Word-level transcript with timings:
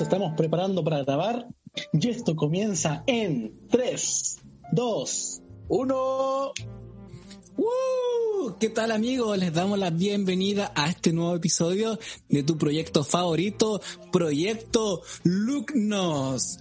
Estamos 0.00 0.32
preparando 0.34 0.82
para 0.82 1.04
grabar 1.04 1.46
y 1.92 2.08
esto 2.08 2.34
comienza 2.34 3.04
en 3.06 3.68
3, 3.68 4.38
2, 4.72 5.42
1. 5.68 6.52
¡Uh! 7.58 8.52
¿Qué 8.58 8.70
tal 8.70 8.92
amigos? 8.92 9.36
Les 9.36 9.52
damos 9.52 9.78
la 9.78 9.90
bienvenida 9.90 10.72
a 10.74 10.88
este 10.88 11.12
nuevo 11.12 11.36
episodio 11.36 11.98
de 12.30 12.42
tu 12.42 12.56
proyecto 12.56 13.04
favorito, 13.04 13.82
Proyecto 14.10 15.02
Lucnos. 15.22 16.60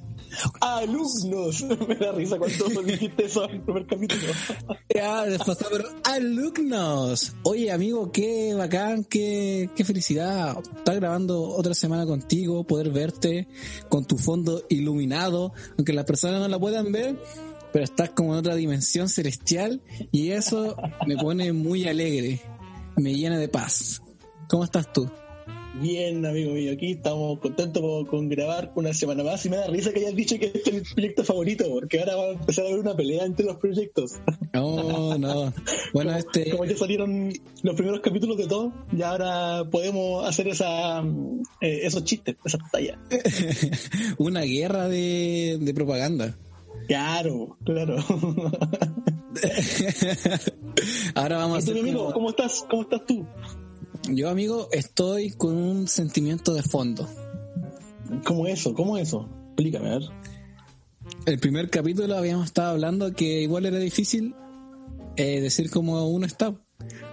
Alumnos, 0.62 1.64
me 1.88 1.96
da 1.96 2.12
risa 2.12 2.38
cuando 2.38 2.82
dijiste 2.84 3.26
eso 3.26 3.46
en 3.46 3.56
el 3.56 3.62
primer 3.62 3.86
capítulo. 3.86 4.34
Ya, 4.94 5.26
después, 5.26 5.58
pero 5.72 5.86
alumnos. 6.04 7.34
Oye, 7.44 7.72
amigo, 7.72 8.12
qué 8.12 8.54
bacán, 8.56 9.04
qué, 9.04 9.70
qué 9.76 9.86
felicidad 9.86 10.58
estar 10.78 10.96
grabando 10.96 11.42
otra 11.42 11.74
semana 11.74 12.06
contigo, 12.06 12.66
poder 12.66 12.90
verte 12.90 13.48
con 13.88 14.06
tu 14.06 14.18
fondo 14.18 14.64
iluminado, 14.70 15.54
aunque 15.78 15.94
las 15.94 16.06
personas 16.06 16.42
no 16.42 16.48
la 16.48 16.60
puedan 16.60 16.92
ver, 16.92 17.18
pero 17.72 17.86
estás 17.86 18.10
como 18.10 18.34
en 18.34 18.40
otra 18.40 18.56
dimensión 18.56 19.10
celestial 19.10 19.82
y 20.12 20.32
eso 20.32 20.76
me 21.06 21.16
pone 21.16 21.54
muy 21.54 21.88
alegre, 21.88 22.42
me 22.98 23.14
llena 23.14 23.38
de 23.38 23.48
paz. 23.48 24.02
¿Cómo 24.50 24.64
estás 24.64 24.92
tú? 24.92 25.10
Bien, 25.82 26.26
amigo 26.26 26.52
mío, 26.54 26.74
aquí 26.74 26.92
estamos 26.92 27.40
contentos 27.40 27.82
con, 27.82 28.06
con 28.06 28.28
grabar 28.30 28.72
una 28.76 28.94
semana 28.94 29.24
más 29.24 29.46
y 29.46 29.50
me 29.50 29.56
da 29.58 29.68
risa 29.68 29.94
que 29.94 30.00
hayas 30.00 30.16
dicho 30.16 30.38
que 30.38 30.48
este 30.54 30.70
es 30.70 30.74
mi 30.76 30.82
proyecto 30.94 31.24
favorito, 31.24 31.66
porque 31.70 32.00
ahora 32.00 32.16
va 32.18 32.24
a 32.26 32.32
empezar 32.32 32.66
a 32.66 32.68
haber 32.68 32.80
una 32.82 32.96
pelea 32.96 33.24
entre 33.26 33.46
los 33.46 33.56
proyectos. 33.58 34.14
No, 34.54 35.18
no. 35.18 35.54
Bueno, 35.94 36.10
como, 36.12 36.18
este. 36.18 36.50
como 36.52 36.66
ya 36.66 36.76
salieron 36.76 37.32
los 37.64 37.76
primeros 37.76 38.02
capítulos 38.02 38.36
de 38.38 38.48
todo, 38.48 38.74
ya 38.92 39.12
ahora 39.12 39.70
podemos 39.70 40.28
hacer 40.28 40.50
esa, 40.50 41.00
eh, 41.62 41.80
esos 41.84 42.04
chistes, 42.04 42.36
esas 42.44 42.60
tallas. 42.72 42.98
una 44.18 44.42
guerra 44.42 44.90
de, 44.90 45.60
de 45.62 45.74
propaganda. 45.74 46.36
Claro, 46.88 47.58
claro. 47.64 47.96
Ahora 51.16 51.38
vamos 51.38 51.58
a 51.58 51.62
¿Y 51.62 51.66
tú, 51.66 51.72
hacer. 51.72 51.74
mi 51.76 51.80
amigo, 51.82 52.00
como- 52.06 52.14
¿cómo 52.14 52.30
estás? 52.32 52.66
¿Cómo 52.70 52.82
estás 52.84 53.06
tú? 53.06 53.26
Yo, 54.12 54.30
amigo, 54.30 54.70
estoy 54.72 55.32
con 55.32 55.56
un 55.56 55.88
sentimiento 55.88 56.54
de 56.54 56.64
fondo. 56.64 57.08
¿Cómo 58.26 58.48
eso? 58.48 58.74
¿Cómo 58.74 58.98
eso? 58.98 59.30
Explícame, 59.50 59.88
a 59.90 60.00
ver. 60.00 60.04
El 61.26 61.40
primer 61.40 61.70
capítulo 61.70 62.16
habíamos 62.18 62.46
estado 62.48 62.72
hablando 62.72 63.12
que 63.14 63.42
igual 63.42 63.66
era 63.66 63.78
difícil 63.78 64.36
eh, 65.16 65.42
decir 65.42 65.70
cómo 65.70 66.08
uno 66.10 66.26
está. 66.26 66.48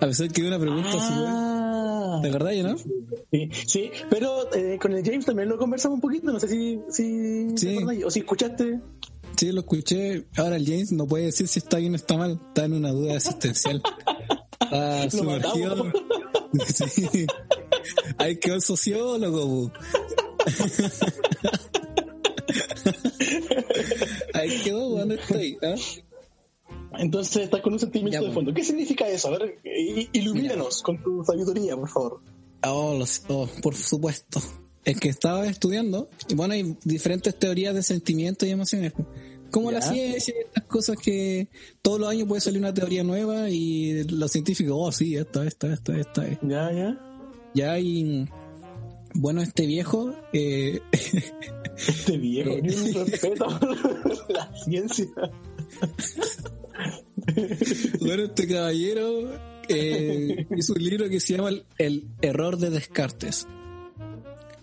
A 0.00 0.06
pesar 0.06 0.28
que 0.30 0.46
una 0.46 0.58
pregunta 0.58 0.88
Ah, 0.92 2.18
así, 2.18 2.22
¿de 2.26 2.30
verdad, 2.32 2.52
no? 2.62 2.78
sí, 2.78 3.50
sí, 3.66 3.90
pero 4.08 4.52
eh, 4.54 4.78
con 4.80 4.92
el 4.92 5.04
James 5.04 5.26
también 5.26 5.48
lo 5.48 5.58
conversamos 5.58 5.96
un 5.96 6.00
poquito, 6.00 6.32
no 6.32 6.38
sé 6.40 6.48
si, 6.48 6.78
si 6.88 7.56
Sí. 7.56 7.78
o 8.04 8.10
si 8.10 8.20
escuchaste. 8.20 8.80
Sí, 9.36 9.52
lo 9.52 9.60
escuché. 9.60 10.26
Ahora 10.36 10.56
el 10.56 10.64
James 10.64 10.92
no 10.92 11.06
puede 11.06 11.26
decir 11.26 11.46
si 11.48 11.58
está 11.58 11.76
bien 11.78 11.92
o 11.92 11.96
está 11.96 12.16
mal. 12.16 12.40
Está 12.48 12.64
en 12.64 12.72
una 12.74 12.90
duda 12.90 13.14
existencial. 13.16 13.82
Sumergido. 15.10 15.84
matamos. 15.84 16.02
Sí. 16.88 17.26
Hay 18.18 18.38
que 18.38 18.50
ver 18.52 18.60
sociólogo. 18.62 19.46
bu. 19.46 19.70
Ahí 24.34 24.60
quedó, 24.62 24.90
¿dónde 24.90 25.16
estoy? 25.16 25.56
¿Ah? 25.62 25.74
Entonces 26.98 27.44
estás 27.44 27.60
con 27.60 27.72
un 27.74 27.78
sentimiento 27.78 28.20
Ya, 28.22 28.28
de 28.28 28.34
fondo. 28.34 28.54
¿Qué 28.54 28.64
significa 28.64 29.06
eso? 29.08 29.28
A 29.28 29.38
ver, 29.38 29.58
ilumínanos 30.12 30.82
con 30.82 31.02
tu 31.02 31.22
sabiduría, 31.24 31.76
por 31.76 31.88
favor. 31.90 32.20
Oh, 32.64 32.96
los- 32.98 33.22
oh, 33.28 33.48
por 33.62 33.74
supuesto. 33.74 34.40
Es 34.84 34.98
que 35.00 35.08
estaba 35.08 35.46
estudiando, 35.46 36.08
y 36.28 36.34
bueno, 36.36 36.54
hay 36.54 36.76
diferentes 36.84 37.36
teorías 37.38 37.74
de 37.74 37.82
sentimientos 37.82 38.48
y 38.48 38.52
emociones. 38.52 38.92
Como 39.50 39.70
la 39.70 39.80
ciencia 39.80 40.34
y 40.36 40.40
estas 40.46 40.64
cosas 40.64 40.96
que 40.98 41.48
todos 41.82 42.00
los 42.00 42.08
años 42.08 42.28
puede 42.28 42.40
salir 42.40 42.60
una 42.60 42.74
teoría 42.74 43.02
nueva 43.04 43.48
y 43.50 44.04
los 44.04 44.30
científicos, 44.30 44.74
oh, 44.78 44.92
sí, 44.92 45.16
esta, 45.16 45.46
esta, 45.46 45.72
esta, 45.72 45.96
esta. 45.98 46.26
es. 46.26 46.38
Ya, 46.42 46.70
ya. 46.72 46.98
Ya 47.54 47.72
hay, 47.72 48.28
bueno, 49.14 49.40
este 49.40 49.66
viejo, 49.66 50.14
eh, 50.32 50.80
Este 51.76 52.18
viejo, 52.18 52.50
Eh. 52.50 52.62
ni 52.62 52.74
un 52.74 52.92
respeto 53.06 53.46
la 54.28 54.52
ciencia. 54.64 55.06
bueno, 58.00 58.24
este 58.24 58.46
caballero 58.46 59.30
eh, 59.68 60.46
hizo 60.56 60.74
un 60.74 60.82
libro 60.84 61.08
que 61.08 61.20
se 61.20 61.36
llama 61.36 61.48
El, 61.50 61.64
el 61.78 62.06
error 62.20 62.56
de 62.58 62.70
Descartes. 62.70 63.46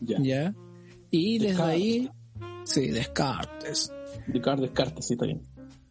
Ya. 0.01 0.17
¿Ya? 0.21 0.55
Y 1.11 1.39
desde 1.39 1.47
Descartes. 1.53 1.73
ahí, 1.75 2.09
sí, 2.65 2.87
Descartes. 2.89 3.91
Descartes, 4.27 4.61
Descartes, 4.61 5.05
sí, 5.05 5.13
está 5.13 5.25
bien. 5.25 5.41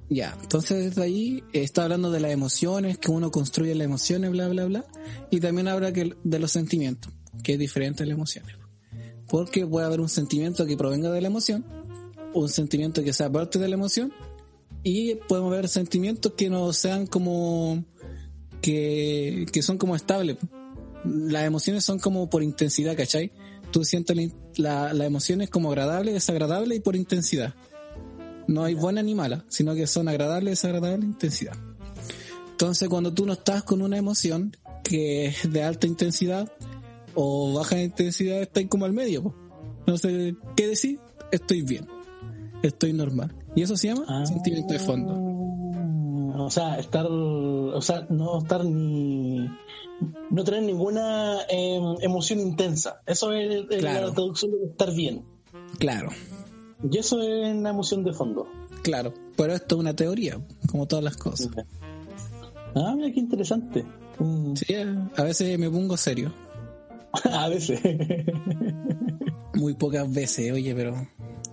Ya, 0.09 0.37
entonces 0.43 0.85
desde 0.85 1.03
ahí 1.03 1.43
eh, 1.53 1.63
está 1.63 1.85
hablando 1.85 2.11
de 2.11 2.21
las 2.21 2.33
emociones, 2.33 2.99
que 2.99 3.11
uno 3.11 3.31
construye 3.31 3.75
las 3.75 3.87
emociones, 3.87 4.31
bla, 4.31 4.49
bla, 4.49 4.67
bla. 4.67 4.85
Y 5.31 5.41
también 5.41 5.69
habla 5.69 5.93
que, 5.93 6.15
de 6.23 6.39
los 6.39 6.53
sentimientos, 6.53 7.13
que 7.43 7.55
es 7.55 7.59
diferente 7.59 8.03
a 8.03 8.07
las 8.07 8.15
emociones. 8.15 8.55
Porque 9.29 9.67
puede 9.67 9.87
haber 9.87 10.01
un 10.01 10.11
sentimiento 10.11 10.67
que 10.67 10.77
provenga 10.77 11.11
de 11.11 11.21
la 11.23 11.29
emoción, 11.29 11.65
un 12.35 12.49
sentimiento 12.49 13.03
que 13.03 13.13
sea 13.15 13.31
parte 13.33 13.59
de 13.59 13.69
la 13.69 13.75
emoción, 13.75 14.13
y 14.83 15.15
podemos 15.15 15.51
ver 15.53 15.69
sentimientos 15.69 16.33
que 16.37 16.51
no 16.51 16.73
sean 16.73 17.07
como, 17.07 17.85
que, 18.61 19.47
que 19.53 19.63
son 19.63 19.79
como 19.79 19.97
estables. 19.97 20.37
Las 21.05 21.45
emociones 21.45 21.85
son 21.85 21.99
como 21.99 22.29
por 22.29 22.43
intensidad, 22.43 22.97
¿cachai? 22.97 23.33
Tú 23.71 23.85
sientes 23.85 24.15
la, 24.15 24.23
in- 24.23 24.35
la, 24.57 24.93
la 24.93 25.07
emoción 25.07 25.41
es 25.41 25.49
como 25.49 25.71
agradable, 25.71 26.13
desagradable 26.13 26.75
y 26.75 26.81
por 26.81 26.97
intensidad. 26.97 27.55
No 28.49 28.65
hay 28.65 28.75
buena 28.75 29.03
ni 29.03 29.15
mala, 29.15 29.45
sino 29.49 29.75
que 29.75 29.87
son 29.87 30.09
agradables, 30.09 30.53
desagradables, 30.53 31.05
intensidad. 31.05 31.55
Entonces, 32.51 32.89
cuando 32.89 33.13
tú 33.13 33.27
no 33.27 33.33
estás 33.35 33.63
con 33.63 33.83
una 33.83 33.97
emoción 33.97 34.57
que 34.85 35.27
es 35.27 35.51
de 35.53 35.63
alta 35.63 35.87
intensidad 35.87 36.53
o 37.15 37.53
baja 37.55 37.81
intensidad, 37.81 38.41
estás 38.41 38.65
como 38.69 38.85
al 38.85 38.93
medio. 38.93 39.23
po. 39.25 39.35
No 39.87 39.97
sé 39.99 40.35
qué 40.57 40.69
decir, 40.69 41.01
estoy 41.33 41.63
bien, 41.63 41.87
estoy 42.63 42.93
normal. 42.93 43.35
Y 43.57 43.63
eso 43.63 43.77
se 43.77 43.89
llama 43.89 44.05
Ah. 44.09 44.25
sentimiento 44.27 44.73
de 44.73 44.79
fondo. 44.79 45.15
O 46.45 46.51
sea, 46.51 46.79
estar, 46.79 47.07
o 47.07 47.81
sea, 47.83 48.07
no 48.11 48.39
estar 48.39 48.65
ni, 48.65 49.47
no 50.31 50.45
tener 50.45 50.63
ninguna 50.63 51.39
eh, 51.49 51.79
emoción 52.01 52.41
intensa. 52.41 53.01
Eso 53.07 53.33
es, 53.33 53.65
es 53.71 53.79
Claro. 53.81 54.09
la 54.09 54.15
traducción 54.15 54.51
de 54.53 54.67
estar 54.71 54.95
bien. 54.95 55.25
Claro, 55.79 56.11
Y 56.91 56.99
eso 56.99 57.21
es 57.23 57.55
la 57.57 57.71
emoción 57.71 58.03
de 58.05 58.13
fondo. 58.13 58.47
claro. 58.83 59.13
Pero 59.37 59.55
esto 59.55 59.77
es 59.77 59.81
una 59.81 59.95
teoría, 59.97 60.39
como 60.71 60.87
todas 60.87 61.03
las 61.05 61.17
cosas. 61.17 61.49
Ah, 62.75 62.93
mira 62.97 63.11
qué 63.13 63.21
interesante. 63.21 63.85
Mm, 64.19 64.55
Sí, 64.57 64.75
a 64.75 65.23
veces 65.23 65.59
me 65.59 65.71
pongo 65.71 65.97
serio. 65.97 66.33
A 67.25 67.49
veces. 67.49 67.81
Muy 69.55 69.75
pocas 69.75 70.13
veces, 70.13 70.53
oye, 70.53 70.75
pero 70.75 70.95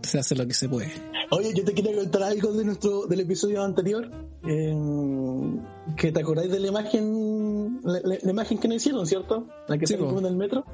se 0.01 0.19
hace 0.19 0.35
lo 0.35 0.47
que 0.47 0.53
se 0.53 0.67
puede. 0.69 0.91
Oye, 1.31 1.53
yo 1.53 1.63
te 1.63 1.73
quería 1.73 1.95
contar 1.95 2.23
algo 2.23 2.53
de 2.53 2.65
nuestro 2.65 3.05
del 3.05 3.19
episodio 3.21 3.63
anterior. 3.63 4.09
eh, 4.47 4.73
que 5.97 6.11
te 6.11 6.19
acordáis 6.21 6.49
de 6.51 6.59
la 6.59 6.67
imagen, 6.67 7.79
la, 7.83 7.99
la- 8.03 8.17
la 8.21 8.31
imagen 8.31 8.57
que 8.57 8.67
nos 8.67 8.77
hicieron, 8.77 9.05
¿cierto? 9.05 9.47
La 9.67 9.77
que 9.77 9.85
Sí, 9.87 9.95
po. 9.95 10.17
en 10.17 10.25
el 10.25 10.35
metro. 10.35 10.65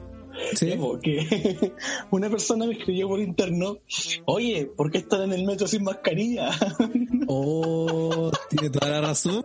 Sí, 0.55 0.69
Ya, 0.69 0.77
po, 0.77 0.99
que 0.99 1.73
una 2.11 2.29
persona 2.29 2.65
me 2.65 2.73
escribió 2.73 3.07
por 3.07 3.19
interno, 3.19 3.77
oye, 4.25 4.65
¿por 4.75 4.91
qué 4.91 4.99
estar 4.99 5.21
en 5.21 5.33
el 5.33 5.45
metro 5.45 5.67
sin 5.67 5.83
mascarilla? 5.83 6.49
Oh, 7.27 8.29
tiene 8.51 8.69
toda 8.69 8.87
la 8.91 9.01
razón. 9.01 9.43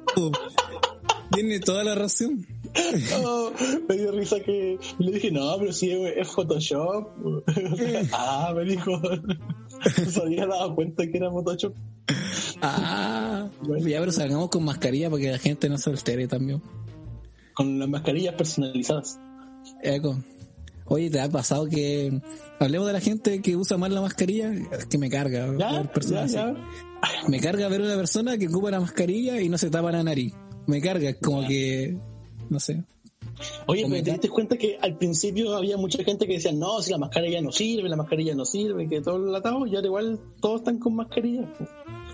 Tiene 1.32 1.60
toda 1.60 1.82
la 1.82 1.94
razón. 1.94 2.46
Oh, 3.24 3.52
me 3.88 3.96
dio 3.96 4.12
risa 4.12 4.40
que 4.40 4.78
le 4.98 5.10
dije, 5.12 5.30
no, 5.30 5.56
pero 5.58 5.72
sí 5.72 5.90
es, 5.90 6.28
Photoshop. 6.28 7.08
ah, 8.12 8.52
me 8.54 8.64
dijo, 8.64 9.00
no 9.00 10.10
se 10.10 10.20
había 10.20 10.46
dado 10.46 10.74
cuenta 10.74 11.06
que 11.06 11.16
era 11.16 11.30
Photoshop. 11.30 11.74
Ah, 12.60 13.48
Bueno. 13.62 13.88
ya, 13.88 13.98
pero 14.00 14.12
salgamos 14.12 14.50
con 14.50 14.64
mascarilla 14.64 15.08
para 15.08 15.22
que 15.22 15.30
la 15.30 15.38
gente 15.38 15.68
no 15.70 15.78
se 15.78 15.88
altere 15.88 16.28
también. 16.28 16.60
Con 17.54 17.78
las 17.78 17.88
mascarillas 17.88 18.34
personalizadas. 18.34 19.18
Eco. 19.82 20.18
Oye, 20.92 21.08
¿te 21.08 21.20
ha 21.20 21.28
pasado 21.28 21.68
que 21.68 22.20
hablemos 22.58 22.88
de 22.88 22.92
la 22.92 23.00
gente 23.00 23.40
que 23.40 23.54
usa 23.54 23.78
mal 23.78 23.94
la 23.94 24.00
mascarilla? 24.00 24.52
Es 24.72 24.86
que 24.86 24.98
me 24.98 25.08
carga 25.08 25.46
¿Ya? 25.56 25.70
ver 25.70 25.92
personas 25.92 26.32
¿Ya? 26.32 26.48
así. 26.48 26.58
¿Ya? 27.22 27.28
Me 27.28 27.38
carga 27.38 27.68
ver 27.68 27.80
una 27.80 27.94
persona 27.94 28.36
que 28.36 28.48
ocupa 28.48 28.72
la 28.72 28.80
mascarilla 28.80 29.40
y 29.40 29.48
no 29.48 29.56
se 29.56 29.70
tapa 29.70 29.92
la 29.92 30.02
nariz. 30.02 30.34
Me 30.66 30.80
carga, 30.80 31.10
es 31.10 31.16
como 31.18 31.46
que, 31.46 31.96
no 32.48 32.58
sé. 32.58 32.82
Oye, 33.66 33.86
pero 33.88 34.02
te 34.02 34.10
diste 34.10 34.28
cuenta 34.28 34.56
que 34.56 34.78
al 34.80 34.98
principio 34.98 35.54
había 35.56 35.76
mucha 35.76 36.02
gente 36.02 36.26
que 36.26 36.34
decía, 36.34 36.52
no, 36.52 36.82
si 36.82 36.90
la 36.90 36.98
mascarilla 36.98 37.40
no 37.40 37.52
sirve, 37.52 37.88
la 37.88 37.96
mascarilla 37.96 38.34
no 38.34 38.44
sirve, 38.44 38.88
que 38.88 39.00
todo 39.00 39.28
el 39.28 39.34
atado, 39.34 39.66
y 39.68 39.76
ahora 39.76 39.86
igual 39.86 40.20
todos 40.40 40.62
están 40.62 40.80
con 40.80 40.96
mascarilla. 40.96 41.48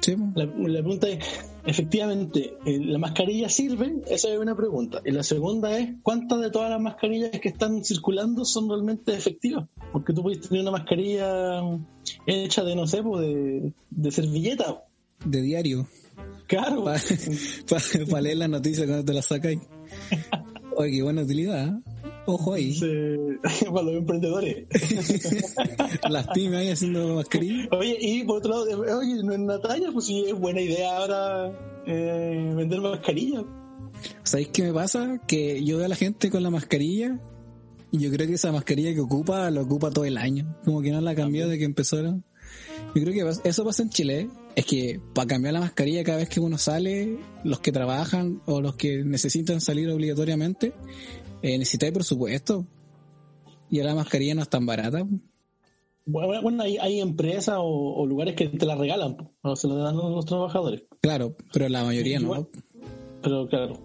Sí. 0.06 0.16
La, 0.36 0.44
la 0.44 0.78
pregunta 0.82 1.08
es, 1.08 1.18
efectivamente, 1.64 2.54
eh, 2.64 2.78
¿la 2.80 2.96
mascarilla 2.98 3.48
sirve? 3.48 3.96
Esa 4.06 4.32
es 4.32 4.38
una 4.38 4.56
pregunta. 4.56 5.02
Y 5.04 5.10
la 5.10 5.24
segunda 5.24 5.76
es, 5.76 5.96
¿cuántas 6.04 6.40
de 6.40 6.50
todas 6.52 6.70
las 6.70 6.80
mascarillas 6.80 7.40
que 7.40 7.48
están 7.48 7.84
circulando 7.84 8.44
son 8.44 8.68
realmente 8.68 9.12
efectivas? 9.14 9.68
Porque 9.92 10.12
tú 10.12 10.22
puedes 10.22 10.40
tener 10.42 10.62
una 10.62 10.70
mascarilla 10.70 11.60
hecha 12.24 12.62
de, 12.62 12.76
no 12.76 12.86
sé, 12.86 13.02
de, 13.02 13.72
de 13.90 14.10
servilleta. 14.12 14.84
de 15.24 15.42
diario. 15.42 15.88
Claro. 16.46 16.84
Para 16.84 18.20
leer 18.20 18.36
las 18.36 18.48
noticias 18.48 18.86
cuando 18.86 19.04
te 19.04 19.12
las 19.12 19.26
sacáis. 19.26 19.58
Oye, 20.76 20.92
qué 20.92 21.02
buena 21.02 21.22
utilidad. 21.22 21.66
¿eh? 21.66 21.80
Ojo 22.26 22.54
ahí. 22.54 22.78
Para 23.72 23.82
los 23.82 23.94
emprendedores. 23.94 24.66
Las 26.10 26.26
pymes 26.28 26.58
ahí 26.58 26.70
haciendo 26.70 27.14
mascarillas. 27.14 27.68
Oye, 27.70 27.96
y 28.00 28.24
por 28.24 28.38
otro 28.38 28.50
lado, 28.50 28.84
eh, 28.84 28.94
oye, 28.94 29.22
no 29.22 29.32
es 29.32 29.38
Natalia, 29.38 29.90
pues 29.92 30.06
sí, 30.06 30.24
es 30.26 30.38
buena 30.38 30.60
idea 30.60 30.96
ahora 30.96 31.82
eh, 31.86 32.52
vender 32.56 32.80
mascarillas. 32.80 33.44
¿Sabéis 34.24 34.48
qué 34.48 34.64
me 34.64 34.72
pasa? 34.72 35.20
Que 35.26 35.64
yo 35.64 35.76
veo 35.76 35.86
a 35.86 35.88
la 35.88 35.96
gente 35.96 36.30
con 36.30 36.42
la 36.42 36.50
mascarilla 36.50 37.18
y 37.92 37.98
yo 37.98 38.10
creo 38.10 38.26
que 38.26 38.34
esa 38.34 38.52
mascarilla 38.52 38.92
que 38.92 39.00
ocupa, 39.00 39.50
la 39.50 39.62
ocupa 39.62 39.90
todo 39.90 40.04
el 40.04 40.18
año. 40.18 40.56
Como 40.64 40.82
que 40.82 40.90
no 40.90 41.00
la 41.00 41.14
cambió 41.14 41.48
de 41.48 41.58
que 41.58 41.64
empezaron. 41.64 42.24
Yo 42.94 43.02
creo 43.02 43.12
que 43.12 43.48
eso 43.48 43.64
pasa 43.64 43.82
en 43.82 43.90
Chile. 43.90 44.28
Es 44.54 44.64
que 44.64 45.00
para 45.14 45.26
cambiar 45.26 45.54
la 45.54 45.60
mascarilla 45.60 46.02
cada 46.02 46.18
vez 46.18 46.28
que 46.28 46.40
uno 46.40 46.58
sale, 46.58 47.18
los 47.44 47.60
que 47.60 47.72
trabajan 47.72 48.42
o 48.46 48.60
los 48.60 48.76
que 48.76 49.04
necesitan 49.04 49.60
salir 49.60 49.90
obligatoriamente, 49.90 50.72
eh, 51.42 51.58
necesitáis 51.58 51.92
presupuesto. 51.92 52.66
Y 53.70 53.80
ahora 53.80 53.90
la 53.94 53.96
mascarilla 54.02 54.34
no 54.34 54.42
es 54.42 54.48
tan 54.48 54.64
barata. 54.66 55.06
Bueno, 56.08 56.40
bueno, 56.42 56.62
hay, 56.62 56.76
hay 56.78 57.00
empresas 57.00 57.56
o, 57.58 57.64
o 57.96 58.06
lugares 58.06 58.36
que 58.36 58.48
te 58.48 58.64
la 58.64 58.76
regalan, 58.76 59.16
o 59.42 59.56
se 59.56 59.66
la 59.66 59.74
dan 59.74 59.96
a 59.98 60.08
los 60.08 60.24
trabajadores. 60.24 60.84
Claro, 61.00 61.34
pero 61.52 61.68
la 61.68 61.82
mayoría 61.82 62.20
no. 62.20 62.48
Pero 63.22 63.48
claro. 63.48 63.78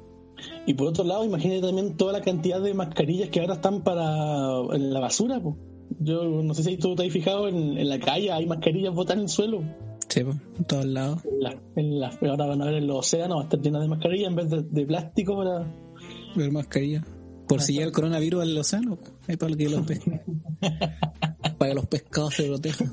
Y 0.68 0.76
por 0.76 0.88
otro 0.88 1.04
lado, 1.04 1.26
imagínate 1.26 1.62
también 1.62 1.98
toda 1.98 2.14
la 2.14 2.22
cantidad 2.22 2.62
de 2.62 2.74
mascarillas 2.76 3.30
que 3.30 3.40
ahora 3.42 3.56
están 3.56 3.84
para 3.84 4.60
en 4.76 4.94
la 4.94 5.00
basura. 5.00 5.40
pues. 5.42 5.56
Yo 6.00 6.24
no 6.24 6.54
sé 6.54 6.64
si 6.64 6.78
tú 6.78 6.96
te 6.96 7.06
has 7.08 7.12
fijado 7.14 7.48
en, 7.48 7.78
en 7.78 7.90
la 7.90 8.00
calle, 8.00 8.32
hay 8.32 8.46
mascarillas 8.46 8.94
botadas 8.94 9.18
en 9.18 9.24
el 9.24 9.30
suelo. 9.30 9.64
Sí, 10.08 10.24
po, 10.24 10.32
en 10.58 10.64
todos 10.66 10.86
lados. 10.86 11.22
En 11.26 11.40
la- 11.42 11.62
en 11.76 12.00
la- 12.00 12.18
ahora 12.30 12.46
van 12.46 12.62
a 12.62 12.66
ver 12.66 12.76
en 12.76 12.88
los 12.88 12.98
océanos, 13.00 13.38
va 13.38 13.42
a 13.42 13.44
estar 13.46 13.62
llenas 13.62 13.82
de 13.82 13.88
mascarillas 13.88 14.28
en 14.30 14.36
vez 14.36 14.50
de, 14.50 14.62
de 14.64 14.86
plástico 14.86 15.38
para... 15.38 15.74
Ver 16.36 16.52
mascarilla. 16.52 17.04
Por 17.52 17.62
si 17.62 17.74
llega 17.74 17.86
el 17.86 17.92
coronavirus 17.92 18.42
al 18.44 18.58
océano, 18.58 18.98
es 19.28 19.38
para 19.38 19.56
que 19.56 19.70
los, 19.70 19.86
para 21.58 21.72
que 21.72 21.76
los 21.76 21.86
pescados 21.88 22.34
se 22.36 22.44
protejan. 22.44 22.92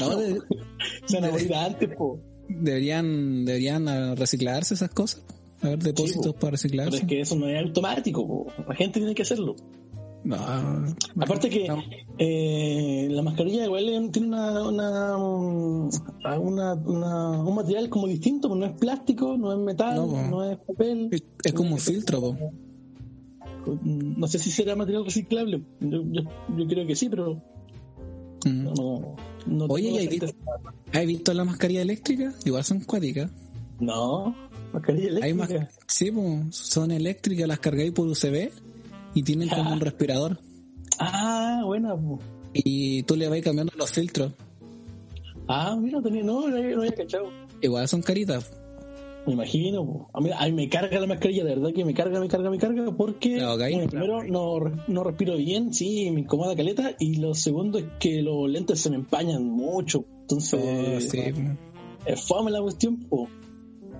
No, 0.00 0.16
de- 0.16 0.40
Se 1.06 1.16
van 1.20 1.24
a 1.28 1.30
morir 1.32 1.54
antes, 1.54 1.88
po. 1.96 2.20
deberían, 2.48 3.44
deberían 3.44 4.16
reciclarse 4.16 4.74
esas 4.74 4.90
cosas. 4.90 5.22
Haber 5.60 5.78
depósitos 5.80 6.26
po. 6.26 6.32
para 6.32 6.40
Pero 6.40 6.50
reciclarse. 6.52 6.96
es 6.98 7.04
que 7.06 7.20
eso 7.20 7.36
no 7.36 7.48
es 7.48 7.60
automático, 7.62 8.26
po. 8.26 8.46
la 8.68 8.74
gente 8.74 9.00
tiene 9.00 9.14
que 9.14 9.22
hacerlo. 9.22 9.56
No, 10.24 10.36
Aparte 11.20 11.48
que 11.48 11.68
no. 11.68 11.80
eh, 12.18 13.06
la 13.10 13.22
mascarilla 13.22 13.64
igual 13.64 13.88
es- 13.88 14.10
tiene 14.12 14.28
una, 14.28 14.68
una, 14.68 15.16
um, 15.16 15.88
una- 16.42 16.74
una- 16.74 17.40
un 17.42 17.54
material 17.54 17.88
como 17.88 18.08
distinto, 18.08 18.52
no 18.54 18.66
es 18.66 18.72
plástico, 18.72 19.36
no 19.38 19.52
es 19.52 19.58
metal, 19.60 19.94
No, 19.96 20.28
no, 20.28 20.50
es 20.50 20.58
papel. 20.58 21.08
es, 21.12 21.22
es 21.44 21.52
como 21.52 21.74
un 21.74 21.78
filtro, 21.78 22.20
po. 22.20 22.36
No 23.82 24.26
sé 24.28 24.38
si 24.38 24.50
será 24.50 24.74
material 24.76 25.04
reciclable. 25.04 25.62
Yo, 25.80 26.02
yo, 26.10 26.22
yo 26.56 26.66
creo 26.66 26.86
que 26.86 26.96
sí, 26.96 27.08
pero 27.08 27.42
Mm. 28.44 28.62
no. 28.64 29.16
no 29.46 29.64
Oye, 29.66 29.86
tengo 29.86 29.98
¿y 30.00 30.04
la 30.04 30.10
ahí 30.10 30.18
certeza. 30.18 30.34
¿Has 30.92 31.06
visto 31.06 31.34
la 31.34 31.44
mascarilla 31.44 31.82
eléctrica? 31.82 32.32
Igual 32.44 32.64
son 32.64 32.80
cuáticas. 32.80 33.30
No, 33.80 34.34
mascarilla 34.72 35.08
Hay 35.22 35.30
eléctrica. 35.32 35.60
mas- 35.64 35.78
sí, 35.88 36.10
po, 36.12 36.40
son 36.50 36.90
eléctricas, 36.92 37.48
las 37.48 37.58
cargáis 37.58 37.90
por 37.92 38.06
USB 38.06 38.50
y 39.14 39.22
tienen 39.22 39.48
como 39.48 39.72
un 39.72 39.80
respirador. 39.80 40.38
Ah, 41.00 41.62
buena. 41.64 41.96
po. 41.96 42.20
Y 42.54 43.02
tú 43.02 43.16
le 43.16 43.28
vas 43.28 43.40
cambiando 43.40 43.72
los 43.76 43.90
filtros. 43.90 44.32
Ah, 45.48 45.76
mira, 45.80 46.00
tenía, 46.02 46.22
no, 46.22 46.48
no 46.48 46.56
había, 46.56 46.74
no 46.76 46.82
había 46.82 46.94
cachado. 46.94 47.30
Igual 47.60 47.88
son 47.88 48.02
caritas. 48.02 48.50
Me 49.28 49.34
imagino. 49.34 50.08
A 50.14 50.20
mí, 50.22 50.30
a 50.34 50.46
mí 50.46 50.52
me 50.52 50.68
carga 50.70 50.98
la 50.98 51.06
mascarilla, 51.06 51.44
de 51.44 51.54
verdad 51.54 51.70
que 51.74 51.84
me 51.84 51.92
carga, 51.92 52.18
me 52.18 52.28
carga, 52.28 52.48
me 52.50 52.56
carga, 52.56 52.90
porque 52.96 53.38
bueno, 53.44 53.86
primero 53.90 54.24
no, 54.24 54.58
no 54.88 55.04
respiro 55.04 55.36
bien, 55.36 55.74
sí, 55.74 56.10
me 56.10 56.20
incomoda 56.20 56.56
caleta, 56.56 56.92
y 56.98 57.16
lo 57.16 57.34
segundo 57.34 57.78
es 57.78 57.84
que 58.00 58.22
los 58.22 58.48
lentes 58.48 58.80
se 58.80 58.88
me 58.88 58.96
empañan 58.96 59.44
mucho. 59.44 60.06
Entonces, 60.22 60.60
Oh, 60.64 61.00
sí, 61.00 61.20
es 62.06 62.20
fome 62.22 62.50
la 62.50 62.62
cuestión. 62.62 62.96
po. 63.00 63.28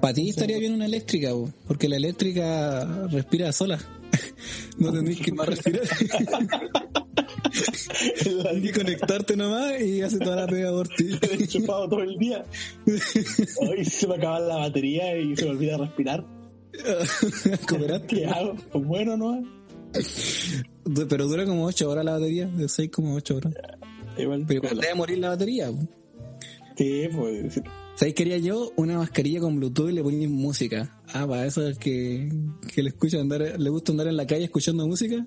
Para 0.01 0.15
ti 0.15 0.31
estaría 0.31 0.59
bien 0.59 0.73
una 0.73 0.87
eléctrica, 0.87 1.31
po, 1.33 1.51
porque 1.67 1.91
la 1.91 1.97
eléctrica 1.97 3.07
respira 3.11 3.53
sola. 3.53 3.79
no 4.79 4.91
tendrías 4.93 5.21
que 5.21 5.33
más 5.33 5.47
respirar. 5.47 5.83
Que 8.63 8.73
conectarte 8.73 9.37
nomás 9.37 9.81
y 9.81 10.03
hace 10.03 10.19
toda 10.19 10.37
la 10.37 10.47
pega 10.47 10.71
por 10.71 10.89
ti. 10.89 11.19
He 11.31 11.35
enchufado 11.35 11.89
todo 11.89 12.03
el 12.03 12.17
día. 12.19 12.45
Hoy 13.61 13.85
se 13.85 14.07
me 14.07 14.17
acaba 14.17 14.41
la 14.41 14.57
batería 14.57 15.17
y 15.17 15.37
se 15.37 15.45
me 15.45 15.53
olvida 15.53 15.77
respirar. 15.79 16.25
¿Qué 18.09 18.27
hago? 18.27 18.55
Pues 18.73 18.85
bueno, 18.85 19.17
¿no? 19.17 19.43
Pero 21.09 21.27
dura 21.27 21.45
como 21.45 21.65
8 21.65 21.89
horas 21.89 22.05
la 22.05 22.13
batería, 22.13 22.47
de 22.47 22.69
6 22.69 22.91
como 22.91 23.15
8 23.15 23.37
horas. 23.37 23.55
Igual. 24.17 24.45
Pero 24.47 24.65
igual 24.65 24.81
debe 24.81 24.95
morir 24.95 25.19
la 25.19 25.31
batería. 25.31 25.71
Sí, 26.77 27.09
pues. 27.15 27.61
¿Sabes? 27.95 28.15
Quería 28.15 28.39
yo 28.39 28.73
una 28.77 28.99
mascarilla 28.99 29.41
con 29.41 29.57
Bluetooth 29.57 29.91
y 29.91 29.93
le 29.93 30.03
ponía 30.03 30.29
música. 30.29 31.01
Ah, 31.13 31.27
para 31.27 31.47
eso 31.47 31.67
es 31.67 31.79
que, 31.79 32.29
que 32.73 32.83
le 32.83 32.91
escucha 32.91 33.21
andar, 33.21 33.59
le 33.59 33.71
gusta 33.71 33.93
andar 33.93 34.07
en 34.07 34.17
la 34.17 34.27
calle 34.27 34.45
escuchando 34.45 34.87
música. 34.87 35.27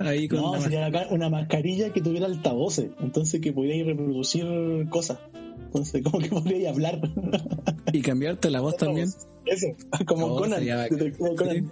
Ahí 0.00 0.28
con 0.28 0.40
No, 0.40 0.60
sería 0.60 0.90
una 1.10 1.28
mascarilla 1.28 1.92
que 1.92 2.00
tuviera 2.00 2.26
altavoces, 2.26 2.90
entonces 3.00 3.40
que 3.40 3.52
pudiera 3.52 3.84
reproducir 3.88 4.46
cosas. 4.90 5.18
Entonces, 5.66 6.02
como 6.02 6.18
que 6.20 6.28
podría 6.28 6.70
hablar. 6.70 7.00
y 7.92 8.00
cambiarte 8.00 8.50
la 8.50 8.60
voz 8.60 8.76
también. 8.76 9.08
Eso, 9.44 9.66
como 10.06 10.26
Oh, 10.26 10.36
Conan. 10.38 10.58
sería 10.60 10.88
Conan. 11.36 11.70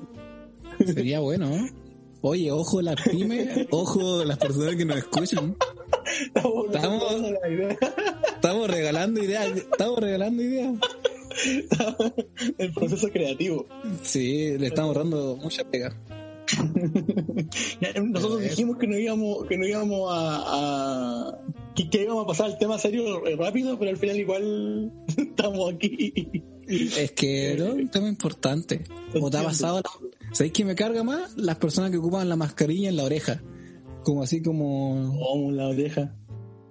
Sería 0.84 1.20
bueno, 1.20 1.48
¿no? 1.50 1.68
Oye, 2.22 2.50
ojo 2.50 2.82
las 2.82 2.96
pymes, 3.02 3.66
ojo 3.70 4.24
las 4.24 4.38
personas 4.38 4.74
que 4.76 4.84
nos 4.84 4.98
escuchan. 4.98 5.56
Estamos, 6.26 6.66
Estamos- 6.74 7.12
dando 7.12 7.30
la 7.40 7.48
idea. 7.48 7.76
Estamos 8.34 8.68
regalando 8.70 9.22
ideas, 9.22 9.56
estamos 9.56 9.98
regalando 10.00 10.42
ideas. 10.42 10.74
El 12.58 12.72
proceso 12.72 13.08
creativo. 13.10 13.66
Sí, 14.02 14.56
le 14.58 14.66
estamos 14.68 14.94
dando 14.94 15.36
mucha 15.36 15.64
pega. 15.64 15.94
Nosotros 18.02 18.42
dijimos 18.42 18.76
que 18.78 18.86
no 18.86 18.98
íbamos, 18.98 19.46
que 19.46 19.58
no 19.58 19.66
íbamos 19.66 20.10
a, 20.12 20.42
a- 20.46 21.38
que, 21.74 21.88
que 21.90 22.02
íbamos 22.02 22.24
a 22.24 22.26
pasar 22.26 22.46
al 22.46 22.58
tema 22.58 22.78
serio 22.78 23.26
eh, 23.26 23.36
rápido, 23.36 23.78
pero 23.78 23.90
al 23.90 23.96
final 23.96 24.16
igual 24.16 24.92
estamos 25.16 25.72
aquí. 25.74 26.12
Es 26.66 27.12
que 27.12 27.52
era 27.52 27.64
un 27.72 27.88
tema 27.88 28.08
importante. 28.08 28.84
¿O 29.20 29.30
te 29.30 29.36
ha 29.38 29.44
pasado? 29.44 29.82
¿Sabéis 30.32 30.52
que 30.52 30.64
me 30.64 30.74
carga 30.74 31.02
más? 31.04 31.36
Las 31.36 31.56
personas 31.56 31.90
que 31.90 31.98
ocupan 31.98 32.28
la 32.28 32.36
mascarilla 32.36 32.88
en 32.88 32.96
la 32.96 33.04
oreja. 33.04 33.42
Como 34.02 34.22
así 34.22 34.42
como... 34.42 35.16
Como 35.18 35.52
la 35.52 35.68
oreja. 35.68 36.14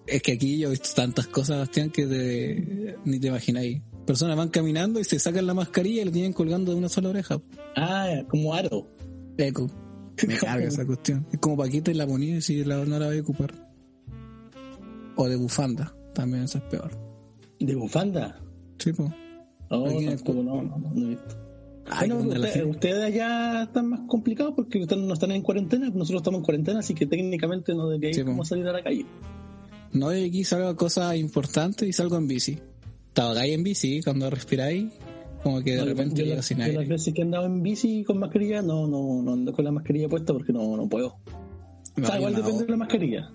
Es 0.07 0.21
que 0.21 0.33
aquí 0.33 0.57
yo 0.59 0.67
he 0.67 0.71
visto 0.71 0.89
tantas 0.95 1.27
cosas, 1.27 1.59
Bastián, 1.59 1.89
que 1.89 2.05
te- 2.05 2.95
ni 3.05 3.19
te 3.19 3.27
imagináis. 3.27 3.81
Personas 4.05 4.37
van 4.37 4.49
caminando 4.49 4.99
y 4.99 5.03
se 5.03 5.17
sacan 5.17 5.47
la 5.47 5.53
mascarilla 5.55 6.01
y 6.01 6.05
la 6.05 6.11
tienen 6.11 6.33
colgando 6.33 6.71
de 6.71 6.77
una 6.77 6.89
sola 6.89 7.09
oreja. 7.09 7.41
Ah, 7.75 8.21
como 8.29 8.53
aro. 8.53 8.87
Eco. 9.37 9.69
Me 10.27 10.35
carga 10.39 10.65
esa 10.67 10.85
cuestión. 10.85 11.25
Es 11.31 11.39
como 11.39 11.57
Paquita 11.57 11.91
y 11.91 11.95
la 11.95 12.07
ponía 12.07 12.37
y 12.37 12.41
si 12.41 12.63
la, 12.63 12.83
no 12.85 12.99
la 12.99 13.07
voy 13.07 13.17
a 13.17 13.21
ocupar. 13.21 13.53
O 15.15 15.27
de 15.29 15.35
bufanda. 15.35 15.93
También 16.13 16.43
eso 16.43 16.57
es 16.59 16.63
peor. 16.65 16.91
De 17.59 17.75
bufanda. 17.75 18.39
Sí. 18.79 18.91
No, 19.69 19.87
en 19.87 20.09
el 20.09 20.15
tampoco, 20.17 20.43
no, 20.43 20.61
no, 20.61 20.77
no 20.77 21.05
he 21.05 21.09
visto. 21.09 21.35
Ay, 21.87 22.09
Bueno, 22.09 22.29
usted- 22.45 22.65
ustedes 22.65 23.03
allá 23.03 23.63
están 23.63 23.89
más 23.89 24.01
complicados 24.07 24.53
porque 24.55 24.79
ustedes 24.81 25.01
no 25.03 25.13
están 25.13 25.31
en 25.31 25.41
cuarentena, 25.43 25.87
nosotros 25.89 26.21
estamos 26.21 26.39
en 26.39 26.45
cuarentena, 26.45 26.79
así 26.79 26.93
que 26.95 27.05
técnicamente 27.05 27.73
no 27.75 27.89
deberíamos 27.89 28.47
Sí, 28.47 28.49
salir 28.49 28.67
a 28.67 28.73
la 28.73 28.83
calle. 28.83 29.05
No, 29.91 30.11
yo 30.13 30.25
aquí 30.25 30.43
salgo 30.43 30.67
a 30.67 30.75
cosas 30.75 31.15
importantes 31.15 31.87
y 31.87 31.93
salgo 31.93 32.17
en 32.17 32.27
bici. 32.27 32.57
Estaba 33.09 33.45
en 33.45 33.63
bici 33.63 34.01
cuando 34.03 34.29
respiráis, 34.29 34.91
como 35.45 35.61
que 35.61 35.71
de 35.73 35.77
No, 35.77 35.85
repente 35.85 36.25
yo, 36.25 36.35
la- 36.35 36.41
sin 36.41 36.57
yo 36.57 36.71
las 36.73 36.87
veces 36.87 37.13
que 37.13 37.21
he 37.21 37.23
andado 37.23 37.45
en 37.45 37.61
bici 37.61 38.03
con 38.03 38.17
mascarilla, 38.17 38.63
no, 38.63 38.87
no, 38.87 39.21
no 39.21 39.33
ando 39.33 39.53
con 39.53 39.63
la 39.63 39.71
mascarilla 39.71 40.09
puesta 40.09 40.33
porque 40.33 40.51
no, 40.51 40.75
no 40.75 40.89
puedo. 40.89 41.17
Me 41.95 42.03
o 42.03 42.07
sea, 42.07 42.17
igual 42.17 42.33
depende 42.33 42.65
de 42.65 42.71
la 42.71 42.77
mascarilla. 42.77 43.29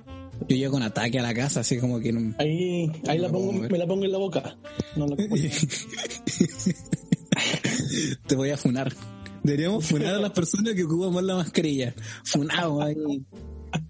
Yo 0.49 0.57
llego 0.57 0.73
con 0.73 0.83
ataque 0.83 1.21
a 1.21 1.23
la 1.23 1.33
casa, 1.35 1.61
así 1.61 1.79
como 1.79 2.01
que 2.01 2.13
no... 2.13 2.35
Ahí, 2.39 2.91
ahí 3.07 3.19
No 3.19 3.23
la 3.25 3.29
pongo, 3.31 3.53
me 3.53 3.79
la 3.79 3.87
pongo 3.87 4.05
en 4.07 4.11
la 4.11 4.19
boca. 4.19 4.57
No 4.97 5.07
la 5.07 5.15
Te 8.27 8.35
voy 8.35 8.51
a 8.51 8.57
funar. 8.57 8.93
Deberíamos 9.45 9.87
funar 9.87 10.15
a 10.15 10.19
las 10.19 10.33
personas 10.33 10.75
que 10.75 10.83
ocupan 10.83 11.25
la 11.25 11.37
mascarilla. 11.37 11.95
Funamos 12.25 12.85
ahí. 12.85 12.97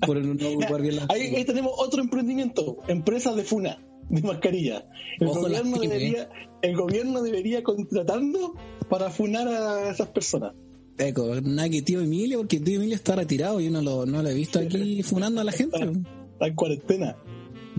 Por 0.07 0.23
no 0.23 0.49
ocupar 0.51 0.83
bien 0.83 0.97
la 0.97 1.07
ahí, 1.09 1.35
ahí 1.37 1.45
tenemos 1.47 1.73
otro 1.79 2.03
emprendimiento, 2.03 2.83
empresas 2.87 3.35
de 3.35 3.45
funa. 3.45 3.83
De 4.11 4.23
mascarillas. 4.23 4.85
El 5.19 5.29
gobierno, 5.29 5.79
debería, 5.79 6.29
el 6.63 6.77
gobierno 6.77 7.23
debería 7.23 7.63
contratando 7.63 8.55
para 8.89 9.11
funar 9.11 9.49
a 9.49 9.91
esas 9.91 10.09
personas. 10.09 10.53
Eco, 10.99 11.41
nada 11.41 11.69
que 11.71 11.81
tío 11.83 12.01
Emilio, 12.01 12.39
porque 12.39 12.61
tío 12.61 12.77
Emilio 12.77 12.97
está 12.97 13.17
retirado 13.17 13.61
y 13.61 13.67
yo 13.67 13.71
no 13.71 13.81
lo, 13.81 14.05
no 14.05 14.23
lo 14.23 14.29
he 14.29 14.35
visto 14.35 14.59
aquí 14.59 15.03
funando 15.03 15.41
a 15.41 15.45
la 15.45 15.53
gente. 15.53 15.79
Está, 15.79 16.47
en 16.47 16.55
cuarentena. 16.55 17.17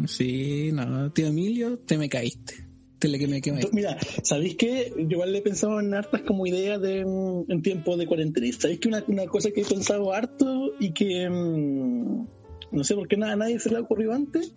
Sí, 0.08 0.72
no, 0.74 1.12
tío 1.12 1.28
Emilio, 1.28 1.78
te 1.80 1.98
me 1.98 2.10
caíste. 2.10 2.72
Te 2.98 3.08
le 3.08 3.18
que 3.18 3.52
me 3.52 3.62
Mira, 3.72 3.98
¿sabéis 4.22 4.56
qué? 4.58 4.94
Yo 4.96 5.08
igual 5.10 5.32
le 5.32 5.40
he 5.40 5.42
pensado 5.42 5.80
en 5.80 5.92
hartas 5.92 6.22
como 6.22 6.46
ideas 6.46 6.80
de, 6.80 7.00
en 7.00 7.62
tiempo 7.64 7.98
de 7.98 8.06
cuarentena. 8.06 8.46
¿Sabéis 8.56 8.80
que 8.80 8.90
una, 8.90 9.04
una, 9.08 9.26
cosa 9.26 9.50
que 9.50 9.62
he 9.62 9.66
pensado 9.66 10.14
harto 10.14 10.74
y 10.80 10.94
que 10.94 11.28
mm, 11.28 12.28
no 12.72 12.84
sé 12.84 12.96
por 12.96 13.08
qué 13.08 13.18
nada, 13.18 13.36
nadie 13.36 13.60
se 13.60 13.70
le 13.70 13.78
ha 13.78 13.82
ocurrido 13.82 14.14
antes? 14.14 14.54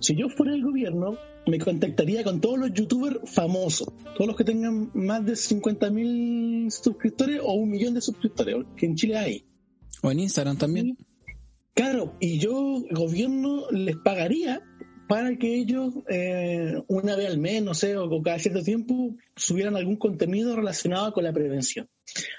Si 0.00 0.16
yo 0.16 0.28
fuera 0.28 0.54
el 0.54 0.62
gobierno, 0.62 1.16
me 1.46 1.58
contactaría 1.58 2.22
con 2.24 2.40
todos 2.40 2.58
los 2.58 2.72
youtubers 2.72 3.18
famosos, 3.24 3.88
todos 4.14 4.26
los 4.26 4.36
que 4.36 4.44
tengan 4.44 4.90
más 4.94 5.24
de 5.24 5.32
50.000 5.32 6.70
suscriptores 6.70 7.40
o 7.42 7.54
un 7.54 7.70
millón 7.70 7.94
de 7.94 8.00
suscriptores, 8.00 8.56
que 8.76 8.86
en 8.86 8.96
Chile 8.96 9.18
hay. 9.18 9.44
O 10.02 10.10
en 10.10 10.20
Instagram 10.20 10.56
también. 10.56 10.96
Claro, 11.74 12.14
y 12.20 12.38
yo, 12.38 12.82
gobierno, 12.90 13.70
les 13.70 13.96
pagaría 13.96 14.62
para 15.08 15.36
que 15.36 15.56
ellos, 15.56 15.94
eh, 16.08 16.82
una 16.86 17.16
vez 17.16 17.28
al 17.28 17.38
mes, 17.38 17.62
no 17.62 17.74
sé, 17.74 17.96
o 17.96 18.22
cada 18.22 18.38
cierto 18.38 18.62
tiempo, 18.62 19.16
subieran 19.34 19.74
algún 19.76 19.96
contenido 19.96 20.54
relacionado 20.54 21.12
con 21.12 21.24
la 21.24 21.32
prevención. 21.32 21.88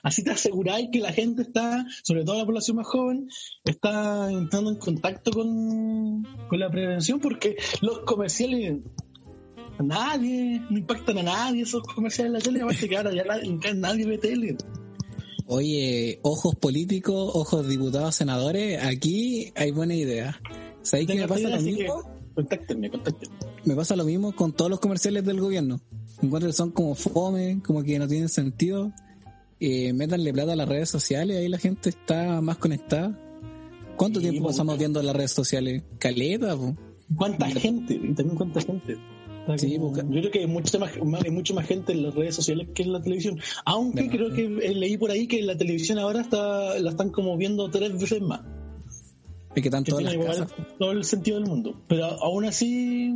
Así 0.03 0.23
te 0.23 0.31
aseguráis 0.31 0.89
que 0.91 0.99
la 0.99 1.13
gente 1.13 1.43
está, 1.43 1.85
sobre 2.03 2.23
todo 2.23 2.37
la 2.37 2.45
población 2.45 2.77
más 2.77 2.87
joven, 2.87 3.29
está 3.63 4.31
entrando 4.31 4.71
en 4.71 4.77
contacto 4.77 5.31
con, 5.31 6.23
la 6.51 6.69
prevención, 6.69 7.19
porque 7.19 7.55
los 7.81 7.99
comerciales 7.99 8.79
a 9.77 9.83
nadie, 9.83 10.61
no 10.69 10.77
impactan 10.77 11.17
a 11.19 11.23
nadie 11.23 11.63
esos 11.63 11.83
comerciales 11.83 12.29
en 12.29 12.33
la 12.33 12.39
tele, 12.39 12.61
aparte 12.61 12.89
que 12.89 12.97
ahora 12.97 13.13
ya 13.13 13.23
nadie, 13.23 13.73
nadie 13.75 14.05
ve 14.05 14.17
tele. 14.17 14.57
Oye, 15.47 16.19
ojos 16.21 16.55
políticos, 16.55 17.31
ojos 17.33 17.67
diputados, 17.67 18.15
senadores, 18.15 18.83
aquí 18.83 19.51
hay 19.55 19.71
buena 19.71 19.95
idea. 19.95 20.39
¿Sabéis 20.81 21.09
qué 21.09 21.15
me 21.15 21.27
pasa 21.27 21.49
lo 21.49 21.61
mismo? 21.61 22.03
Contáctenme, 22.33 22.89
contáctenme. 22.89 23.35
Me 23.65 23.75
pasa 23.75 23.95
lo 23.95 24.05
mismo 24.05 24.33
con 24.33 24.53
todos 24.53 24.71
los 24.71 24.79
comerciales 24.79 25.25
del 25.25 25.39
gobierno. 25.39 25.81
Encuentro 26.21 26.49
que 26.49 26.53
son 26.53 26.71
como 26.71 26.95
fome, 26.95 27.61
como 27.65 27.83
que 27.83 27.99
no 27.99 28.07
tienen 28.07 28.29
sentido. 28.29 28.93
Eh, 29.63 29.93
métanle 29.93 30.33
plata 30.33 30.53
a 30.53 30.55
las 30.55 30.67
redes 30.67 30.89
sociales, 30.89 31.37
ahí 31.37 31.47
la 31.47 31.59
gente 31.59 31.89
está 31.89 32.41
más 32.41 32.57
conectada. 32.57 33.15
¿Cuánto 33.95 34.19
tiempo 34.19 34.47
pasamos 34.47 34.75
viendo 34.79 35.01
las 35.03 35.15
redes 35.15 35.31
sociales? 35.31 35.83
Caleta, 35.99 36.57
¿Cuánta 37.15 37.45
gente? 37.47 37.93
Y 37.93 38.13
también 38.15 38.37
cuánta 38.37 38.59
gente. 38.59 38.97
Sí, 39.57 39.77
yo 39.77 39.91
creo 39.91 40.31
que 40.31 40.39
hay 40.39 40.47
mucha 40.47 40.79
más, 40.79 40.91
hay 41.23 41.31
mucha 41.31 41.53
más 41.53 41.67
gente 41.67 41.91
en 41.93 42.03
las 42.03 42.15
redes 42.15 42.35
sociales 42.35 42.69
que 42.73 42.81
en 42.81 42.93
la 42.93 43.01
televisión. 43.01 43.39
Aunque 43.65 44.09
creo 44.09 44.33
que 44.33 44.47
leí 44.49 44.97
por 44.97 45.11
ahí 45.11 45.27
que 45.27 45.43
la 45.43 45.55
televisión 45.55 45.99
ahora 45.99 46.21
está 46.21 46.79
la 46.79 46.89
están 46.89 47.11
como 47.11 47.37
viendo 47.37 47.69
tres 47.69 47.93
veces 47.93 48.21
más. 48.21 48.41
Es 49.55 49.61
que 49.61 49.69
tanto 49.69 49.95
todo 50.81 50.93
el 50.93 51.03
sentido 51.03 51.39
del 51.39 51.47
mundo. 51.47 51.79
Pero 51.87 52.05
aún 52.05 52.43
así, 52.43 53.13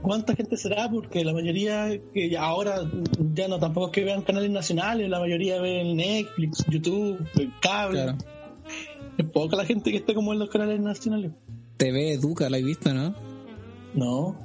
¿cuánta 0.00 0.34
gente 0.34 0.56
será? 0.56 0.88
Porque 0.90 1.22
la 1.26 1.34
mayoría, 1.34 1.90
que 2.14 2.38
ahora 2.38 2.90
ya 3.34 3.48
no 3.48 3.58
tampoco 3.58 3.88
es 3.88 3.92
que 3.92 4.04
vean 4.04 4.22
canales 4.22 4.50
nacionales, 4.50 5.10
la 5.10 5.20
mayoría 5.20 5.60
ven 5.60 5.94
Netflix, 5.94 6.64
YouTube, 6.70 7.22
el 7.38 7.52
cable. 7.60 8.14
Es 9.18 9.26
poca 9.26 9.56
la 9.56 9.66
gente 9.66 9.90
que 9.90 9.98
está 9.98 10.14
como 10.14 10.32
en 10.32 10.38
los 10.38 10.48
canales 10.48 10.80
nacionales. 10.80 11.32
TV 11.76 12.14
Educa, 12.14 12.48
la 12.48 12.56
he 12.56 12.62
visto, 12.62 12.94
¿no? 12.94 13.14
No. 13.92 14.38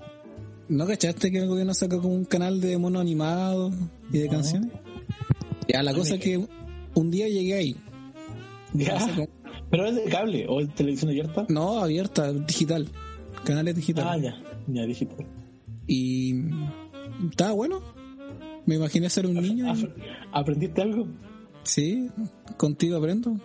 ¿No 0.68 0.86
cachaste 0.88 1.32
que 1.32 1.38
el 1.38 1.48
gobierno 1.48 1.74
sacó 1.74 2.02
como 2.02 2.16
un 2.16 2.26
canal 2.26 2.60
de 2.60 2.78
mono 2.78 3.00
animado 3.00 3.72
y 4.12 4.18
de 4.18 4.28
canciones? 4.28 4.74
Ya, 5.70 5.82
la 5.84 5.94
cosa 5.94 6.16
es 6.16 6.20
que 6.20 6.46
un 6.96 7.12
día 7.12 7.30
llegué 7.30 7.54
ahí. 7.54 7.78
Ya. 8.74 9.00
¿Pero 9.76 9.88
es 9.88 9.96
de 9.96 10.04
cable 10.06 10.46
o 10.48 10.62
es 10.62 10.74
televisión 10.74 11.10
abierta? 11.10 11.46
No, 11.50 11.80
abierta, 11.80 12.32
digital. 12.32 12.88
Canales 13.44 13.76
digitales. 13.76 14.10
Ah, 14.10 14.18
ya, 14.18 14.38
ya, 14.68 14.86
digital. 14.86 15.26
Y. 15.86 16.34
Estaba 17.30 17.52
bueno. 17.52 17.82
Me 18.66 18.76
imaginé 18.76 19.10
ser 19.10 19.26
un 19.26 19.34
niño. 19.34 19.74
¿Aprendiste 20.32 20.82
algo? 20.82 21.08
Sí, 21.64 22.10
contigo 22.56 22.96
aprendo. 22.96 23.38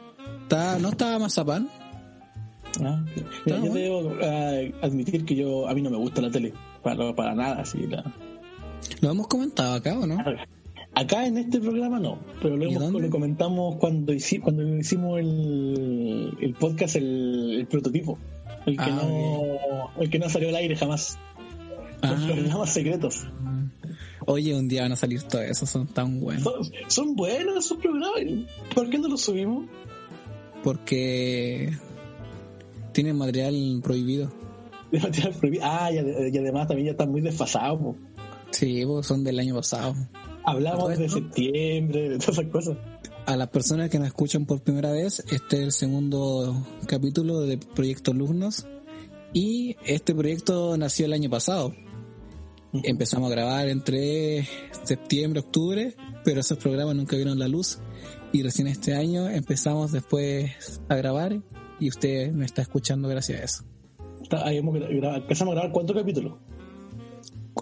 no 0.80 0.88
estaba 0.88 1.18
mazapán. 1.18 1.68
Ah, 2.80 3.04
yo 3.44 3.74
debo 3.74 4.12
ah, 4.22 4.52
admitir 4.82 5.24
que 5.24 5.34
yo 5.34 5.68
a 5.68 5.74
mí 5.74 5.82
no 5.82 5.90
me 5.90 5.96
gusta 5.96 6.22
la 6.22 6.30
tele. 6.30 6.54
Para, 6.84 7.12
para 7.12 7.34
nada, 7.34 7.62
así. 7.62 7.88
La... 7.88 8.04
Lo 9.00 9.10
hemos 9.10 9.26
comentado 9.26 9.74
acá, 9.74 9.98
¿o 9.98 10.06
no? 10.06 10.16
Acá 10.94 11.26
en 11.26 11.38
este 11.38 11.60
programa 11.60 12.00
no, 12.00 12.18
pero 12.42 12.56
lo, 12.56 13.10
comentamos 13.10 13.76
cuando, 13.76 14.12
hicimos, 14.12 14.44
cuando 14.44 14.76
hicimos 14.76 15.20
el, 15.20 16.36
el 16.40 16.54
podcast, 16.54 16.96
el, 16.96 17.66
prototipo. 17.70 18.18
El 18.66 18.76
que, 18.76 18.82
ah, 18.82 19.00
no, 19.02 20.02
el 20.02 20.10
que 20.10 20.18
no 20.18 20.28
salió 20.28 20.48
al 20.48 20.56
aire 20.56 20.76
jamás. 20.76 21.16
Ah. 22.02 22.12
Los 22.12 22.24
programas 22.24 22.70
secretos. 22.70 23.26
Oye, 24.26 24.54
un 24.54 24.68
día 24.68 24.82
van 24.82 24.92
a 24.92 24.96
salir 24.96 25.22
todos 25.22 25.44
esos, 25.44 25.70
son 25.70 25.86
tan 25.86 26.20
buenos. 26.20 26.70
Son, 26.88 27.14
buenos 27.14 27.64
esos 27.64 27.78
programas. 27.78 28.20
¿Por 28.74 28.90
qué 28.90 28.98
no 28.98 29.08
los 29.08 29.20
subimos? 29.20 29.66
Porque 30.62 31.72
tienen 32.92 33.16
material 33.16 33.80
prohibido. 33.82 34.32
Material 34.92 35.34
prohibido. 35.34 35.64
Ah, 35.64 35.90
y, 35.92 35.98
además 35.98 36.68
también 36.68 36.86
ya 36.86 36.92
están 36.92 37.10
muy 37.10 37.20
desfasados. 37.20 37.96
Sí, 38.50 38.84
son 39.02 39.24
del 39.24 39.38
año 39.38 39.54
pasado. 39.54 39.94
Hablamos 40.44 40.98
de 40.98 41.08
septiembre, 41.08 42.08
de 42.08 42.18
todas 42.18 42.38
esas 42.38 42.50
cosas. 42.50 42.76
A 43.26 43.36
las 43.36 43.48
personas 43.48 43.90
que 43.90 43.98
nos 43.98 44.08
escuchan 44.08 44.46
por 44.46 44.62
primera 44.62 44.90
vez, 44.90 45.20
este 45.30 45.56
es 45.56 45.62
el 45.62 45.72
segundo 45.72 46.66
capítulo 46.86 47.40
de 47.40 47.58
Proyecto 47.58 48.12
Lugnos 48.12 48.66
y 49.32 49.76
este 49.84 50.14
proyecto 50.14 50.76
nació 50.76 51.06
el 51.06 51.12
año 51.12 51.30
pasado. 51.30 51.74
Empezamos 52.72 53.30
a 53.30 53.34
grabar 53.34 53.68
entre 53.68 54.48
septiembre, 54.84 55.40
octubre, 55.40 55.94
pero 56.24 56.40
esos 56.40 56.58
programas 56.58 56.96
nunca 56.96 57.16
vieron 57.16 57.38
la 57.38 57.48
luz 57.48 57.78
y 58.32 58.42
recién 58.42 58.68
este 58.68 58.94
año 58.94 59.28
empezamos 59.28 59.92
después 59.92 60.80
a 60.88 60.94
grabar 60.94 61.40
y 61.78 61.88
usted 61.88 62.32
me 62.32 62.44
está 62.44 62.62
escuchando 62.62 63.08
gracias 63.08 63.40
a 63.40 63.44
eso. 63.44 63.64
empezamos 65.16 65.52
a 65.52 65.54
grabar 65.54 65.72
cuántos 65.72 65.96
capítulos? 65.96 66.34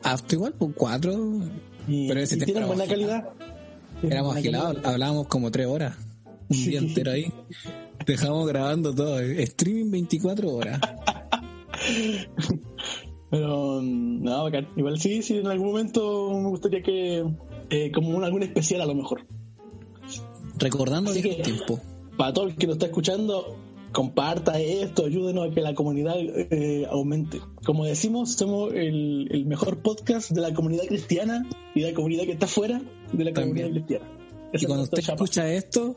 Hasta 0.03 0.35
igual, 0.35 0.55
por 0.55 0.75
cuatro, 0.75 1.41
pero 1.87 2.21
ese 2.21 2.37
tiene 2.37 2.65
buena 2.65 2.87
calidad. 2.87 3.29
Éramos 4.03 4.37
agilados, 4.37 4.85
hablábamos 4.85 5.27
como 5.27 5.51
tres 5.51 5.67
horas, 5.67 5.97
un 6.49 6.65
día 6.65 6.79
entero 6.79 7.13
ahí. 7.13 7.33
Dejamos 8.07 8.47
grabando 8.47 8.95
todo, 8.95 9.19
streaming 9.21 9.91
24 9.91 10.55
horas. 10.55 10.81
Pero, 13.31 13.83
no, 13.83 14.49
igual 14.77 14.99
sí, 14.99 15.23
sí, 15.23 15.39
en 15.39 15.49
algún 15.49 15.69
momento 15.69 16.31
me 16.41 16.49
gustaría 16.49 16.83
que, 16.83 17.25
eh, 17.69 17.93
como 17.93 18.17
un, 18.17 18.25
algún 18.25 18.43
especial 18.43 18.81
a 18.81 18.87
lo 18.87 18.95
mejor. 18.95 19.27
Recordando 20.57 21.13
el 21.13 21.43
tiempo. 21.43 21.81
Para 22.17 22.33
todo 22.33 22.47
el 22.47 22.57
que 22.57 22.67
lo 22.67 22.73
está 22.73 22.87
escuchando, 22.87 23.57
comparta 23.93 24.59
esto, 24.61 25.07
ayúdenos 25.07 25.51
a 25.51 25.55
que 25.55 25.61
la 25.61 25.75
comunidad 25.75 26.17
eh, 26.19 26.87
aumente. 26.91 27.41
Como 27.65 27.85
decimos, 27.85 28.33
somos 28.35 28.73
el, 28.75 29.45
mejor 29.47 29.79
podcast 29.79 30.31
de 30.31 30.41
la 30.41 30.53
comunidad 30.53 30.85
cristiana 30.85 31.47
y 31.75 31.83
de 31.83 31.91
la 31.91 31.95
comunidad 31.95 32.25
que 32.25 32.33
está 32.33 32.47
fuera 32.47 32.81
de 33.13 33.25
la 33.25 33.33
comunidad 33.33 33.71
cristiana. 33.71 34.07
y 34.53 34.67
cuando 34.67 34.85
usted 34.85 34.99
escucha 34.99 35.53
esto, 35.53 35.97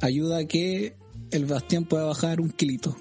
ayuda 0.00 0.38
a 0.38 0.44
que 0.46 0.94
el 1.30 1.46
Bastián 1.46 1.84
pueda 1.84 2.04
bajar 2.04 2.40
un 2.40 2.50
kilito. 2.50 2.96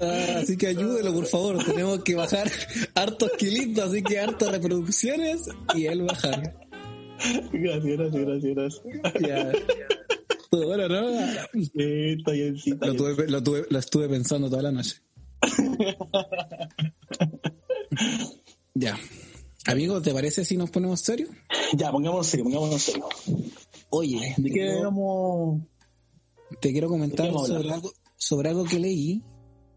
Ah, 0.00 0.38
así 0.42 0.56
que 0.56 0.68
ayúdelo, 0.68 1.12
por 1.14 1.26
favor. 1.26 1.64
Tenemos 1.64 2.02
que 2.02 2.14
bajar 2.14 2.50
hartos 2.94 3.30
kilitos, 3.38 3.90
así 3.90 4.02
que 4.02 4.18
hartas 4.18 4.50
reproducciones 4.50 5.48
y 5.74 5.86
él 5.86 6.02
bajar. 6.02 6.65
Gracias, 7.52 8.12
gracias, 8.12 8.42
gracias, 8.42 8.82
Ya. 9.20 9.52
bueno, 10.50 10.88
¿no? 10.88 11.10
Sí, 11.52 12.16
está 12.18 12.32
bien, 12.32 12.58
sí, 12.58 12.70
lo, 12.80 12.94
tuve, 12.94 13.28
lo, 13.28 13.42
tuve, 13.42 13.66
lo 13.68 13.78
estuve 13.78 14.08
pensando 14.08 14.48
toda 14.48 14.62
la 14.62 14.72
noche. 14.72 14.96
ya. 18.74 18.98
Amigo, 19.66 20.00
¿te 20.00 20.12
parece 20.12 20.44
si 20.44 20.56
nos 20.56 20.70
ponemos 20.70 21.00
serio? 21.00 21.28
Ya, 21.76 21.90
pongámonos 21.90 22.26
serio, 22.26 22.44
pongámonos 22.44 22.80
serio. 22.80 23.08
Oye, 23.90 24.34
¿de 24.36 24.50
qué 24.50 24.80
vamos? 24.82 25.62
Te 26.60 26.72
quiero 26.72 26.88
comentar 26.88 27.32
sobre 27.32 27.72
algo, 27.72 27.92
sobre 28.16 28.50
algo 28.50 28.64
que 28.64 28.78
leí. 28.78 29.22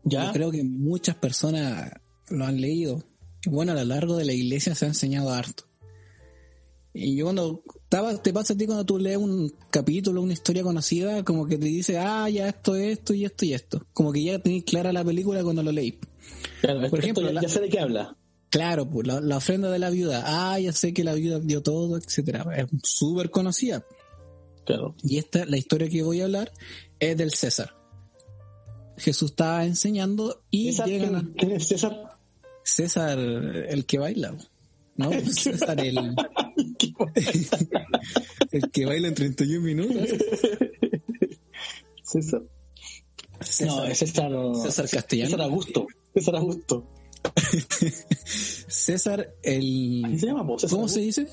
Ya. 0.04 0.28
Yo 0.28 0.34
creo 0.34 0.52
que 0.52 0.64
muchas 0.64 1.16
personas 1.16 1.92
lo 2.30 2.46
han 2.46 2.62
leído. 2.62 3.04
Bueno, 3.48 3.72
a 3.72 3.76
lo 3.76 3.84
largo 3.84 4.16
de 4.16 4.26
la 4.26 4.34
iglesia 4.34 4.76
se 4.76 4.86
ha 4.86 4.90
enseñado 4.90 5.32
harto. 5.32 5.64
Y 6.94 7.16
yo 7.16 7.26
cuando 7.26 7.64
te 8.22 8.34
pasa 8.34 8.54
a 8.54 8.58
ti 8.58 8.66
cuando 8.66 8.86
tú 8.86 8.98
lees 8.98 9.18
un 9.18 9.54
capítulo, 9.70 10.22
una 10.22 10.34
historia 10.34 10.64
conocida, 10.64 11.24
como 11.24 11.46
que 11.46 11.58
te 11.58 11.66
dice, 11.66 12.00
ah, 12.00 12.28
ya 12.30 12.50
esto, 12.50 12.76
esto 12.76 13.14
y 13.14 13.26
esto 13.26 13.46
y 13.46 13.54
esto. 13.54 13.86
Como 13.94 14.12
que 14.12 14.24
ya 14.24 14.40
tenés 14.40 14.64
clara 14.64 14.92
la 14.92 15.04
película 15.04 15.44
cuando 15.44 15.62
lo 15.62 15.72
leí. 15.72 16.00
Por 16.90 17.00
ejemplo, 17.00 17.32
ya, 17.32 17.48
sé 17.48 17.62
de 17.62 17.70
qué 17.70 17.80
habla. 17.80 18.16
Claro, 18.50 18.90
pues 18.90 19.08
la, 19.08 19.38
ofrenda 19.38 19.70
de 19.70 19.78
la 19.78 19.92
viuda. 19.92 20.24
Ah, 20.26 20.60
ya 20.60 20.74
sé 20.74 20.94
que 20.94 21.04
la 21.04 21.14
viuda 21.14 21.40
dio 21.40 21.62
todo, 21.62 21.98
etcétera. 21.98 22.46
Es 22.56 22.68
súper 22.84 23.30
conocida. 23.30 23.86
Claro. 24.66 24.96
Y 25.04 25.18
esta, 25.20 25.46
la 25.46 25.58
historia 25.58 25.90
que 25.90 26.02
voy 26.02 26.22
a 26.22 26.26
hablar, 26.26 26.52
es 27.00 27.16
del 27.16 27.32
César. 27.32 27.76
Jesús 28.98 29.32
estaba 29.32 29.66
enseñando 29.66 30.44
y 30.50 30.72
llegan 30.72 31.34
¿quién, 31.38 31.54
es 31.54 31.68
César? 31.68 32.18
César, 32.64 33.18
el 33.18 33.86
que 33.86 34.00
baila. 34.00 34.36
No, 34.96 35.12
César, 35.32 35.80
el, 35.80 36.16
el 38.52 38.72
que 38.72 38.86
baila 38.86 39.08
en 39.08 39.16
31 39.16 39.62
minutos. 39.62 39.98
César. 42.04 42.42
no, 43.66 43.86
es 43.86 43.98
César, 44.00 44.32
César 44.64 44.90
Castellano. 44.90 45.30
César 45.30 45.42
Augusto. 45.42 45.88
César 46.14 46.36
Augusto. 46.36 46.90
César 48.26 49.36
el. 49.44 50.18
se 50.20 50.26
llama? 50.26 50.48
¿Cómo 50.70 50.88
se 50.88 51.00
dice? 51.02 51.28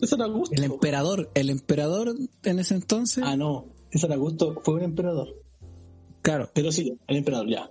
César 0.00 0.22
Augusto. 0.22 0.54
El 0.54 0.64
emperador. 0.64 1.30
El 1.34 1.50
emperador 1.50 2.16
en 2.44 2.58
ese 2.58 2.74
entonces. 2.74 3.22
Ah, 3.26 3.36
no. 3.36 3.66
César 3.90 4.12
Augusto 4.12 4.60
fue 4.64 4.74
un 4.74 4.82
emperador. 4.82 5.28
Claro. 6.22 6.50
Pero 6.54 6.72
sí, 6.72 6.98
el 7.08 7.16
emperador, 7.16 7.48
ya. 7.50 7.70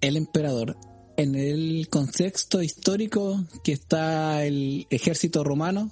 El 0.00 0.16
emperador. 0.16 0.76
En 1.16 1.34
el 1.34 1.88
contexto 1.90 2.62
histórico 2.62 3.44
que 3.64 3.72
está 3.72 4.44
el 4.44 4.86
ejército 4.90 5.44
romano 5.44 5.90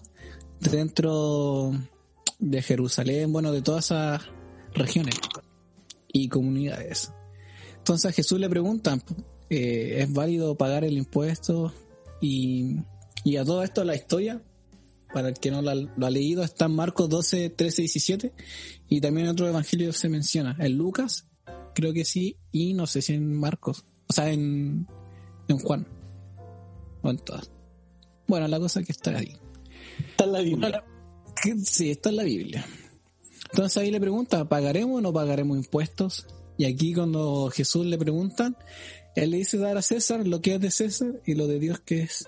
dentro 0.60 1.72
de 2.38 2.62
Jerusalén, 2.62 3.32
bueno, 3.32 3.52
de 3.52 3.62
todas 3.62 3.86
esas 3.86 4.22
regiones 4.74 5.16
y 6.12 6.28
comunidades. 6.28 7.12
Entonces 7.76 8.14
Jesús 8.14 8.38
le 8.38 8.48
preguntan, 8.48 9.02
eh, 9.50 9.98
¿es 10.00 10.12
válido 10.12 10.56
pagar 10.56 10.84
el 10.84 10.96
impuesto? 10.96 11.72
Y, 12.20 12.76
y, 13.24 13.36
a 13.36 13.44
todo 13.44 13.62
esto 13.62 13.84
la 13.84 13.94
historia, 13.94 14.42
para 15.12 15.28
el 15.28 15.34
que 15.34 15.50
no 15.50 15.62
lo 15.62 16.06
ha 16.06 16.10
leído, 16.10 16.42
está 16.42 16.66
en 16.66 16.72
Marcos 16.72 17.08
12, 17.08 17.50
13, 17.50 17.82
17 17.82 18.32
y 18.88 19.00
también 19.00 19.26
en 19.26 19.32
otro 19.32 19.48
evangelio 19.48 19.92
se 19.92 20.08
menciona, 20.08 20.56
en 20.58 20.76
Lucas, 20.76 21.26
creo 21.74 21.92
que 21.92 22.04
sí, 22.04 22.36
y 22.50 22.74
no 22.74 22.86
sé 22.86 23.02
si 23.02 23.14
en 23.14 23.34
Marcos, 23.34 23.84
o 24.08 24.12
sea, 24.12 24.30
en, 24.30 24.86
en 25.46 25.58
Juan, 25.58 25.86
o 27.02 27.10
en 27.10 27.18
todas. 27.18 27.50
Bueno, 28.26 28.48
la 28.48 28.58
cosa 28.58 28.82
que 28.82 28.92
está 28.92 29.16
ahí. 29.16 29.36
Está 30.10 30.24
en 30.24 30.32
la 30.32 30.40
Biblia. 30.40 30.84
Sí, 31.64 31.90
está 31.90 32.10
en 32.10 32.16
la 32.16 32.24
Biblia. 32.24 32.64
Entonces 33.50 33.76
ahí 33.78 33.90
le 33.90 34.00
pregunta, 34.00 34.48
¿pagaremos 34.48 34.98
o 34.98 35.00
no 35.00 35.12
pagaremos 35.12 35.56
impuestos? 35.56 36.26
Y 36.56 36.64
aquí 36.64 36.92
cuando 36.92 37.50
Jesús 37.50 37.86
le 37.86 37.96
preguntan, 37.96 38.56
él 39.14 39.30
le 39.30 39.38
dice 39.38 39.58
dar 39.58 39.76
a 39.76 39.82
César 39.82 40.26
lo 40.26 40.42
que 40.42 40.56
es 40.56 40.60
de 40.60 40.70
César 40.70 41.20
y 41.24 41.34
lo 41.34 41.46
de 41.46 41.58
Dios 41.58 41.80
que 41.80 42.02
es. 42.02 42.26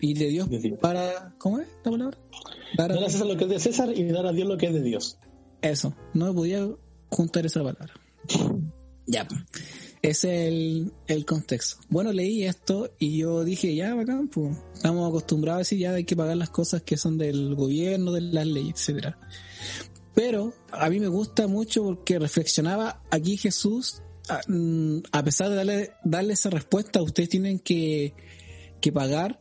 Y 0.00 0.14
de 0.14 0.28
Dios, 0.28 0.48
para... 0.80 1.34
¿Cómo 1.38 1.58
es 1.58 1.66
la 1.84 1.90
palabra? 1.90 2.18
Dar 2.76 2.92
a, 2.92 3.10
César 3.10 3.26
lo 3.26 3.36
que 3.36 3.44
es 3.44 3.50
de 3.50 3.58
César 3.58 3.96
y 3.96 4.04
dar 4.04 4.26
a 4.26 4.32
Dios 4.32 4.48
lo 4.48 4.56
que 4.56 4.66
es 4.66 4.74
de 4.74 4.82
Dios. 4.82 5.18
Eso, 5.60 5.94
no 6.14 6.34
podía 6.34 6.68
juntar 7.08 7.46
esa 7.46 7.60
palabra. 7.62 7.92
Ya, 9.06 9.26
ese 10.02 10.48
es 10.48 10.92
el, 11.06 11.24
contexto. 11.24 11.76
Bueno, 11.88 12.12
leí 12.12 12.42
esto 12.42 12.90
y 12.98 13.18
yo 13.18 13.44
dije, 13.44 13.72
ya, 13.74 13.94
bacán, 13.94 14.26
pues, 14.26 14.56
estamos 14.74 15.08
acostumbrados 15.08 15.58
a 15.58 15.60
decir 15.60 15.78
ya 15.78 15.92
hay 15.92 16.04
que 16.04 16.16
pagar 16.16 16.36
las 16.36 16.50
cosas 16.50 16.82
que 16.82 16.96
son 16.96 17.16
del 17.16 17.54
gobierno, 17.54 18.10
de 18.10 18.20
las 18.20 18.46
leyes, 18.46 18.74
etcétera. 18.74 19.16
Pero 20.12 20.52
a 20.72 20.90
mí 20.90 20.98
me 20.98 21.06
gusta 21.06 21.46
mucho 21.46 21.84
porque 21.84 22.18
reflexionaba 22.18 23.00
aquí 23.10 23.36
Jesús, 23.36 24.02
a, 24.28 24.40
mm, 24.48 25.02
pesar 25.24 25.50
de 25.50 25.56
darle, 25.56 25.92
darle 26.02 26.32
esa 26.32 26.50
respuesta, 26.50 27.00
ustedes 27.00 27.28
tienen 27.28 27.60
que, 27.60 28.12
que 28.80 28.90
pagar, 28.90 29.40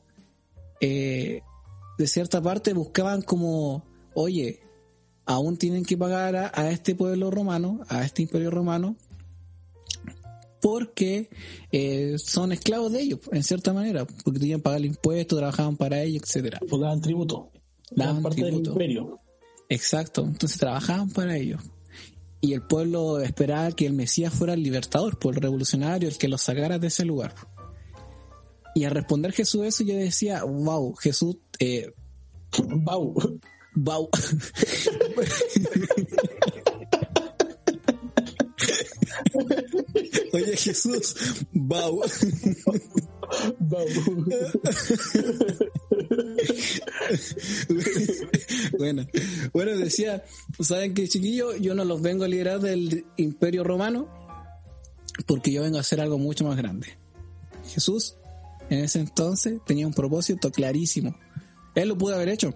eh, 0.79 1.41
de 1.97 2.07
cierta 2.07 2.39
parte 2.39 2.73
buscaban 2.73 3.23
como, 3.23 3.83
oye, 4.13 4.61
aún 5.25 5.57
tienen 5.57 5.83
que 5.83 5.97
pagar 5.97 6.35
a, 6.35 6.51
a 6.53 6.69
este 6.69 6.93
pueblo 6.93 7.31
romano, 7.31 7.81
a 7.89 8.05
este 8.05 8.21
imperio 8.21 8.51
romano, 8.51 8.95
porque 10.61 11.29
eh, 11.71 12.15
son 12.17 12.51
esclavos 12.51 12.91
de 12.91 13.01
ellos, 13.01 13.19
en 13.31 13.43
cierta 13.43 13.73
manera, 13.73 14.05
porque 14.05 14.39
tenían 14.39 14.59
que 14.59 14.63
pagar 14.63 14.79
el 14.79 14.85
impuesto, 14.85 15.37
trabajaban 15.37 15.75
para 15.75 16.01
ellos, 16.01 16.23
etcétera. 16.23 16.59
Pues 16.69 16.81
daban 16.81 17.01
tributo. 17.01 17.51
Daban 17.89 18.21
parte 18.21 18.43
del 18.43 18.53
imperio. 18.53 19.19
Exacto, 19.67 20.23
entonces 20.23 20.57
trabajaban 20.59 21.09
para 21.09 21.35
ellos. 21.35 21.61
Y 22.41 22.53
el 22.53 22.61
pueblo 22.61 23.19
esperaba 23.19 23.71
que 23.71 23.85
el 23.85 23.93
Mesías 23.93 24.33
fuera 24.33 24.53
el 24.53 24.63
libertador, 24.63 25.17
por 25.17 25.35
el 25.35 25.41
revolucionario, 25.41 26.07
el 26.07 26.17
que 26.17 26.27
los 26.27 26.41
sacara 26.41 26.79
de 26.79 26.87
ese 26.87 27.05
lugar. 27.05 27.33
Y 28.75 28.85
al 28.85 28.91
responder 28.91 29.33
Jesús 29.33 29.65
eso, 29.65 29.83
yo 29.83 29.95
decía, 29.95 30.43
wow, 30.43 30.93
Jesús, 30.95 31.37
eh, 31.59 31.91
wow, 32.85 33.39
wow. 33.75 34.09
Oye 40.33 40.57
Jesús, 40.57 41.15
Bau. 41.51 42.01
Bau. 43.59 43.85
bueno, 48.77 49.07
bueno, 49.53 49.77
decía, 49.77 50.23
¿saben 50.59 50.93
qué 50.93 51.07
chiquillo? 51.07 51.55
Yo 51.55 51.73
no 51.75 51.85
los 51.85 52.01
vengo 52.01 52.23
a 52.25 52.27
liberar 52.27 52.59
del 52.59 53.05
imperio 53.17 53.63
romano 53.63 54.09
porque 55.25 55.51
yo 55.51 55.61
vengo 55.61 55.77
a 55.77 55.81
hacer 55.81 56.01
algo 56.01 56.17
mucho 56.17 56.45
más 56.45 56.57
grande. 56.57 56.87
Jesús 57.67 58.15
en 58.69 58.79
ese 58.79 58.99
entonces 58.99 59.59
tenía 59.65 59.85
un 59.85 59.93
propósito 59.93 60.51
clarísimo. 60.51 61.15
Él 61.75 61.89
lo 61.89 61.97
pudo 61.97 62.15
haber 62.15 62.29
hecho. 62.29 62.53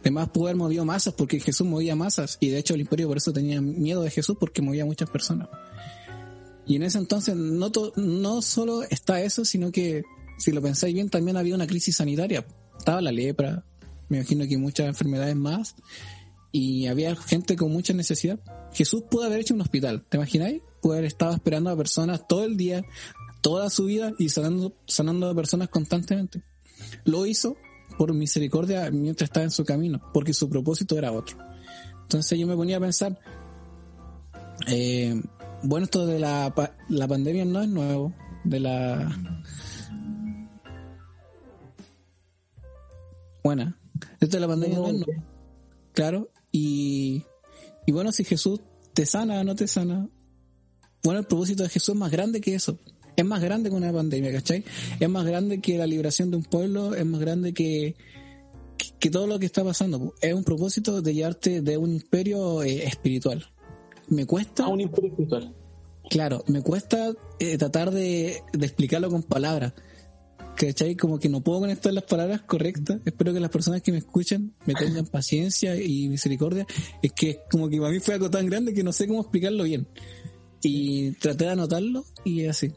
Además 0.00 0.30
pudo 0.30 0.46
haber 0.46 0.56
movido 0.56 0.84
masas 0.84 1.14
porque 1.14 1.40
Jesús 1.40 1.66
movía 1.66 1.94
masas 1.94 2.38
y 2.40 2.48
de 2.48 2.58
hecho 2.58 2.74
el 2.74 2.80
imperio 2.80 3.08
por 3.08 3.18
eso 3.18 3.32
tenía 3.32 3.60
miedo 3.60 4.02
de 4.02 4.10
Jesús 4.10 4.36
porque 4.38 4.62
movía 4.62 4.84
muchas 4.84 5.10
personas. 5.10 5.48
Y 6.66 6.76
en 6.76 6.84
ese 6.84 6.98
entonces 6.98 7.36
no, 7.36 7.70
no 7.96 8.42
solo 8.42 8.82
está 8.84 9.20
eso, 9.22 9.44
sino 9.44 9.72
que 9.72 10.04
si 10.38 10.52
lo 10.52 10.62
pensáis 10.62 10.94
bien 10.94 11.10
también 11.10 11.36
había 11.36 11.54
una 11.54 11.66
crisis 11.66 11.96
sanitaria. 11.96 12.46
Estaba 12.78 13.02
la 13.02 13.12
lepra, 13.12 13.64
me 14.08 14.18
imagino 14.18 14.46
que 14.46 14.56
muchas 14.56 14.86
enfermedades 14.86 15.36
más 15.36 15.74
y 16.52 16.86
había 16.86 17.14
gente 17.16 17.56
con 17.56 17.70
mucha 17.70 17.92
necesidad. 17.92 18.40
Jesús 18.72 19.04
pudo 19.10 19.24
haber 19.24 19.40
hecho 19.40 19.54
un 19.54 19.60
hospital, 19.60 20.04
¿te 20.08 20.16
imagináis? 20.16 20.62
Pudo 20.80 20.94
haber 20.94 21.04
estado 21.04 21.34
esperando 21.34 21.70
a 21.70 21.76
personas 21.76 22.26
todo 22.26 22.44
el 22.44 22.56
día, 22.56 22.84
toda 23.40 23.68
su 23.68 23.84
vida 23.84 24.12
y 24.18 24.28
sanando, 24.28 24.74
sanando 24.86 25.28
a 25.28 25.34
personas 25.34 25.68
constantemente. 25.68 26.42
Lo 27.04 27.26
hizo 27.26 27.56
por 27.96 28.12
misericordia 28.14 28.90
mientras 28.90 29.28
estaba 29.28 29.44
en 29.44 29.50
su 29.50 29.64
camino, 29.64 30.00
porque 30.12 30.34
su 30.34 30.48
propósito 30.48 30.96
era 30.96 31.12
otro. 31.12 31.36
Entonces 32.02 32.38
yo 32.38 32.46
me 32.46 32.56
ponía 32.56 32.78
a 32.78 32.80
pensar, 32.80 33.18
eh, 34.66 35.20
bueno, 35.62 35.84
esto 35.84 36.06
de 36.06 36.18
la, 36.18 36.52
la 36.88 37.08
pandemia 37.08 37.44
no 37.44 37.62
es 37.62 37.68
nuevo, 37.68 38.14
de 38.44 38.60
la... 38.60 39.16
Buena, 43.42 43.80
esto 44.20 44.36
de 44.36 44.40
la 44.40 44.48
pandemia 44.48 44.78
no, 44.78 44.86
es 44.88 44.94
nuevo. 44.94 45.24
Claro, 45.92 46.30
y, 46.52 47.24
y 47.86 47.92
bueno, 47.92 48.12
si 48.12 48.24
Jesús 48.24 48.60
te 48.92 49.06
sana 49.06 49.40
o 49.40 49.44
no 49.44 49.54
te 49.54 49.66
sana, 49.66 50.08
bueno, 51.02 51.20
el 51.20 51.26
propósito 51.26 51.62
de 51.62 51.68
Jesús 51.68 51.94
es 51.94 51.98
más 52.00 52.10
grande 52.10 52.40
que 52.40 52.54
eso 52.54 52.78
es 53.20 53.26
más 53.26 53.40
grande 53.40 53.70
que 53.70 53.76
una 53.76 53.92
pandemia, 53.92 54.32
¿cachai? 54.32 54.64
Es 54.98 55.08
más 55.08 55.24
grande 55.24 55.60
que 55.60 55.78
la 55.78 55.86
liberación 55.86 56.30
de 56.30 56.38
un 56.38 56.44
pueblo, 56.44 56.94
es 56.94 57.04
más 57.04 57.20
grande 57.20 57.52
que, 57.52 57.94
que 58.98 59.10
todo 59.10 59.26
lo 59.26 59.38
que 59.38 59.46
está 59.46 59.62
pasando. 59.62 60.14
Es 60.20 60.34
un 60.34 60.44
propósito 60.44 61.02
de 61.02 61.14
llevarte 61.14 61.60
de 61.60 61.76
un 61.76 61.92
imperio 61.92 62.62
eh, 62.62 62.84
espiritual. 62.84 63.46
Me 64.08 64.26
cuesta... 64.26 64.64
A 64.64 64.68
un 64.68 64.80
imperio 64.80 65.10
espiritual. 65.10 65.54
Claro, 66.08 66.44
me 66.48 66.62
cuesta 66.62 67.12
eh, 67.38 67.56
tratar 67.58 67.90
de, 67.90 68.42
de 68.52 68.66
explicarlo 68.66 69.10
con 69.10 69.22
palabras. 69.22 69.74
¿Cachai? 70.56 70.96
Como 70.96 71.18
que 71.18 71.28
no 71.28 71.40
puedo 71.40 71.60
conectar 71.60 71.92
las 71.92 72.04
palabras 72.04 72.42
correctas. 72.42 73.00
Espero 73.04 73.32
que 73.32 73.40
las 73.40 73.50
personas 73.50 73.82
que 73.82 73.92
me 73.92 73.98
escuchan 73.98 74.54
me 74.66 74.74
tengan 74.74 75.06
paciencia 75.12 75.76
y 75.76 76.08
misericordia. 76.08 76.66
Es 77.02 77.12
que 77.12 77.40
como 77.50 77.68
que 77.68 77.78
para 77.78 77.92
mí 77.92 78.00
fue 78.00 78.14
algo 78.14 78.30
tan 78.30 78.46
grande 78.46 78.74
que 78.74 78.82
no 78.82 78.92
sé 78.92 79.06
cómo 79.06 79.20
explicarlo 79.20 79.64
bien. 79.64 79.88
Y 80.62 81.12
traté 81.12 81.44
de 81.44 81.50
anotarlo 81.50 82.04
y 82.24 82.46
así. 82.46 82.72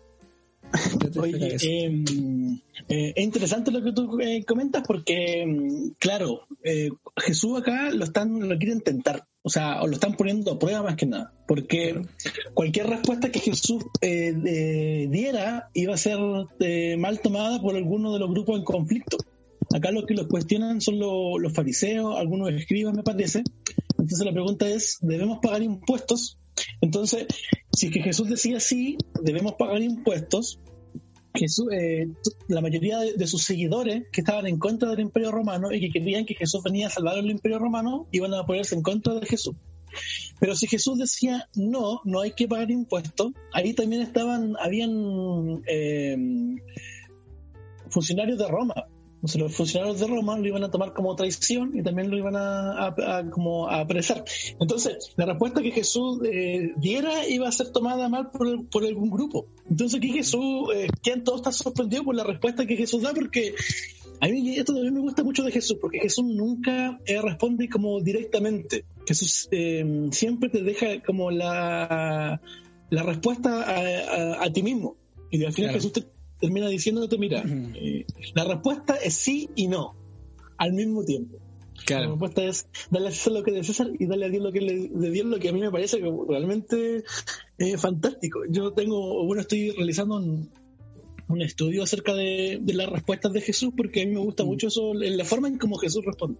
Oye, 1.19 1.57
em, 1.62 2.59
eh, 2.89 3.13
es 3.15 3.23
interesante 3.23 3.71
lo 3.71 3.83
que 3.83 3.91
tú 3.91 4.19
eh, 4.19 4.43
comentas 4.43 4.83
porque, 4.86 5.41
em, 5.41 5.93
claro, 5.99 6.41
eh, 6.63 6.89
Jesús 7.17 7.59
acá 7.59 7.91
lo 7.91 8.03
están 8.03 8.49
lo 8.49 8.57
quieren 8.57 8.81
tentar, 8.81 9.27
o 9.43 9.49
sea, 9.49 9.81
o 9.83 9.88
lo 9.88 9.93
están 9.93 10.15
poniendo 10.15 10.51
a 10.51 10.59
prueba 10.59 10.81
más 10.81 10.95
que 10.95 11.05
nada, 11.05 11.31
porque 11.47 12.01
cualquier 12.53 12.88
respuesta 12.88 13.31
que 13.31 13.39
Jesús 13.39 13.83
diera 14.01 15.69
iba 15.73 15.93
a 15.93 15.97
ser 15.97 16.17
mal 16.97 17.19
tomada 17.21 17.62
por 17.62 17.75
alguno 17.75 18.13
de 18.13 18.19
los 18.19 18.31
grupos 18.31 18.57
en 18.57 18.63
conflicto. 18.63 19.17
Acá 19.73 19.91
los 19.91 20.05
que 20.05 20.13
los 20.13 20.27
cuestionan 20.27 20.81
son 20.81 20.99
los 20.99 21.53
fariseos, 21.53 22.17
algunos 22.17 22.51
escribas, 22.51 22.93
me 22.93 23.03
parece. 23.03 23.43
Entonces 23.97 24.25
la 24.25 24.33
pregunta 24.33 24.67
es, 24.67 24.97
¿debemos 25.01 25.39
pagar 25.41 25.63
impuestos? 25.63 26.38
Entonces, 26.81 27.27
si 27.75 27.89
que 27.89 28.01
Jesús 28.01 28.29
decía 28.29 28.59
sí, 28.59 28.97
debemos 29.21 29.53
pagar 29.53 29.81
impuestos, 29.81 30.59
Jesús, 31.35 31.67
eh, 31.71 32.07
la 32.47 32.61
mayoría 32.61 32.99
de, 32.99 33.27
sus 33.27 33.43
seguidores 33.43 34.03
que 34.11 34.21
estaban 34.21 34.45
en 34.45 34.59
contra 34.59 34.89
del 34.89 34.99
Imperio 34.99 35.31
Romano 35.31 35.71
y 35.71 35.79
que 35.79 35.89
querían 35.89 36.25
que 36.25 36.35
Jesús 36.35 36.61
venía 36.63 36.87
a 36.87 36.89
salvar 36.91 37.17
al 37.17 37.29
Imperio 37.29 37.57
Romano 37.57 38.07
iban 38.11 38.33
a 38.35 38.45
ponerse 38.45 38.75
en 38.75 38.83
contra 38.83 39.15
de 39.15 39.25
Jesús. 39.25 39.55
Pero 40.39 40.55
si 40.55 40.67
Jesús 40.67 40.97
decía 40.99 41.49
no, 41.55 42.01
no 42.03 42.21
hay 42.21 42.31
que 42.31 42.47
pagar 42.47 42.69
impuestos, 42.69 43.31
ahí 43.51 43.73
también 43.73 44.03
estaban, 44.03 44.55
habían 44.59 45.63
eh, 45.67 46.17
funcionarios 47.89 48.37
de 48.37 48.47
Roma 48.47 48.75
los 49.36 49.55
funcionarios 49.55 49.99
de 49.99 50.07
Roma 50.07 50.38
lo 50.38 50.45
iban 50.45 50.63
a 50.63 50.71
tomar 50.71 50.93
como 50.93 51.15
traición 51.15 51.71
y 51.73 51.81
también 51.81 52.12
lo 52.12 52.17
iban 52.17 52.36
a, 52.36 52.93
como 53.31 53.69
a 53.69 53.79
apresar. 53.79 54.25
Entonces, 54.59 55.13
la 55.15 55.25
respuesta 55.25 55.62
que 55.62 55.71
Jesús 55.71 56.19
eh, 56.25 56.73
diera 56.75 57.27
iba 57.27 57.47
a 57.47 57.51
ser 57.51 57.69
tomada 57.71 58.09
mal 58.09 58.31
por, 58.31 58.83
algún 58.83 59.09
grupo. 59.09 59.47
Entonces, 59.69 59.97
aquí 59.97 60.12
Jesús, 60.12 60.69
eh, 60.75 60.88
quien 61.01 61.23
todo 61.23 61.38
está 61.38 61.53
sorprendido 61.53 62.03
por 62.03 62.15
la 62.15 62.25
respuesta 62.25 62.65
que 62.65 62.75
Jesús 62.75 63.01
da, 63.01 63.13
porque 63.13 63.55
a 64.19 64.27
mí 64.27 64.57
esto 64.57 64.73
también 64.73 64.93
me 64.93 64.99
gusta 64.99 65.23
mucho 65.23 65.43
de 65.43 65.51
Jesús, 65.51 65.77
porque 65.79 65.99
Jesús 65.99 66.25
nunca 66.25 66.99
eh, 67.05 67.21
responde 67.21 67.69
como 67.69 68.01
directamente. 68.01 68.83
Jesús 69.07 69.47
eh, 69.51 70.09
siempre 70.12 70.49
te 70.49 70.63
deja 70.63 71.01
como 71.01 71.31
la, 71.31 72.41
la 72.89 73.03
respuesta 73.03 74.43
a, 74.43 74.51
ti 74.51 74.63
mismo. 74.63 74.97
Y 75.31 75.45
al 75.45 75.53
final 75.53 75.71
Jesús 75.71 75.93
te, 75.93 76.03
termina 76.43 76.67
diciéndote, 76.67 77.17
mira, 77.17 77.41
eh, 77.47 78.06
la 78.36 78.43
respuesta 78.43 78.95
es 78.95 79.13
sí 79.13 79.49
y 79.56 79.69
no, 79.69 79.95
al 80.58 80.73
mismo 80.73 81.06
tiempo. 81.06 81.38
La 81.88 82.06
respuesta 82.06 82.43
es 82.43 82.67
darle 82.91 83.08
a 83.08 83.12
César 83.12 83.32
lo 83.32 83.43
que 83.43 83.51
es 83.51 83.56
de 83.56 83.63
César 83.63 83.88
y 83.97 84.08
darle 84.08 84.25
a 84.25 84.29
Dios 84.29 84.43
lo 84.43 84.51
que 84.51 84.60
es 84.60 84.93
de 84.93 85.10
Dios, 85.10 85.25
lo 85.25 85.39
que 85.39 85.47
a 85.47 85.53
mí 85.53 85.62
me 85.62 85.71
parece 85.71 86.01
realmente 86.27 87.06
eh, 87.60 87.77
fantástico. 87.77 88.41
Yo 88.49 88.73
tengo, 88.73 89.25
bueno, 89.25 89.41
estoy 89.41 89.71
realizando 89.71 90.17
un, 90.17 90.51
estudio 91.41 91.82
acerca 91.82 92.13
de, 92.13 92.62
las 92.73 92.89
respuestas 92.89 93.32
de 93.32 93.39
Jesús 93.39 93.71
porque 93.75 94.01
a 94.01 94.06
mí 94.06 94.12
me 94.12 94.19
gusta 94.19 94.43
mucho 94.43 94.67
eso, 94.67 94.93
la 94.93 95.23
forma 95.23 95.47
en 95.47 95.58
cómo 95.58 95.77
Jesús 95.77 96.03
responde. 96.06 96.39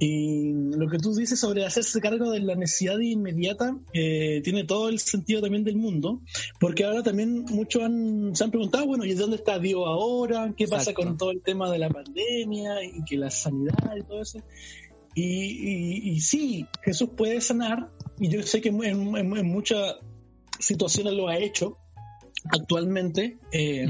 Y 0.00 0.52
lo 0.52 0.88
que 0.88 0.98
tú 0.98 1.12
dices 1.14 1.40
sobre 1.40 1.64
hacerse 1.64 2.00
cargo 2.00 2.30
de 2.30 2.40
la 2.40 2.54
necesidad 2.54 2.98
inmediata 2.98 3.76
eh, 3.92 4.40
tiene 4.44 4.64
todo 4.64 4.88
el 4.88 5.00
sentido 5.00 5.40
también 5.40 5.64
del 5.64 5.76
mundo, 5.76 6.20
porque 6.60 6.84
ahora 6.84 7.02
también 7.02 7.44
muchos 7.50 7.82
han, 7.82 8.36
se 8.36 8.44
han 8.44 8.50
preguntado, 8.50 8.86
bueno, 8.86 9.04
¿y 9.04 9.14
dónde 9.14 9.36
está 9.36 9.58
Dios 9.58 9.82
ahora? 9.84 10.54
¿Qué 10.56 10.68
pasa 10.68 10.94
con 10.94 11.16
todo 11.16 11.32
el 11.32 11.42
tema 11.42 11.70
de 11.70 11.78
la 11.78 11.88
pandemia 11.88 12.84
y 12.84 13.04
que 13.04 13.16
la 13.16 13.30
sanidad 13.30 13.96
y 13.96 14.02
todo 14.02 14.22
eso? 14.22 14.40
Y, 15.14 16.12
y, 16.12 16.20
sí, 16.20 16.66
Jesús 16.82 17.10
puede 17.16 17.40
sanar, 17.40 17.90
y 18.20 18.28
yo 18.28 18.40
sé 18.44 18.60
que 18.60 18.68
en, 18.68 19.16
en 19.16 19.46
muchas 19.48 19.96
situaciones 20.60 21.14
lo 21.14 21.26
ha 21.26 21.38
hecho, 21.38 21.76
actualmente, 22.44 23.38
eh, 23.52 23.86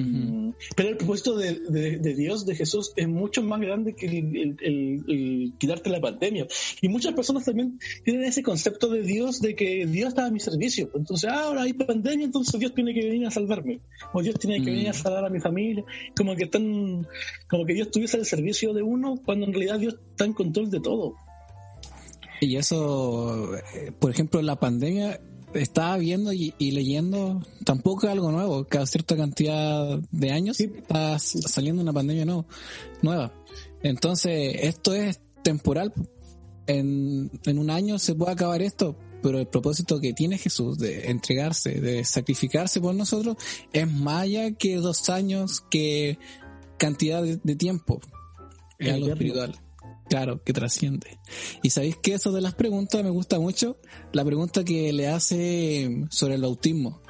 pero 0.74 0.88
el 0.88 0.96
propósito 0.96 1.36
de, 1.36 2.14
Dios, 2.14 2.46
de 2.46 2.54
Jesús, 2.54 2.92
es 2.96 3.08
mucho 3.08 3.42
más 3.42 3.60
grande 3.60 3.94
que 3.94 4.06
el, 4.06 5.52
quitarte 5.58 5.90
la 5.90 6.00
pandemia. 6.00 6.46
Y 6.80 6.88
muchas 6.88 7.14
personas 7.14 7.44
también 7.44 7.78
tienen 8.04 8.24
ese 8.24 8.42
concepto 8.42 8.88
de 8.88 9.02
Dios, 9.02 9.40
de 9.40 9.54
que 9.54 9.86
Dios 9.86 10.08
está 10.08 10.26
a 10.26 10.30
mi 10.30 10.40
servicio. 10.40 10.90
Entonces, 10.94 11.30
ah, 11.30 11.44
ahora 11.44 11.62
hay 11.62 11.72
pandemia, 11.72 12.24
entonces 12.24 12.58
Dios 12.58 12.74
tiene 12.74 12.94
que 12.94 13.04
venir 13.06 13.26
a 13.26 13.30
salvarme. 13.30 13.80
O 14.12 14.22
Dios 14.22 14.36
tiene 14.38 14.64
que 14.64 14.70
venir 14.70 14.88
a 14.88 14.92
mm. 14.92 14.94
salvar 14.94 15.24
a 15.24 15.30
mi 15.30 15.40
familia. 15.40 15.84
Como 16.16 16.34
que, 16.34 16.44
están, 16.44 17.06
como 17.48 17.64
que 17.64 17.74
Dios 17.74 17.88
estuviese 17.88 18.16
al 18.16 18.26
servicio 18.26 18.72
de 18.72 18.82
uno, 18.82 19.16
cuando 19.24 19.46
en 19.46 19.52
realidad 19.52 19.78
Dios 19.78 19.96
está 20.10 20.24
en 20.24 20.32
control 20.32 20.70
de 20.70 20.80
todo. 20.80 21.14
Y 22.40 22.56
eso, 22.56 23.56
eh, 23.56 23.92
por 23.98 24.10
ejemplo, 24.10 24.40
la 24.42 24.60
pandemia 24.60 25.20
estaba 25.54 25.96
viendo 25.96 26.32
y, 26.32 26.52
leyendo, 26.58 27.42
tampoco 27.64 28.06
es 28.06 28.12
algo 28.12 28.30
nuevo. 28.30 28.64
Cada 28.64 28.86
cierta 28.86 29.16
cantidad 29.16 29.98
de 30.10 30.30
años 30.30 30.60
está 30.60 31.18
saliendo 31.18 31.82
una 31.82 31.92
pandemia 31.92 32.26
nueva. 33.02 33.32
Entonces, 33.82 34.56
esto 34.62 34.94
es 34.94 35.20
temporal. 35.42 35.92
En, 36.66 37.30
en 37.44 37.58
un 37.58 37.70
año 37.70 37.98
se 37.98 38.14
puede 38.14 38.32
acabar 38.32 38.60
esto, 38.60 38.96
pero 39.22 39.38
el 39.38 39.46
propósito 39.46 40.00
que 40.00 40.12
tiene 40.12 40.38
Jesús 40.38 40.78
de 40.78 41.10
entregarse, 41.10 41.80
de 41.80 42.04
sacrificarse 42.04 42.80
por 42.80 42.94
nosotros, 42.94 43.36
es 43.72 43.90
más 43.90 44.22
allá 44.22 44.52
que 44.52 44.76
dos 44.76 45.08
años, 45.08 45.62
que 45.70 46.18
cantidad 46.76 47.22
de, 47.22 47.56
tiempo. 47.56 48.00
Es 48.78 48.92
algo 48.92 49.08
espiritual. 49.08 49.58
Claro, 50.08 50.42
que 50.42 50.52
trasciende. 50.52 51.18
Y 51.62 51.70
sabéis 51.70 51.96
que 51.96 52.14
eso 52.14 52.32
de 52.32 52.40
las 52.40 52.54
preguntas 52.54 53.02
me 53.04 53.10
gusta 53.10 53.38
mucho, 53.38 53.78
la 54.12 54.24
pregunta 54.24 54.64
que 54.64 54.92
le 54.92 55.08
hace 55.08 56.06
sobre 56.10 56.34
el 56.36 56.44
autismo. 56.44 57.02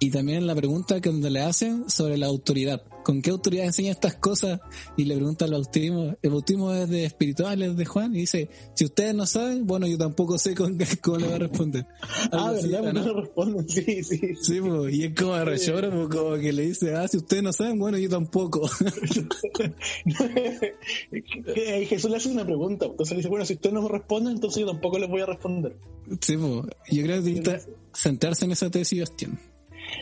Y 0.00 0.10
también 0.10 0.46
la 0.46 0.54
pregunta 0.54 1.00
que 1.00 1.10
le 1.10 1.40
hacen 1.40 1.90
sobre 1.90 2.16
la 2.18 2.26
autoridad. 2.26 2.84
¿Con 3.02 3.20
qué 3.20 3.30
autoridad 3.30 3.64
enseña 3.64 3.90
estas 3.90 4.14
cosas? 4.14 4.60
Y 4.96 5.06
le 5.06 5.16
pregunta 5.16 5.44
al 5.44 5.50
bautismo. 5.52 6.14
El 6.22 6.30
bautismo 6.30 6.72
es 6.72 6.88
de 6.88 7.04
espirituales 7.04 7.76
de 7.76 7.84
Juan. 7.84 8.14
Y 8.14 8.20
dice, 8.20 8.48
si 8.74 8.84
ustedes 8.84 9.12
no 9.16 9.26
saben, 9.26 9.66
bueno, 9.66 9.88
yo 9.88 9.98
tampoco 9.98 10.38
sé 10.38 10.54
con, 10.54 10.78
cómo 11.02 11.16
le 11.16 11.26
va 11.26 11.34
a 11.34 11.38
responder. 11.38 11.84
ah, 12.32 12.52
¿verdad? 12.52 12.92
¿no? 12.92 13.04
no 13.06 13.20
responden, 13.22 13.68
sí, 13.68 14.04
sí. 14.04 14.20
Sí, 14.40 14.60
pues, 14.60 14.94
y 14.94 15.04
es 15.04 15.14
como 15.16 15.34
de 15.34 15.44
rechora, 15.44 15.90
pues, 15.90 16.08
como 16.08 16.36
que 16.36 16.52
le 16.52 16.62
dice, 16.62 16.94
ah, 16.94 17.08
si 17.08 17.16
ustedes 17.16 17.42
no 17.42 17.52
saben, 17.52 17.80
bueno, 17.80 17.98
yo 17.98 18.08
tampoco. 18.08 18.68
Jesús 21.88 22.10
le 22.10 22.16
hace 22.16 22.28
una 22.28 22.44
pregunta. 22.44 22.86
Entonces 22.86 23.12
le 23.12 23.16
dice, 23.16 23.28
bueno, 23.30 23.44
si 23.44 23.54
ustedes 23.54 23.74
no 23.74 23.82
me 23.82 23.88
responden, 23.88 24.34
entonces 24.34 24.60
yo 24.60 24.66
tampoco 24.66 24.96
les 25.00 25.08
voy 25.08 25.22
a 25.22 25.26
responder. 25.26 25.76
Sí, 26.20 26.36
pues, 26.36 26.66
yo 26.90 27.02
creo 27.02 27.22
que 27.24 27.30
necesita 27.30 27.58
sentarse 27.92 28.44
en 28.44 28.52
esa 28.52 28.70
tesis, 28.70 29.00
Bastián. 29.00 29.40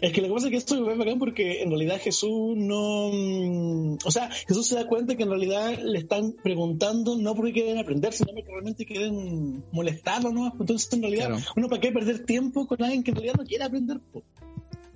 Es 0.00 0.12
que 0.12 0.20
lo 0.20 0.28
que 0.28 0.34
pasa 0.34 0.46
es 0.46 0.50
que 0.50 0.56
esto 0.56 0.90
es 0.90 0.98
bacán 0.98 1.18
porque 1.18 1.62
en 1.62 1.70
realidad 1.70 2.00
Jesús 2.00 2.54
no. 2.56 3.10
Mm, 3.12 3.98
o 4.04 4.10
sea, 4.10 4.30
Jesús 4.30 4.66
se 4.66 4.74
da 4.74 4.86
cuenta 4.86 5.16
que 5.16 5.22
en 5.22 5.30
realidad 5.30 5.78
le 5.78 5.98
están 5.98 6.32
preguntando 6.42 7.16
no 7.16 7.34
porque 7.34 7.52
quieren 7.52 7.78
aprender, 7.78 8.12
sino 8.12 8.32
porque 8.32 8.50
realmente 8.50 8.86
quieren 8.86 9.64
molestarlo, 9.72 10.32
¿no? 10.32 10.52
Entonces, 10.58 10.92
en 10.92 11.02
realidad, 11.02 11.30
uno 11.56 11.68
para 11.68 11.80
qué 11.80 11.92
perder 11.92 12.24
tiempo 12.24 12.66
con 12.66 12.82
alguien 12.82 13.02
que 13.02 13.10
en 13.10 13.16
realidad 13.16 13.36
no 13.38 13.44
quiere 13.44 13.64
aprender. 13.64 14.00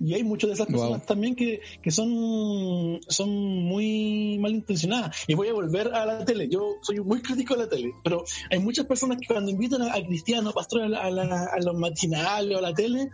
Y 0.03 0.15
hay 0.15 0.23
muchas 0.23 0.49
de 0.49 0.53
esas 0.55 0.67
personas 0.67 1.05
también 1.05 1.35
que, 1.35 1.61
que, 1.81 1.91
son, 1.91 2.99
son 3.07 3.29
muy 3.29 4.37
malintencionadas. 4.39 5.15
Y 5.27 5.35
voy 5.35 5.49
a 5.49 5.53
volver 5.53 5.93
a 5.93 6.05
la 6.05 6.25
tele. 6.25 6.49
Yo 6.49 6.77
soy 6.81 6.99
muy 7.01 7.21
crítico 7.21 7.55
de 7.55 7.63
la 7.63 7.69
tele, 7.69 7.93
pero 8.03 8.23
hay 8.49 8.59
muchas 8.59 8.85
personas 8.85 9.17
que 9.19 9.27
cuando 9.27 9.51
invitan 9.51 9.83
a, 9.83 9.93
cristianos, 10.03 10.53
pastores, 10.53 10.91
a, 10.93 11.05
a, 11.05 11.59
los 11.59 11.75
matinales 11.75 12.55
o 12.55 12.59
a 12.59 12.61
la 12.61 12.73
tele, 12.73 13.09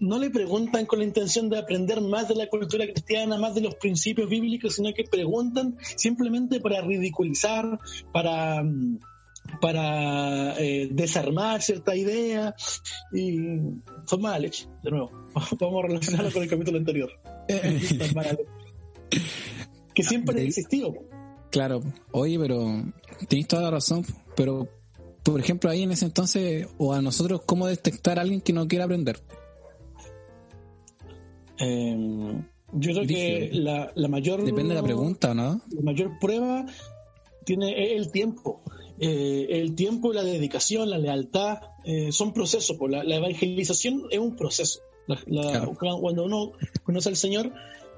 no 0.00 0.18
le 0.18 0.30
preguntan 0.30 0.86
con 0.86 0.98
la 0.98 1.04
intención 1.04 1.48
de 1.48 1.58
aprender 1.58 2.00
más 2.00 2.28
de 2.28 2.34
la 2.34 2.48
cultura 2.48 2.84
cristiana, 2.86 3.38
más 3.38 3.54
de 3.54 3.60
los 3.60 3.76
principios 3.76 4.28
bíblicos, 4.28 4.74
sino 4.74 4.92
que 4.94 5.04
preguntan 5.04 5.76
simplemente 5.96 6.60
para 6.60 6.80
ridiculizar, 6.80 7.78
para 8.12 8.64
para 9.60 10.58
eh, 10.58 10.88
desarmar 10.90 11.62
cierta 11.62 11.96
idea 11.96 12.54
y 13.12 13.38
son 14.06 14.20
mala 14.20 14.38
leche, 14.38 14.66
de 14.82 14.90
nuevo. 14.90 15.10
Vamos 15.60 15.84
a 15.84 15.86
relacionarlo 15.86 16.32
con 16.32 16.42
el 16.42 16.48
capítulo 16.48 16.78
anterior. 16.78 17.10
que 19.94 20.02
siempre 20.02 20.40
ha 20.40 20.44
existido. 20.44 20.94
Claro, 21.50 21.80
oye, 22.12 22.38
pero 22.38 22.84
tienes 23.26 23.48
toda 23.48 23.62
la 23.62 23.70
razón, 23.70 24.04
pero 24.36 24.68
por 25.22 25.40
ejemplo 25.40 25.70
ahí 25.70 25.82
en 25.82 25.92
ese 25.92 26.04
entonces, 26.04 26.68
o 26.78 26.92
a 26.92 27.02
nosotros, 27.02 27.42
¿cómo 27.46 27.66
detectar 27.66 28.18
a 28.18 28.22
alguien 28.22 28.40
que 28.40 28.52
no 28.52 28.68
quiere 28.68 28.84
aprender? 28.84 29.20
Em, 31.58 32.44
yo 32.72 32.92
creo 32.92 33.06
que 33.06 33.50
la, 33.52 33.90
la, 33.94 34.08
mayor... 34.08 34.44
Depende 34.44 34.74
de 34.74 34.80
la 34.80 34.86
pregunta, 34.86 35.34
¿no? 35.34 35.60
La 35.70 35.82
mayor 35.82 36.18
prueba 36.20 36.66
tiene 37.44 37.96
el 37.96 38.12
tiempo. 38.12 38.62
Eh, 39.00 39.46
el 39.50 39.74
tiempo, 39.74 40.12
la 40.12 40.24
dedicación, 40.24 40.90
la 40.90 40.98
lealtad, 40.98 41.58
eh, 41.84 42.12
son 42.12 42.32
procesos. 42.32 42.76
Pues 42.78 42.92
la, 42.92 43.16
evangelización 43.16 44.04
es 44.10 44.18
un 44.18 44.36
proceso. 44.36 44.80
Cuando 45.06 46.24
uno 46.24 46.52
conoce 46.84 47.08
al 47.08 47.16
Señor, 47.16 47.52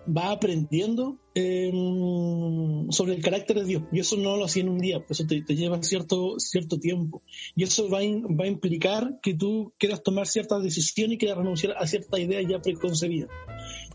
va 0.07 0.31
aprendiendo 0.31 1.19
em, 1.35 2.91
sobre 2.91 3.15
el 3.15 3.23
carácter 3.23 3.59
de 3.59 3.65
Dios. 3.65 3.83
Y 3.93 4.01
eso 4.01 4.17
no 4.17 4.37
lo 4.37 4.45
hacía 4.45 4.63
en 4.63 4.69
un 4.69 4.79
día, 4.79 5.05
eso 5.09 5.27
te, 5.27 5.43
lleva 5.55 5.83
cierto, 5.83 6.39
cierto 6.39 6.79
tiempo. 6.79 7.23
Y 7.57 7.65
eso 7.65 7.89
va, 7.89 7.99
va, 7.99 8.45
a 8.45 8.49
implicar 8.49 9.21
que 9.23 9.35
tú 9.35 9.73
quieras 9.79 10.03
tomar 10.03 10.27
cierta 10.27 10.59
decisión 10.59 11.13
y 11.13 11.19
quieras 11.19 11.39
renunciar 11.39 11.75
a 11.79 11.87
cierta 11.87 12.19
idea 12.19 12.41
ya 12.43 12.61
preconcebida. 12.61 13.29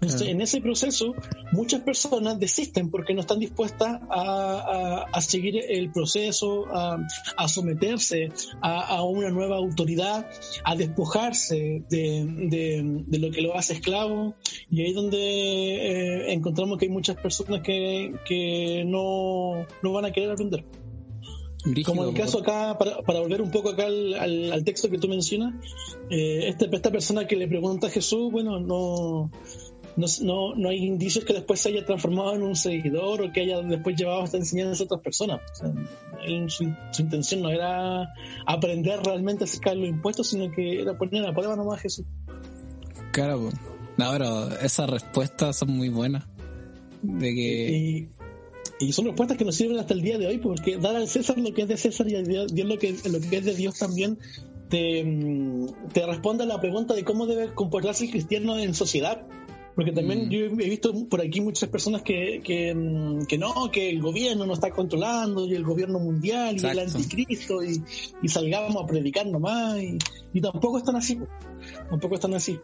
Entonces, 0.01 0.27
en 0.27 0.41
ese 0.41 0.61
proceso, 0.61 1.15
muchas 1.51 1.81
personas 1.81 2.37
desisten 2.37 2.91
porque 2.91 3.13
no 3.13 3.21
están 3.21 3.39
dispuestas 3.39 4.01
a, 4.09 5.05
a, 5.11 5.21
seguir 5.21 5.63
el 5.69 5.91
proceso, 5.91 6.65
a, 6.67 6.97
a 7.37 7.47
someterse 7.47 8.29
a, 8.61 9.01
una 9.03 9.29
nueva 9.29 9.55
autoridad, 9.55 10.29
a 10.63 10.75
despojarse 10.75 11.83
de, 11.89 12.25
de, 12.49 13.03
de, 13.07 13.19
lo 13.19 13.31
que 13.31 13.41
lo 13.41 13.55
hace 13.55 13.73
esclavo. 13.73 14.35
Y 14.69 14.81
ahí 14.81 14.89
es 14.89 14.95
donde 14.95 15.17
eh, 15.17 16.33
encontramos 16.33 16.77
que 16.77 16.85
hay 16.85 16.91
muchas 16.91 17.15
personas 17.15 17.24
personas 17.25 17.61
que, 17.61 18.13
que 18.23 18.83
no, 18.85 19.65
no 19.81 19.93
van 19.93 20.05
a 20.05 20.11
querer 20.11 20.29
aprender. 20.29 20.63
Como 21.83 22.03
en 22.03 22.09
el 22.09 22.15
caso 22.15 22.39
acá, 22.39 22.77
para, 22.77 23.01
para 23.01 23.21
volver 23.21 23.41
un 23.41 23.49
poco 23.49 23.69
acá 23.69 23.88
al, 23.88 24.13
al, 24.53 24.63
texto 24.63 24.88
que 24.91 24.99
tú 24.99 25.07
mencionas, 25.07 25.55
eh, 26.11 26.49
este, 26.49 26.69
esta 26.71 26.91
persona 26.91 27.25
que 27.25 27.35
le 27.35 27.47
pregunta 27.47 27.88
a 27.88 27.89
Jesús, 27.89 28.31
bueno, 28.31 28.59
no, 28.59 29.31
no, 29.95 30.55
no, 30.55 30.69
hay 30.69 30.85
indicios 30.85 31.25
que 31.25 31.33
después 31.33 31.59
se 31.59 31.69
haya 31.69 31.83
transformado 31.83 32.35
en 32.35 32.43
un 32.43 32.55
seguidor 32.55 33.23
o 33.23 33.33
que 33.33 33.41
haya 33.41 33.61
después 33.61 33.95
llevado 33.95 34.23
esta 34.25 34.38
enseñanza 34.38 34.83
a 34.83 34.85
otras 34.85 35.01
personas. 35.01 35.41
su, 36.49 36.63
intención 36.99 37.41
no 37.41 37.49
era 37.49 38.13
aprender 38.45 38.99
realmente 39.03 39.45
acerca 39.45 39.71
de 39.71 39.77
los 39.77 39.89
impuestos, 39.89 40.27
sino 40.27 40.51
que 40.51 40.83
era 40.83 40.95
poner 40.95 41.25
a 41.25 41.33
prueba 41.33 41.55
nomás 41.55 41.79
a 41.79 41.81
Jesús. 41.81 42.05
Claro, 43.11 43.49
no, 43.97 44.11
pero 44.11 44.49
esas 44.59 44.88
respuestas 44.88 45.55
son 45.55 45.71
muy 45.71 45.89
buenas. 45.89 46.34
De 47.07 47.35
que... 47.35 48.09
Y 48.79 48.91
son 48.91 49.05
respuestas 49.05 49.37
que 49.37 49.45
nos 49.45 49.55
sirven 49.55 49.79
hasta 49.79 49.93
el 49.93 50.01
día 50.01 50.17
de 50.17 50.27
hoy, 50.27 50.37
porque 50.37 50.77
dar 50.77 50.95
al 50.95 51.07
César 51.07 51.37
lo 51.37 51.53
que 51.53 51.61
es 51.61 51.67
de 51.67 51.77
César 51.77 52.09
y 52.09 52.15
a 52.15 52.21
Dios 52.21 52.51
lo 52.51 52.77
que, 52.77 52.93
lo 53.09 53.19
que 53.21 53.37
es 53.37 53.45
de 53.45 53.55
Dios 53.55 53.79
también 53.79 54.17
te, 54.69 55.03
mm, 55.03 55.91
te 55.93 56.05
responde 56.05 56.43
a 56.43 56.47
la 56.47 56.59
pregunta 56.59 56.93
de 56.93 57.05
cómo 57.05 57.25
debe 57.25 57.53
comportarse 57.53 58.05
el 58.05 58.11
cristiano 58.11 58.57
en 58.57 58.73
sociedad. 58.73 59.25
Porque 59.75 59.91
también 59.91 60.27
mm. 60.27 60.29
yo 60.29 60.39
he 60.39 60.69
visto 60.69 60.93
por 61.09 61.21
aquí 61.21 61.41
muchas 61.41 61.67
personas 61.69 62.01
que, 62.01 62.41
que, 62.43 62.73
mm, 62.73 63.25
que, 63.25 63.37
no, 63.37 63.69
que 63.71 63.89
el 63.89 64.01
gobierno 64.01 64.45
nos 64.45 64.57
está 64.57 64.71
controlando 64.71 65.45
y 65.45 65.53
el 65.53 65.63
gobierno 65.63 65.99
mundial 65.99 66.55
y 66.61 66.65
el 66.65 66.79
anticristo 66.79 67.61
y, 67.61 67.83
y, 68.21 68.27
salgamos 68.29 68.81
a 68.81 68.85
predicar 68.85 69.27
nomás 69.27 69.81
y, 69.81 69.97
y 70.33 70.41
tampoco 70.41 70.77
están 70.77 70.95
así. 70.95 71.19
Tampoco 71.89 72.15
están 72.15 72.33
así. 72.33 72.57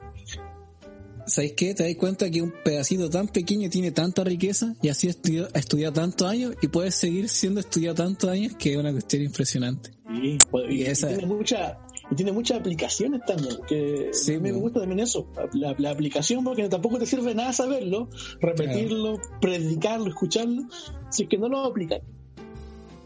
¿Sabes 1.26 1.54
qué? 1.54 1.74
Te 1.74 1.84
das 1.84 1.96
cuenta 1.96 2.30
que 2.30 2.42
un 2.42 2.54
pedacito 2.64 3.10
tan 3.10 3.28
pequeño 3.28 3.70
tiene 3.70 3.92
tanta 3.92 4.24
riqueza 4.24 4.76
y 4.82 4.90
así 4.90 5.08
ha 5.08 5.12
estudiado, 5.12 5.94
tantos 5.94 6.28
años 6.28 6.56
y 6.62 6.68
puede 6.68 6.92
seguir 6.92 7.30
siendo 7.30 7.60
estudiado 7.60 7.96
tantos 7.96 8.30
años 8.30 8.54
que 8.58 8.74
es 8.74 8.78
una 8.78 8.92
cuestión 8.92 9.24
impresionante. 9.24 9.92
y, 10.22 10.38
tiene 10.38 11.26
mucha 11.26 11.78
y 12.12 12.16
tiene 12.16 12.34
muchas 12.34 12.60
aplicaciones 12.60 13.22
también, 13.26 13.56
que 13.68 14.10
sí, 14.12 14.38
me 14.38 14.52
gusta 14.52 14.82
también 14.82 15.00
eso, 15.00 15.28
la, 15.54 15.90
aplicación, 15.90 16.44
porque 16.44 16.68
tampoco 16.68 17.00
te 17.00 17.06
sirve 17.06 17.34
nada 17.34 17.54
saberlo, 17.54 18.10
repetirlo, 18.42 19.18
predicarlo, 19.40 20.10
escucharlo, 20.10 20.64
si 21.10 21.24
es 21.24 21.30
que 21.30 21.38
no 21.38 21.48
lo 21.48 21.64
aplicar. 21.64 22.02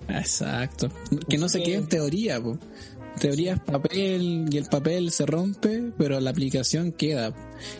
Exacto, 0.07 0.89
que 1.29 1.37
no 1.37 1.49
se 1.49 1.61
quede 1.61 1.75
en 1.75 1.87
teoría, 1.87 2.41
pues 2.41 2.57
teoría 3.19 3.53
es 3.53 3.59
papel 3.61 4.45
y 4.51 4.57
el 4.57 4.65
papel 4.65 5.11
se 5.11 5.25
rompe, 5.25 5.91
pero 5.97 6.19
la 6.19 6.29
aplicación 6.29 6.91
queda. 6.91 7.33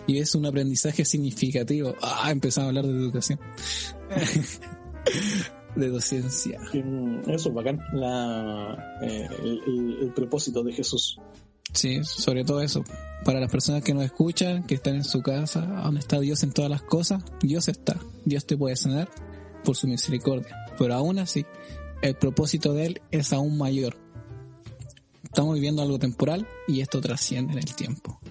Y 0.08 0.18
es 0.18 0.36
un 0.36 0.46
aprendizaje 0.46 1.06
significativo. 1.06 1.96
Ah, 2.02 2.30
empezamos 2.32 2.66
a 2.66 2.70
hablar 2.70 2.86
de 2.86 2.92
educación. 2.92 3.40
de 5.76 5.90
docencia. 5.90 6.60
Eso, 7.28 7.52
bacán. 7.52 7.80
La, 7.94 8.98
eh, 9.02 9.28
el, 10.02 10.12
propósito 10.16 10.64
de 10.64 10.74
Jesús. 10.74 11.20
Sí, 11.74 12.04
sobre 12.04 12.44
todo 12.44 12.62
eso. 12.62 12.84
Para 13.26 13.40
las 13.40 13.52
personas 13.52 13.84
que 13.84 13.94
nos 13.94 14.04
escuchan, 14.04 14.64
que 14.64 14.76
están 14.76 14.96
en 14.96 15.04
su 15.04 15.22
casa, 15.22 15.62
donde 15.62 16.00
está 16.00 16.20
Dios 16.20 16.44
en 16.44 16.52
todas 16.52 16.72
las 16.72 16.84
cosas, 16.84 17.24
Dios 17.42 17.68
está. 17.68 18.00
Dios 18.24 18.46
te 18.46 18.56
puede 18.56 18.76
sanar 18.76 19.10
por 19.64 19.76
su 19.76 19.88
misericordia. 19.88 20.56
Pero 20.78 20.94
aún 20.94 21.20
así, 21.20 21.46
el 22.02 22.16
propósito 22.16 22.74
de 22.74 22.86
Él 22.86 23.02
es 23.12 23.34
aún 23.34 23.58
mayor 23.58 24.05
Estamos 25.36 25.56
viviendo 25.56 25.82
algo 25.82 26.00
temporal 26.00 26.48
y 26.66 26.80
esto 26.80 27.02
trasciende 27.02 27.52
en 27.52 27.60
el 27.60 27.76
tiempo. 27.76 28.22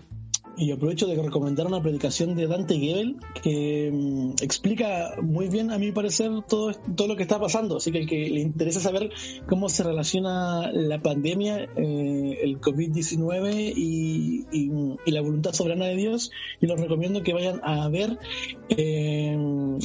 Y 0.56 0.72
aprovecho 0.72 1.06
de 1.06 1.22
recomendar 1.22 1.66
una 1.66 1.82
predicación 1.82 2.34
de 2.34 2.46
Dante 2.46 2.78
Gebel 2.78 3.16
que 3.42 3.90
mm, 3.92 4.42
explica 4.42 5.16
muy 5.20 5.48
bien, 5.48 5.70
a 5.70 5.76
mi 5.76 5.92
parecer, 5.92 6.30
todo, 6.48 6.72
todo 6.72 7.06
lo 7.06 7.16
que 7.16 7.22
está 7.22 7.38
pasando. 7.38 7.76
Así 7.76 7.92
que 7.92 7.98
el 7.98 8.08
que 8.08 8.30
le 8.30 8.40
interesa 8.40 8.80
saber 8.80 9.10
cómo 9.46 9.68
se 9.68 9.82
relaciona 9.82 10.72
la 10.72 11.02
pandemia, 11.02 11.64
eh, 11.76 12.38
el 12.42 12.58
COVID-19 12.58 13.74
y, 13.76 14.46
y, 14.50 15.10
la 15.10 15.20
voluntad 15.20 15.52
soberana 15.52 15.84
de 15.84 15.96
Dios, 15.96 16.30
y 16.62 16.66
los 16.66 16.80
recomiendo 16.80 17.22
que 17.22 17.34
vayan 17.34 17.60
a 17.64 17.86
ver 17.90 18.18
eh, 18.70 19.36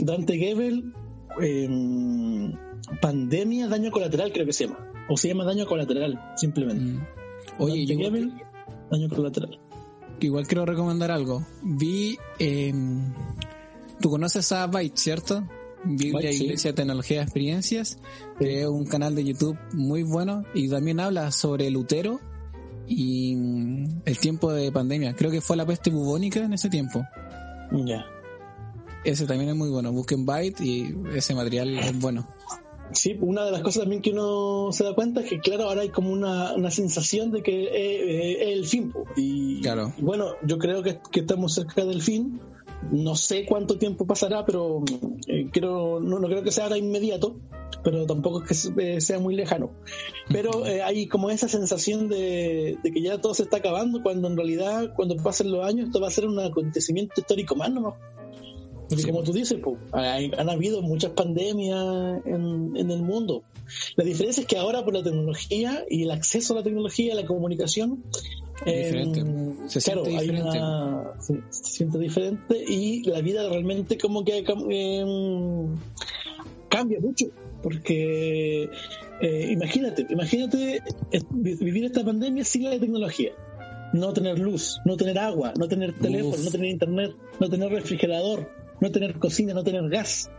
Dante 0.04 0.38
Gebel, 0.38 0.94
eh, 1.42 2.54
Pandemia, 3.02 3.68
Daño 3.68 3.92
Colateral, 3.92 4.32
creo 4.32 4.46
que 4.46 4.54
se 4.54 4.68
llama 4.68 4.90
o 5.10 5.18
se 5.18 5.28
llama 5.28 5.44
daño 5.44 5.66
colateral, 5.66 6.20
simplemente. 6.36 6.84
Mm. 6.84 7.08
Oye, 7.58 7.86
yo 7.86 7.98
daño 8.90 9.10
colateral. 9.10 9.60
Igual 10.20 10.48
quiero 10.48 10.66
recomendar 10.66 11.12
algo. 11.12 11.46
Vi, 11.64 12.18
eh, 12.40 12.74
tú 14.00 14.10
conoces 14.10 14.52
a 14.52 14.68
Byte, 14.68 14.98
¿cierto? 14.98 15.48
Biblia, 15.84 16.32
Iglesia, 16.32 16.76
Tecnología, 16.76 17.22
Experiencias, 17.24 18.00
que 18.38 18.62
es 18.62 18.68
un 18.68 18.86
canal 18.86 19.16
de 19.16 19.24
YouTube 19.24 19.58
muy 19.74 20.04
bueno 20.04 20.44
y 20.54 20.68
también 20.68 21.00
habla 21.00 21.32
sobre 21.32 21.70
Lutero 21.70 22.20
y 22.86 23.36
mm, 23.36 24.02
el 24.06 24.18
tiempo 24.20 24.52
de 24.52 24.72
pandemia. 24.72 25.16
Creo 25.16 25.32
que 25.32 25.42
fue 25.42 25.56
la 25.56 25.66
peste 25.66 25.90
bubónica 25.90 26.40
en 26.40 26.54
ese 26.54 26.70
tiempo. 26.70 27.06
Ya. 27.86 28.06
Ese 29.06 29.26
también 29.26 29.52
es 29.52 29.56
muy 29.56 29.70
bueno. 29.70 29.92
Busquen 29.94 30.26
Byte 30.26 30.60
y 30.62 30.94
ese 31.16 31.34
material 31.34 31.78
es 31.80 31.98
bueno. 32.00 32.28
Sí, 32.92 33.18
una 33.22 33.46
de 33.46 33.52
las 33.52 33.62
cosas 33.62 33.82
también 33.84 34.02
que 34.02 34.12
uno 34.12 34.72
se 34.72 34.84
da 34.84 34.94
cuenta 34.96 35.22
es 35.22 35.30
que, 35.30 35.40
claro, 35.40 35.66
ahora 35.66 35.82
hay 35.82 35.90
como 35.90 36.12
una, 36.12 36.54
una 36.56 36.72
sensación 36.72 37.32
de 37.32 37.44
que 37.44 37.64
es, 37.64 38.58
el 38.58 38.66
fin. 38.66 38.94
Y, 39.16 39.62
claro. 39.62 39.94
bueno, 40.00 40.34
yo 40.44 40.58
creo 40.58 40.82
que, 40.82 41.00
que, 41.12 41.22
estamos 41.22 41.54
cerca 41.54 41.86
del 41.86 42.02
fin. 42.02 42.40
No 42.92 43.16
sé 43.16 43.46
cuánto 43.46 43.78
tiempo 43.78 44.08
pasará, 44.08 44.46
pero 44.46 44.84
eh, 45.28 45.50
creo, 45.52 46.00
no, 46.00 46.18
no, 46.18 46.28
creo 46.28 46.44
que 46.44 46.52
sea 46.52 46.64
ahora 46.64 46.78
inmediato, 46.78 47.36
pero 47.84 48.06
tampoco 48.06 48.44
es 48.44 48.72
que 48.76 48.96
eh, 48.96 49.02
sea 49.02 49.20
muy 49.20 49.36
lejano. 49.36 49.72
Pero 50.30 50.66
eh, 50.66 50.82
hay 50.82 51.08
como 51.08 51.30
esa 51.30 51.48
sensación 51.48 52.08
de, 52.08 52.78
de, 52.82 52.92
que 52.92 53.02
ya 53.02 53.20
todo 53.20 53.34
se 53.34 53.44
está 53.44 53.58
acabando, 53.58 54.02
cuando 54.02 54.30
en 54.30 54.38
realidad, 54.38 54.94
cuando 54.96 55.18
pasen 55.18 55.52
los 55.52 55.66
años, 55.66 55.88
esto 55.88 56.00
va 56.00 56.08
a 56.08 56.12
ser 56.12 56.26
un 56.26 56.40
acontecimiento 56.40 57.20
histórico 57.20 57.56
más, 57.56 57.72
¿no? 57.72 57.98
Porque 58.90 59.04
como 59.04 59.24
tú 59.24 59.32
dices, 59.34 59.60
han 59.92 60.50
habido 60.50 60.82
muchas 60.82 61.12
pandemias 61.12 62.22
en, 62.26 62.92
el 62.92 63.02
mundo. 63.04 63.44
La 63.96 64.04
diferencia 64.04 64.42
es 64.42 64.48
que 64.48 64.58
ahora 64.58 64.84
por 64.84 64.96
la 64.96 65.04
tecnología 65.04 65.86
y 65.88 66.04
el 66.04 66.12
acceso 66.12 66.54
a 66.54 66.58
la 66.58 66.64
tecnología, 66.64 67.14
a 67.14 67.16
la 67.16 67.26
comunicación, 67.26 68.04
em, 68.66 69.68
se 69.68 69.80
siente 69.80 70.10
diferente. 70.10 70.60
se, 71.20 71.42
siente 71.52 72.00
diferente 72.00 72.64
y 72.68 73.04
la 73.04 73.22
vida 73.22 73.48
realmente 73.48 73.98
como 73.98 74.26
que 74.26 74.40
em, 74.40 75.76
cambia 76.68 77.00
mucho. 77.00 77.28
Porque 77.62 78.70
eh, 79.22 79.50
imagínate, 79.52 80.08
imagínate 80.10 80.82
vivir 81.32 81.86
esta 81.86 82.04
pandemia 82.04 82.44
sin 82.44 82.64
la 82.64 82.80
tecnología 82.80 83.34
no 83.94 84.14
tener 84.14 84.38
luz, 84.38 84.80
no 84.86 84.98
tener 84.98 85.18
agua, 85.18 85.54
no 85.58 85.68
tener 85.68 85.94
teléfono, 85.94 86.38
no 86.44 86.52
tener 86.52 86.70
internet, 86.70 87.16
no 87.40 87.50
tener 87.50 87.72
refrigerador, 87.72 88.50
no 88.82 88.92
tener 88.92 89.18
cocina, 89.20 89.54
no 89.54 89.64
tener 89.64 89.88
gas. 89.90 90.30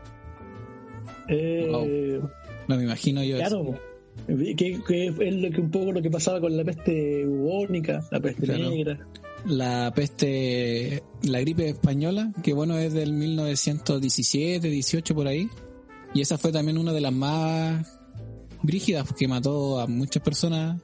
Eh, 1.29 2.21
No 2.69 2.77
me 2.77 2.83
imagino 2.83 3.23
yo. 3.23 3.39
Claro, 3.39 3.79
Que, 4.27 4.81
es 5.19 5.35
lo 5.35 5.51
que 5.51 5.61
un 5.61 5.71
poco 5.71 5.93
lo 5.93 6.03
que 6.03 6.11
pasaba 6.11 6.41
con 6.41 6.57
la 6.57 6.65
peste 6.65 7.25
bubónica, 7.25 8.05
la 8.11 8.21
peste 8.21 8.47
negra. 8.47 9.07
La 9.47 9.93
peste, 9.95 11.03
la 11.23 11.41
gripe 11.41 11.71
española, 11.71 12.33
que 12.43 12.53
bueno 12.53 12.77
es 12.79 12.93
del 12.93 13.13
1917, 13.13 14.69
18 14.69 15.15
por 15.15 15.27
ahí. 15.27 15.49
Y 16.13 16.21
esa 16.21 16.37
fue 16.37 16.53
también 16.53 16.77
una 16.77 16.93
de 16.93 17.01
las 17.01 17.13
más 17.13 17.99
brígidas 18.63 19.13
que 19.15 19.29
mató 19.29 19.81
a 19.81 19.87
muchas 19.87 20.23
personas 20.23 20.81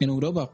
en 0.00 0.10
Europa. 0.10 0.50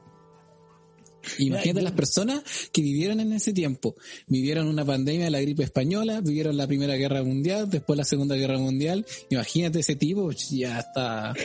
Imagínate 1.38 1.82
las 1.82 1.92
personas 1.92 2.42
que 2.72 2.82
vivieron 2.82 3.20
en 3.20 3.32
ese 3.32 3.52
tiempo. 3.52 3.94
Vivieron 4.26 4.68
una 4.68 4.84
pandemia 4.84 5.26
de 5.26 5.30
la 5.30 5.40
gripe 5.40 5.62
española, 5.62 6.20
vivieron 6.20 6.56
la 6.56 6.66
Primera 6.66 6.96
Guerra 6.96 7.22
Mundial, 7.22 7.68
después 7.68 7.96
la 7.96 8.04
Segunda 8.04 8.36
Guerra 8.36 8.58
Mundial. 8.58 9.06
Imagínate 9.30 9.80
ese 9.80 9.96
tipo, 9.96 10.30
ya 10.32 10.80
está. 10.80 11.34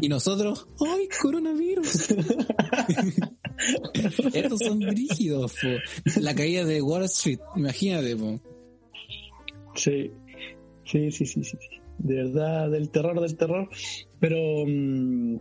Y 0.00 0.08
nosotros, 0.08 0.66
¡ay, 0.80 1.06
coronavirus! 1.20 2.10
Estos 4.32 4.58
son 4.58 4.80
rígidos, 4.80 5.56
La 6.18 6.34
caída 6.34 6.64
de 6.64 6.80
Wall 6.80 7.04
Street, 7.04 7.40
imagínate, 7.54 8.16
po. 8.16 8.40
Sí, 9.74 10.10
sí, 10.86 11.12
sí, 11.12 11.26
sí, 11.26 11.44
sí. 11.44 11.58
De 11.98 12.14
verdad, 12.14 12.70
del 12.70 12.88
terror, 12.88 13.20
del 13.20 13.36
terror. 13.36 13.68
Pero... 14.18 14.64
Mm, 14.66 15.36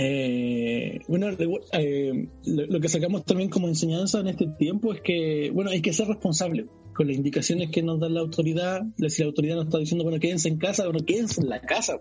eh, 0.00 1.00
bueno, 1.08 1.26
eh, 1.72 2.28
lo, 2.44 2.80
que 2.80 2.88
sacamos 2.88 3.24
también 3.24 3.50
como 3.50 3.66
enseñanza 3.66 4.20
en 4.20 4.28
este 4.28 4.46
tiempo 4.46 4.94
es 4.94 5.00
que, 5.00 5.50
bueno, 5.52 5.70
hay 5.70 5.82
que 5.82 5.92
ser 5.92 6.06
responsable 6.06 6.66
con 6.94 7.08
las 7.08 7.16
indicaciones 7.16 7.70
que 7.72 7.82
nos 7.82 7.98
da 7.98 8.08
la 8.08 8.20
autoridad. 8.20 8.82
Si 9.08 9.22
la 9.22 9.28
autoridad 9.28 9.56
nos 9.56 9.64
está 9.64 9.78
diciendo, 9.78 10.04
bueno, 10.04 10.20
quédense 10.20 10.48
en 10.48 10.58
casa, 10.58 10.84
bueno, 10.84 11.04
quédense 11.04 11.40
en 11.40 11.48
la 11.48 11.60
casa. 11.62 12.00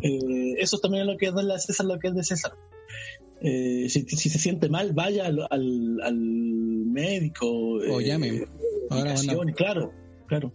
Eh, 0.00 0.54
eso 0.56 0.78
también 0.78 1.02
es 1.02 1.12
lo 1.12 1.18
que 1.18 1.26
es 1.26 1.34
de 1.34 1.42
la 1.42 1.58
César, 1.58 1.84
lo 1.84 1.98
que 1.98 2.08
es 2.08 2.14
de 2.14 2.24
César. 2.24 2.52
Eh, 3.42 3.90
si, 3.90 4.06
se 4.06 4.38
siente 4.38 4.70
mal, 4.70 4.94
vaya 4.94 5.26
al, 5.26 5.46
al, 5.50 6.16
médico. 6.16 7.46
O 7.50 8.00
llame. 8.00 8.46
Ahora 8.88 9.14
claro, 9.54 9.92
claro. 10.26 10.52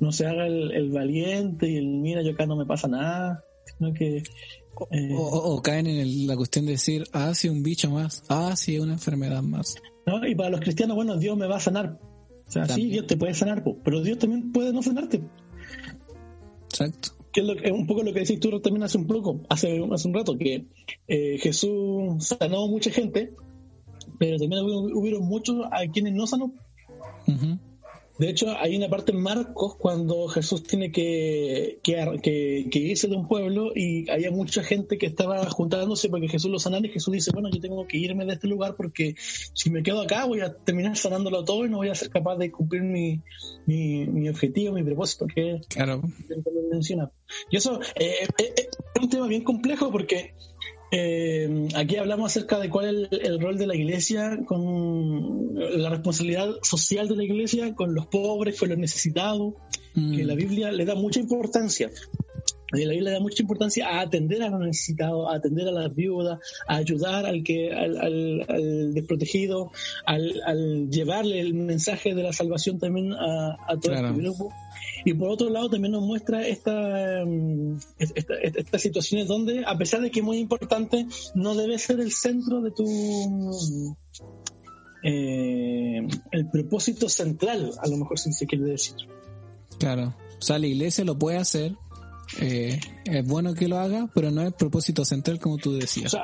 no 0.00 0.12
se 0.12 0.26
haga 0.26 0.46
el, 0.46 0.90
valiente 0.90 1.66
y 1.66 1.78
el 1.78 1.86
mira, 1.86 2.20
yo 2.22 2.32
acá 2.32 2.44
no 2.44 2.56
me 2.56 2.66
pasa 2.66 2.88
nada, 2.88 3.42
sino 3.78 3.94
que... 3.94 4.22
Eh, 4.90 5.14
o, 5.16 5.60
caen 5.62 5.86
en 5.86 6.26
la 6.26 6.36
cuestión 6.36 6.66
de 6.66 6.72
decir, 6.72 7.04
ah, 7.12 7.34
sí, 7.34 7.48
un 7.48 7.62
bicho 7.62 7.90
más, 7.90 8.22
ah, 8.28 8.54
sí, 8.56 8.78
una 8.78 8.94
enfermedad 8.94 9.42
más. 9.42 9.76
¿No? 10.06 10.26
Y 10.26 10.34
para 10.34 10.50
los 10.50 10.60
cristianos, 10.60 10.96
bueno, 10.96 11.16
Dios 11.16 11.36
me 11.36 11.46
va 11.46 11.56
a 11.56 11.60
sanar. 11.60 11.98
O 12.46 12.50
sea, 12.50 12.68
sí, 12.68 12.86
Dios 12.86 13.06
te 13.06 13.16
puede 13.16 13.34
sanar, 13.34 13.64
pero 13.84 14.02
Dios 14.02 14.18
también 14.18 14.52
puede 14.52 14.72
no 14.72 14.82
sanarte. 14.82 15.22
Exacto. 16.64 17.10
Que 17.32 17.40
es, 17.40 17.46
lo, 17.46 17.54
es 17.54 17.72
un 17.72 17.86
poco 17.86 18.02
lo 18.02 18.12
que 18.12 18.20
decís 18.20 18.40
tú 18.40 18.60
también 18.60 18.82
hace 18.82 18.98
un 18.98 19.06
poco, 19.06 19.40
hace, 19.48 19.82
hace 19.90 20.08
un 20.08 20.14
rato, 20.14 20.36
que 20.36 20.66
eh, 21.08 21.38
Jesús 21.38 22.26
sanó 22.26 22.68
mucha 22.68 22.90
gente, 22.90 23.34
pero 24.18 24.38
también 24.38 24.64
hubieron, 24.64 25.24
muchos 25.24 25.64
a 25.70 25.86
quienes 25.90 26.12
no 26.12 26.26
sanó. 26.26 26.52
De 28.18 28.28
hecho, 28.28 28.54
hay 28.58 28.76
una 28.76 28.88
parte 28.88 29.12
en 29.12 29.22
Marcos 29.22 29.76
cuando 29.76 30.28
Jesús 30.28 30.62
tiene 30.62 30.92
que, 30.92 31.78
que, 31.82 32.68
irse 32.72 33.08
de 33.08 33.16
un 33.16 33.26
pueblo 33.26 33.72
y 33.74 34.08
había 34.10 34.30
mucha 34.30 34.62
gente 34.62 34.98
que 34.98 35.06
estaba 35.06 35.48
juntándose 35.48 36.08
porque 36.08 36.28
Jesús 36.28 36.50
lo 36.50 36.58
sanara 36.58 36.86
y 36.86 36.90
Jesús 36.90 37.12
dice, 37.12 37.30
bueno, 37.32 37.48
yo 37.50 37.60
tengo 37.60 37.86
que 37.86 37.96
irme 37.96 38.26
de 38.26 38.34
este 38.34 38.48
lugar 38.48 38.76
porque 38.76 39.14
si 39.18 39.70
me 39.70 39.82
quedo 39.82 40.02
acá 40.02 40.26
voy 40.26 40.40
a 40.40 40.54
terminar 40.54 40.96
sanándolo 40.96 41.44
todo 41.44 41.64
y 41.64 41.70
no 41.70 41.78
voy 41.78 41.88
a 41.88 41.94
ser 41.94 42.10
capaz 42.10 42.36
de 42.36 42.50
cumplir 42.50 42.82
mi, 42.82 43.22
mi, 43.66 44.28
objetivo, 44.28 44.74
mi 44.74 44.82
propósito, 44.82 45.26
que 45.26 45.60
claro. 45.68 46.02
menciona. 46.70 47.10
Y 47.50 47.56
eso 47.56 47.80
eh, 47.96 48.14
eh, 48.22 48.28
eh, 48.38 48.68
es 48.94 49.02
un 49.02 49.08
tema 49.08 49.26
bien 49.26 49.42
complejo 49.42 49.90
porque 49.90 50.34
eh, 50.94 51.68
aquí 51.74 51.96
hablamos 51.96 52.30
acerca 52.30 52.58
de 52.58 52.68
cuál 52.68 53.08
es 53.10 53.18
el, 53.22 53.40
rol 53.40 53.56
de 53.56 53.66
la 53.66 53.74
iglesia, 53.74 54.40
con 54.44 55.54
la 55.54 55.88
responsabilidad 55.88 56.50
social 56.62 57.08
de 57.08 57.16
la 57.16 57.24
iglesia, 57.24 57.74
con 57.74 57.94
los 57.94 58.06
pobres, 58.08 58.60
con 58.60 58.68
los 58.68 58.76
necesitados, 58.76 59.54
que 59.94 60.00
mm. 60.00 60.26
la 60.26 60.34
Biblia 60.34 60.70
le 60.70 60.84
da 60.84 60.94
mucha 60.94 61.18
importancia. 61.18 61.90
La 62.72 62.78
Biblia 62.78 63.02
le 63.02 63.10
da 63.12 63.20
mucha 63.20 63.42
importancia 63.42 63.88
a 63.88 64.00
atender 64.00 64.42
a 64.42 64.50
los 64.50 64.60
necesitados, 64.60 65.32
a 65.32 65.36
atender 65.36 65.66
a 65.66 65.72
las 65.72 65.94
viudas, 65.94 66.40
a 66.66 66.76
ayudar 66.76 67.24
al 67.24 67.42
que 67.42 67.72
al, 67.72 68.92
desprotegido, 68.92 69.72
al, 70.04 70.90
llevarle 70.90 71.40
el 71.40 71.54
mensaje 71.54 72.14
de 72.14 72.22
la 72.22 72.34
salvación 72.34 72.78
también 72.78 73.14
a, 73.14 73.56
todo 73.80 73.94
el 73.94 74.14
grupo. 74.14 74.52
Y 75.04 75.14
por 75.14 75.30
otro 75.30 75.50
lado 75.50 75.70
también 75.70 75.92
nos 75.92 76.02
muestra 76.02 76.46
esta, 76.46 77.24
mm, 77.24 77.78
estas 77.98 78.80
situaciones 78.80 79.28
donde, 79.28 79.64
a 79.66 79.76
pesar 79.76 80.00
de 80.00 80.10
que 80.10 80.20
es 80.20 80.24
muy 80.24 80.38
importante, 80.38 81.06
no 81.34 81.54
debe 81.54 81.78
ser 81.78 82.00
el 82.00 82.12
centro 82.12 82.60
de 82.60 82.70
tu... 82.70 83.96
Eh, 85.04 86.06
el 86.30 86.50
propósito 86.50 87.08
central, 87.08 87.72
a 87.82 87.88
lo 87.88 87.96
mejor 87.96 88.18
si 88.18 88.32
se 88.32 88.46
quiere 88.46 88.66
decir. 88.66 88.94
Claro, 89.78 90.14
o 90.38 90.42
sea, 90.42 90.60
la 90.60 90.68
iglesia 90.68 91.04
lo 91.04 91.18
puede 91.18 91.38
hacer, 91.38 91.74
eh, 92.40 92.78
es 93.04 93.26
bueno 93.26 93.54
que 93.54 93.66
lo 93.66 93.78
haga, 93.78 94.08
pero 94.14 94.30
no 94.30 94.42
es 94.42 94.52
propósito 94.52 95.04
central 95.04 95.40
como 95.40 95.58
tú 95.58 95.72
decías. 95.72 96.16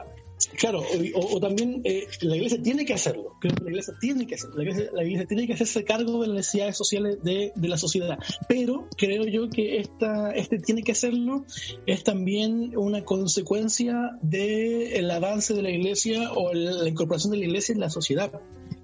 Claro, 0.56 0.82
o, 1.14 1.40
también 1.40 1.80
eh, 1.84 2.06
la 2.20 2.36
iglesia 2.36 2.62
tiene 2.62 2.84
que 2.84 2.94
hacerlo. 2.94 3.36
Creo 3.40 3.54
que 3.54 3.64
la 3.64 3.70
iglesia 3.70 3.94
tiene 4.00 4.26
que 4.26 4.36
hacerlo. 4.36 4.56
La 4.56 5.04
iglesia, 5.04 5.26
tiene 5.26 5.46
que 5.46 5.54
hacerse 5.54 5.84
cargo 5.84 6.20
de 6.20 6.28
las 6.28 6.36
necesidades 6.36 6.76
sociales 6.76 7.18
de, 7.22 7.52
la 7.56 7.76
sociedad. 7.76 8.18
Pero 8.48 8.88
creo 8.96 9.24
yo 9.24 9.50
que 9.50 9.78
esta, 9.78 10.30
este 10.32 10.58
tiene 10.58 10.82
que 10.82 10.92
hacerlo 10.92 11.44
es 11.86 12.04
también 12.04 12.76
una 12.76 13.04
consecuencia 13.04 14.12
del 14.22 15.10
avance 15.10 15.54
de 15.54 15.62
la 15.62 15.70
iglesia 15.70 16.32
o 16.32 16.52
la 16.54 16.88
incorporación 16.88 17.32
de 17.32 17.38
la 17.38 17.44
iglesia 17.44 17.72
en 17.72 17.80
la 17.80 17.90
sociedad. 17.90 18.32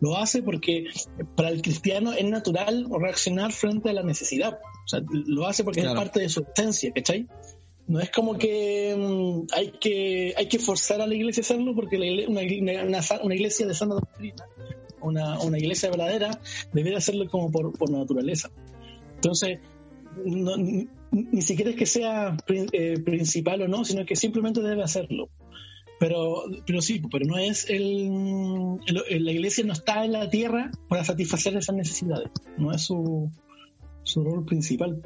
Lo 0.01 0.17
hace 0.17 0.43
porque 0.43 0.87
para 1.37 1.51
el 1.51 1.63
cristiano 1.63 2.13
es 2.13 2.25
natural 2.25 2.87
reaccionar 3.01 3.53
frente 3.53 3.91
a 3.91 3.93
la 3.93 4.03
necesidad. 4.03 4.59
O 4.85 4.89
sea, 4.89 5.01
lo 5.11 5.47
hace 5.47 5.65
porque 5.65 5.81
es 5.81 5.87
parte 5.87 6.21
de 6.21 6.29
su 6.29 6.45
esencia, 6.55 6.93
¿cachai? 6.93 7.27
No 7.87 8.01
es 8.01 8.11
como 8.11 8.39
que 8.39 8.95
mm, 8.97 9.47
hay 9.53 9.73
que 9.73 10.35
hay 10.37 10.49
que 10.49 10.59
forzar 10.59 11.01
a 11.01 11.07
la 11.07 11.15
iglesia 11.15 11.43
a 11.43 11.45
hacerlo 11.45 11.75
porque 11.75 11.97
una, 12.29 12.43
iglesia 12.43 13.67
de 13.67 13.75
sana 13.75 13.97
doctrina, 13.97 14.47
una, 15.03 15.39
una 15.41 15.59
iglesia 15.59 15.91
verdadera, 15.91 16.41
debería 16.73 16.99
hacerlo 16.99 17.29
como 17.29 17.51
por, 17.51 17.91
naturaleza. 17.91 18.51
Entonces, 19.17 19.59
ni, 20.25 21.43
siquiera 21.43 21.71
es 21.71 21.77
que 21.77 21.87
sea 21.87 22.37
eh, 22.49 22.99
principal 23.01 23.63
o 23.63 23.69
no, 23.69 23.85
sino 23.85 24.07
que 24.07 24.17
simplemente 24.17 24.63
debe 24.63 24.83
hacerlo. 24.83 25.29
Pero, 26.01 26.45
pero 26.67 26.81
sí, 26.81 27.03
pero 27.11 27.25
no 27.27 27.39
es 27.39 27.69
el, 27.69 28.79
la 28.87 29.33
iglesia 29.33 29.65
no 29.65 29.75
está 29.75 30.05
en 30.05 30.13
la 30.13 30.29
tierra 30.29 30.71
para 30.89 31.05
satisfacer 31.05 31.55
esas 31.57 31.77
necesidades. 31.77 32.31
No 32.57 32.73
es 32.73 32.83
su, 32.83 33.31
su 34.03 34.25
rol 34.25 34.45
principal. 34.45 35.03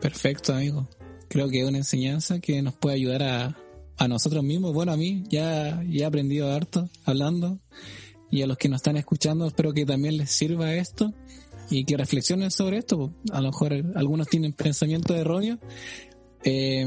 Perfecto, 0.00 0.52
amigo 0.52 0.88
creo 1.28 1.48
que 1.48 1.60
es 1.60 1.68
una 1.68 1.78
enseñanza 1.78 2.40
que 2.40 2.62
nos 2.62 2.74
puede 2.74 2.96
ayudar 2.96 3.22
a, 3.22 3.56
a 3.96 4.08
nosotros 4.08 4.42
mismos. 4.42 4.72
Bueno, 4.72 4.92
a 4.92 4.96
mí 4.96 5.24
ya, 5.28 5.82
ya 5.88 6.04
he 6.04 6.04
aprendido 6.04 6.50
harto 6.50 6.88
hablando 7.04 7.58
y 8.30 8.42
a 8.42 8.46
los 8.46 8.58
que 8.58 8.68
nos 8.68 8.76
están 8.78 8.96
escuchando 8.96 9.46
espero 9.46 9.72
que 9.72 9.86
también 9.86 10.16
les 10.16 10.30
sirva 10.30 10.74
esto 10.74 11.12
y 11.70 11.84
que 11.84 11.96
reflexionen 11.96 12.50
sobre 12.50 12.78
esto. 12.78 13.12
A 13.32 13.40
lo 13.40 13.48
mejor 13.48 13.74
algunos 13.94 14.28
tienen 14.28 14.52
pensamientos 14.52 15.16
erróneos. 15.16 15.58
Eh, 16.44 16.86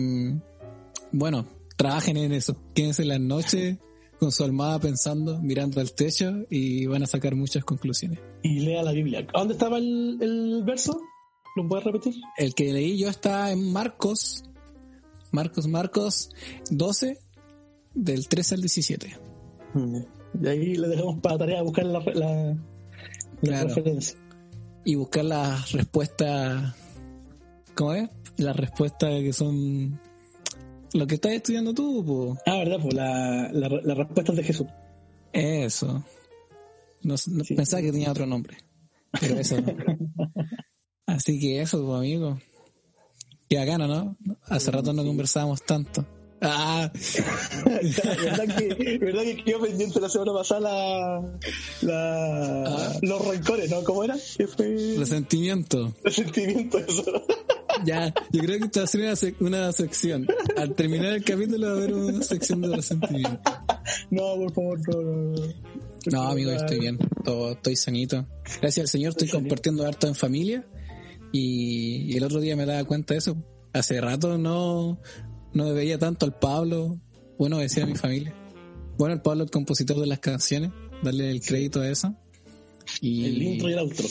bueno, 1.12 1.46
trabajen 1.78 2.18
en 2.18 2.32
eso. 2.32 2.58
Quédense 2.74 3.04
en 3.04 3.10
las 3.10 3.20
noches 3.20 3.78
con 4.20 4.32
su 4.32 4.44
almohada 4.44 4.80
pensando, 4.80 5.42
mirando 5.42 5.82
al 5.82 5.94
techo 5.94 6.46
y 6.50 6.86
van 6.86 7.04
a 7.04 7.08
sacar 7.08 7.36
muchas 7.36 7.64
conclusiones. 7.64 8.20
Y 8.44 8.60
lea 8.60 8.84
la 8.84 8.92
Biblia. 8.92 9.26
¿Dónde 9.34 9.54
estaba 9.54 9.78
el, 9.78 10.18
el 10.22 10.64
verso? 10.64 11.00
¿Lo 11.56 11.68
puedes 11.68 11.86
repetir? 11.86 12.16
El 12.38 12.56
que 12.56 12.72
leí 12.72 12.98
yo 12.98 13.10
está 13.10 13.52
en 13.52 13.72
Marcos, 13.72 14.44
Marcos, 15.32 15.68
Marcos 15.68 16.30
12, 16.70 17.20
del 17.94 18.28
13 18.28 18.56
al 18.56 18.62
17. 18.62 19.18
Mm, 19.74 19.98
de 20.34 20.50
ahí 20.50 20.76
le 20.76 20.88
dejamos 20.88 21.20
para 21.20 21.38
tarea 21.38 21.62
buscar 21.62 21.86
la, 21.86 22.00
la, 23.42 23.64
referencia. 23.64 24.18
Y 24.84 24.96
buscar 24.96 25.26
las 25.26 25.72
respuestas, 25.74 26.74
¿cómo 27.76 27.94
es? 27.94 28.10
Las 28.38 28.56
respuestas 28.56 29.10
que 29.22 29.34
son 29.34 30.00
lo 30.94 31.08
que 31.08 31.16
estás 31.16 31.32
estudiando 31.32 31.74
tú. 31.74 32.38
Ah, 32.46 32.58
verdad, 32.58 32.78
pues 32.82 32.94
las 32.94 33.54
la, 33.54 33.96
respuestas 33.96 34.36
de 34.36 34.44
Jesús. 34.44 34.68
Eso. 35.32 36.04
No, 37.04 37.16
Pensaba 37.56 37.82
que 37.82 37.92
tenía 37.92 38.12
otro 38.12 38.26
nombre. 38.26 38.58
Pero 39.20 39.40
eso 39.40 39.60
no. 39.60 39.74
Así 41.12 41.40
que 41.40 41.62
eso, 41.62 41.86
pues, 41.86 41.98
amigo. 41.98 42.40
Qué 43.50 43.58
bacano, 43.58 43.88
¿no? 43.88 44.18
Hace 44.46 44.72
rato 44.72 44.94
no 44.94 45.04
conversábamos 45.04 45.62
tanto. 45.64 46.06
Ah. 46.42 46.90
¿Verdad, 47.66 48.58
que, 48.58 48.98
¿Verdad 48.98 49.22
que 49.24 49.44
quedó 49.44 49.62
pendiente 49.62 50.00
la 50.00 50.10
semana 50.10 50.34
pasada 50.34 51.22
la, 51.82 52.66
ah. 52.66 53.00
los 53.02 53.28
rencores, 53.28 53.70
¿no? 53.70 53.84
¿Cómo 53.84 54.06
era? 54.06 54.16
¿Qué 54.38 54.48
fue? 54.48 54.96
Resentimiento. 54.98 55.94
Resentimiento, 56.04 56.80
eso. 56.80 57.04
Ya, 57.86 58.14
yo 58.32 58.42
creo 58.44 58.60
que 58.60 58.66
esta 58.66 58.82
va 58.82 59.12
a 59.12 59.16
ser 59.16 59.34
una, 59.40 59.72
sección. 59.72 60.28
Al 60.56 60.76
terminar 60.76 61.14
el 61.14 61.24
capítulo 61.24 61.68
va 61.68 61.74
a 61.74 61.78
haber 61.78 61.94
una 61.94 62.22
sección 62.22 62.62
de 62.62 62.76
resentimiento. 62.76 63.42
No, 64.12 64.36
por 64.36 64.54
favor, 64.54 64.80
no. 64.88 65.34
No, 66.12 66.22
amigo, 66.30 66.52
estoy 66.52 66.80
bien. 66.80 67.00
Todo, 67.24 67.54
estoy 67.54 67.76
sanito. 67.76 68.28
Gracias 68.62 68.84
al 68.84 68.88
Señor 68.88 69.10
estoy 69.12 69.30
compartiendo 69.30 69.88
harto 69.88 70.06
en 70.06 70.14
familia 70.14 70.64
y, 71.32 72.16
el 72.16 72.24
otro 72.24 72.40
día 72.40 72.56
me 72.56 72.66
daba 72.66 72.84
cuenta 72.86 73.14
de 73.14 73.20
eso. 73.20 73.38
Hace 73.74 74.02
rato 74.02 74.38
no, 74.38 75.00
no 75.54 75.74
veía 75.74 75.98
tanto 75.98 76.26
al 76.26 76.38
Pablo, 76.38 77.00
bueno, 77.38 77.58
decía 77.58 77.84
a 77.84 77.88
mi 77.88 77.96
familia. 77.96 78.36
Bueno, 78.98 79.16
el 79.16 79.22
Pablo, 79.22 79.44
el 79.44 79.50
compositor 79.50 80.00
de 80.00 80.08
las 80.08 80.20
canciones, 80.20 80.72
darle 81.02 81.32
el 81.32 81.42
crédito 81.42 81.82
a 81.82 81.90
eso. 81.90 82.16
Y, 83.00 83.26
el 83.26 83.42
intro 83.42 83.70
y 83.70 83.74
el 83.74 83.80
outro. 83.80 84.06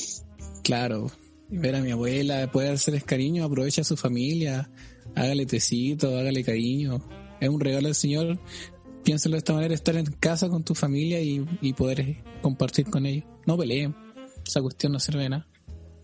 Claro, 0.62 1.10
ver 1.48 1.76
a 1.76 1.82
mi 1.82 1.90
abuela, 1.90 2.50
poder 2.50 2.72
hacerles 2.72 3.04
cariño, 3.04 3.44
aprovecha 3.44 3.82
a 3.82 3.84
su 3.84 3.96
familia, 3.96 4.70
hágale 5.14 5.46
tecito, 5.46 6.16
hágale 6.16 6.42
cariño. 6.42 7.06
Es 7.40 7.48
un 7.48 7.60
regalo 7.60 7.88
del 7.88 7.94
Señor. 7.94 8.40
Piénsalo 9.04 9.34
de 9.34 9.38
esta 9.38 9.54
manera, 9.54 9.74
estar 9.74 9.96
en 9.96 10.06
casa 10.06 10.48
con 10.48 10.62
tu 10.62 10.74
familia 10.74 11.20
y, 11.22 11.44
y 11.60 11.72
poder 11.72 12.22
compartir 12.42 12.86
con 12.86 13.06
ellos. 13.06 13.24
No 13.46 13.56
peleen. 13.56 13.94
Esa 14.46 14.60
cuestión 14.60 14.92
no 14.92 14.98
sirve 14.98 15.22
de 15.22 15.28
nada. 15.30 15.49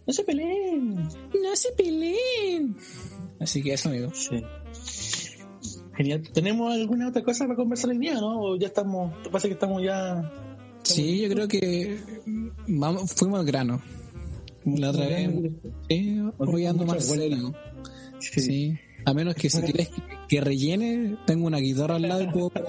No 0.06 0.12
se 0.12 0.22
peleen. 0.24 0.94
No 0.94 1.54
se 1.54 1.72
peleen. 1.72 2.76
Así 3.40 3.62
que 3.62 3.74
eso, 3.74 3.88
amigo. 3.88 4.12
Sí. 4.14 4.42
Genial. 5.96 6.22
¿Tenemos 6.32 6.72
alguna 6.72 7.08
otra 7.08 7.22
cosa 7.22 7.44
para 7.46 7.56
conversar 7.56 7.90
el 7.90 7.98
día, 7.98 8.14
no? 8.14 8.40
¿O 8.40 8.56
ya 8.56 8.68
estamos, 8.68 9.22
te 9.22 9.30
pasa 9.30 9.48
que 9.48 9.54
estamos 9.54 9.82
ya... 9.82 10.32
sí, 10.82 11.20
yo 11.22 11.28
creo 11.28 11.48
que 11.48 11.98
vamos, 12.68 13.12
fuimos 13.14 13.40
al 13.40 13.46
grano. 13.46 13.82
La 14.64 14.90
otra 14.90 15.06
vez. 15.06 15.30
Sí, 15.88 16.20
voy 16.38 16.66
ando 16.66 16.84
más 16.84 17.04
serio. 17.04 17.54
Sí. 18.18 18.40
sí. 18.40 18.78
A 19.04 19.14
menos 19.14 19.34
que 19.36 19.48
si 19.48 19.62
quieres 19.62 19.90
que, 20.28 20.40
rellene, 20.40 21.16
tengo 21.26 21.46
una 21.46 21.58
guitarra 21.58 21.96
al 21.96 22.02
lado 22.02 22.22
y 22.22 22.26
puedo... 22.26 22.52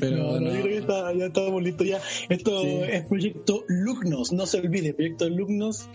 Pero 0.00 0.40
no, 0.40 0.63
está, 0.84 1.12
ya 1.14 1.26
estamos 1.26 1.62
listos 1.62 1.86
ya. 1.86 2.00
Esto 2.28 2.62
es 2.84 3.04
proyecto 3.06 3.64
Lugnos, 3.68 4.32
no 4.32 4.46
se 4.46 4.58
olvide, 4.60 4.94
proyecto 4.94 5.28
Lugnos. 5.28 5.88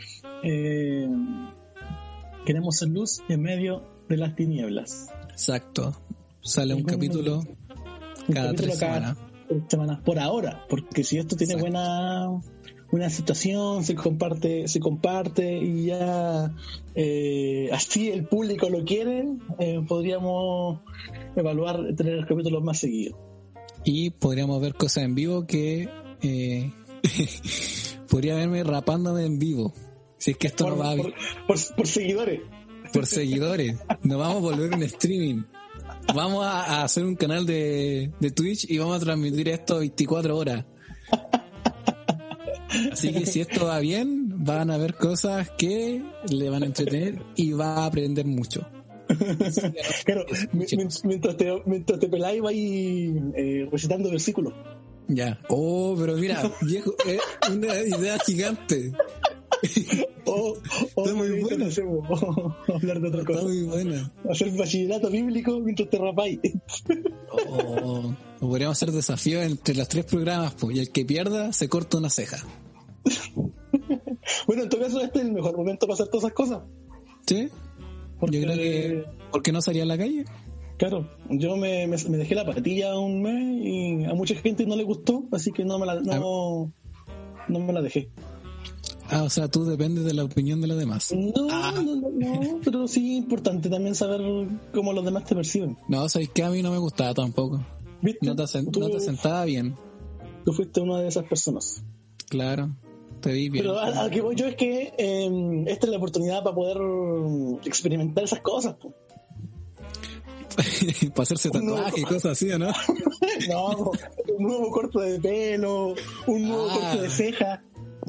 Eh, 0.44 1.08
Queremos 2.46 2.78
ser 2.78 2.90
luz 2.90 3.22
en 3.30 3.42
medio 3.42 3.84
de 4.08 4.18
las 4.18 4.36
tinieblas. 4.36 5.10
Exacto. 5.30 5.94
Sale 6.42 6.74
un 6.74 6.84
capítulo 6.84 7.40
Un 7.40 8.34
cada 8.34 8.48
capítulo 8.48 8.56
tres 8.56 8.80
semanas. 8.80 9.18
semanas, 9.68 10.00
por 10.04 10.18
ahora, 10.20 10.66
porque 10.70 11.04
si 11.04 11.18
esto 11.18 11.36
tiene 11.36 11.54
Exacto. 11.54 11.72
buena 11.72 12.42
una 12.92 13.06
aceptación, 13.06 13.84
se 13.84 13.94
comparte, 13.94 14.68
se 14.68 14.80
comparte 14.80 15.60
y 15.60 15.86
ya 15.88 16.56
eh, 16.96 17.70
así 17.72 18.10
el 18.10 18.26
público 18.26 18.68
lo 18.68 18.84
quiere, 18.84 19.28
eh, 19.60 19.82
podríamos 19.88 20.80
evaluar 21.36 21.94
tener 21.96 22.26
capítulos 22.26 22.64
más 22.64 22.80
seguidos. 22.80 23.20
Y 23.86 24.10
podríamos 24.12 24.62
ver 24.62 24.74
cosas 24.76 25.04
en 25.04 25.16
vivo 25.16 25.46
que 25.48 25.90
eh, 26.22 26.72
podría 28.10 28.36
verme 28.36 28.64
rapándome 28.64 29.26
en 29.26 29.40
vivo. 29.40 29.74
Si 30.18 30.32
es 30.32 30.38
que 30.38 30.48
esto 30.48 30.66
Por, 30.66 30.74
no 30.78 30.80
va 30.84 30.96
por- 30.96 31.14
por- 31.48 31.76
por 31.76 31.88
seguidores. 31.88 32.42
por 32.94 33.06
seguidores. 33.06 33.76
Nos 34.04 34.18
vamos 34.20 34.38
a 34.38 34.40
volver 34.40 34.76
un 34.76 34.84
streaming. 34.84 35.44
Vamos 36.14 36.46
a, 36.46 36.64
a 36.82 36.84
hacer 36.84 37.06
un 37.06 37.16
canal 37.16 37.46
de, 37.46 38.12
de 38.20 38.32
Twitch 38.32 38.70
y 38.70 38.78
vamos 38.78 38.98
a 38.98 39.00
transmitir 39.00 39.48
esto 39.50 39.80
24 39.80 40.36
horas. 40.38 40.66
Así 42.92 43.12
que 43.12 43.26
si 43.26 43.42
esto 43.42 43.66
va 43.66 43.80
bien, 43.80 44.44
van 44.46 44.70
a 44.72 44.78
ver 44.78 44.96
cosas 44.96 45.50
que 45.58 46.04
le 46.30 46.50
van 46.50 46.64
a 46.64 46.68
entretener 46.68 47.22
y 47.36 47.52
va 47.54 47.78
a 47.78 47.86
aprender 47.86 48.26
mucho. 48.26 48.68
Claro, 50.05 50.26
mientras 50.53 51.36
te, 51.38 51.62
mientras 51.66 51.99
te 51.99 52.07
peláis 52.07 52.41
vais 52.41 53.12
eh, 53.36 53.68
recitando 53.72 54.10
versículos. 54.12 54.53
Ya. 55.07 55.39
Oh, 55.49 55.95
pero 55.97 56.16
mira, 56.18 56.51
viejo, 56.62 56.93
es 57.07 57.20
una 57.51 57.74
idea 57.82 58.18
gigante. 58.20 58.93
O, 60.26 60.55
o 60.95 61.03
Está 61.05 61.16
muy 61.18 61.28
ahorita 61.28 61.47
bueno. 61.49 61.66
no 61.66 61.72
sé, 61.72 61.82
o- 61.84 62.55
hablar 62.76 63.01
de 63.01 63.07
otra 63.07 63.22
Está 63.22 63.34
cosa. 63.34 63.43
muy 63.45 63.64
buena. 63.64 64.14
Hacer 64.30 64.51
bachillerato 64.51 65.10
bíblico 65.10 65.60
mientras 65.60 65.89
te 65.89 65.97
rapáis. 65.97 66.39
O, 67.32 68.16
o 68.39 68.47
podríamos 68.47 68.78
hacer 68.78 68.91
desafío 68.91 69.41
entre 69.41 69.74
los 69.76 69.88
tres 69.88 70.05
programas, 70.05 70.53
pues, 70.53 70.78
y 70.78 70.80
el 70.80 70.91
que 70.91 71.03
pierda 71.05 71.51
se 71.53 71.68
corta 71.68 71.97
una 71.97 72.10
ceja. 72.12 72.38
Bueno, 74.45 74.64
en 74.64 74.70
todo 74.70 74.82
caso, 74.82 75.01
este 75.01 75.20
es 75.20 75.26
el 75.26 75.32
mejor 75.32 75.55
momento 75.57 75.88
para 75.88 75.95
hacer 75.95 76.07
todas 76.07 76.26
esas 76.26 76.34
cosas. 76.34 76.60
¿Sí? 77.26 77.49
Porque, 78.20 78.42
Yo 78.42 78.48
creo 78.48 78.58
que. 78.58 79.06
¿Por 79.32 79.42
qué 79.44 79.52
no 79.52 79.62
salía 79.62 79.84
a 79.84 79.86
la 79.86 79.98
calle? 79.98 80.26
Claro, 80.78 81.10
yo 81.30 81.58
me, 81.58 81.88
me, 81.88 81.98
me 82.10 82.18
dejé 82.18 82.36
la 82.36 82.46
patilla 82.46 82.98
un 82.98 83.22
mes 83.22 83.62
y 83.66 84.06
a 84.06 84.14
mucha 84.14 84.36
gente 84.36 84.66
no 84.66 84.76
le 84.78 84.84
gustó, 84.84 85.26
así 85.32 85.52
que 85.52 85.66
no 85.66 85.78
me 85.78 85.86
la, 85.86 86.00
no, 86.00 86.72
no 87.50 87.60
me 87.60 87.74
la 87.74 87.82
dejé. 87.82 88.10
Ah, 89.12 89.24
o 89.24 89.30
sea, 89.30 89.48
tú 89.50 89.66
dependes 89.66 90.06
de 90.06 90.14
la 90.14 90.24
opinión 90.24 90.62
de 90.62 90.68
los 90.68 90.78
demás. 90.78 91.12
No, 91.14 91.32
Ah. 91.52 91.74
no, 91.76 91.82
no, 91.96 92.10
no, 92.12 92.60
pero 92.64 92.88
sí 92.88 93.14
es 93.14 93.24
importante 93.24 93.70
también 93.70 93.94
saber 93.96 94.22
cómo 94.74 94.94
los 94.94 95.04
demás 95.04 95.26
te 95.26 95.36
perciben. 95.36 95.76
No, 95.90 96.08
sabes 96.08 96.30
que 96.30 96.44
a 96.44 96.50
mí 96.50 96.62
no 96.62 96.72
me 96.72 96.78
gustaba 96.78 97.14
tampoco. 97.14 97.66
¿Viste? 98.02 98.26
No 98.26 98.36
te, 98.36 98.44
no 98.80 98.90
te 98.90 99.00
sentaba 99.02 99.44
bien. 99.46 99.76
tú 100.46 100.54
fuiste 100.54 100.80
una 100.80 101.02
de 101.02 101.08
esas 101.10 101.26
personas. 101.26 101.84
Claro, 102.30 102.70
te 103.20 103.32
vi 103.32 103.50
bien. 103.50 103.64
Pero 103.66 103.78
a, 103.80 103.86
a 103.88 104.04
lo 104.06 104.10
que 104.10 104.22
voy 104.22 104.36
yo 104.36 104.48
es 104.48 104.56
que 104.56 104.94
eh, 104.98 105.64
esta 105.68 105.86
es 105.88 105.92
la 105.92 105.98
oportunidad 105.98 106.44
para 106.44 106.56
poder 106.56 107.60
experimentar 107.66 108.24
esas 108.24 108.42
cosas. 108.42 108.76
po. 108.76 108.94
Para 111.16 111.24
hacerse 111.24 111.50
tatuajes 111.52 112.00
y 112.00 112.04
cosas 112.04 112.26
así, 112.34 112.52
¿o 112.52 112.60
¿no? 112.60 112.72
No, 113.50 113.92
un 114.38 114.44
nuevo 114.44 114.72
corte 114.72 115.00
de 115.00 115.20
pelo, 115.20 115.96
un 116.28 116.48
nuevo 116.48 116.68
Ah. 116.70 116.74
corte 116.92 117.02
de 117.04 117.10
ceja, 117.10 117.64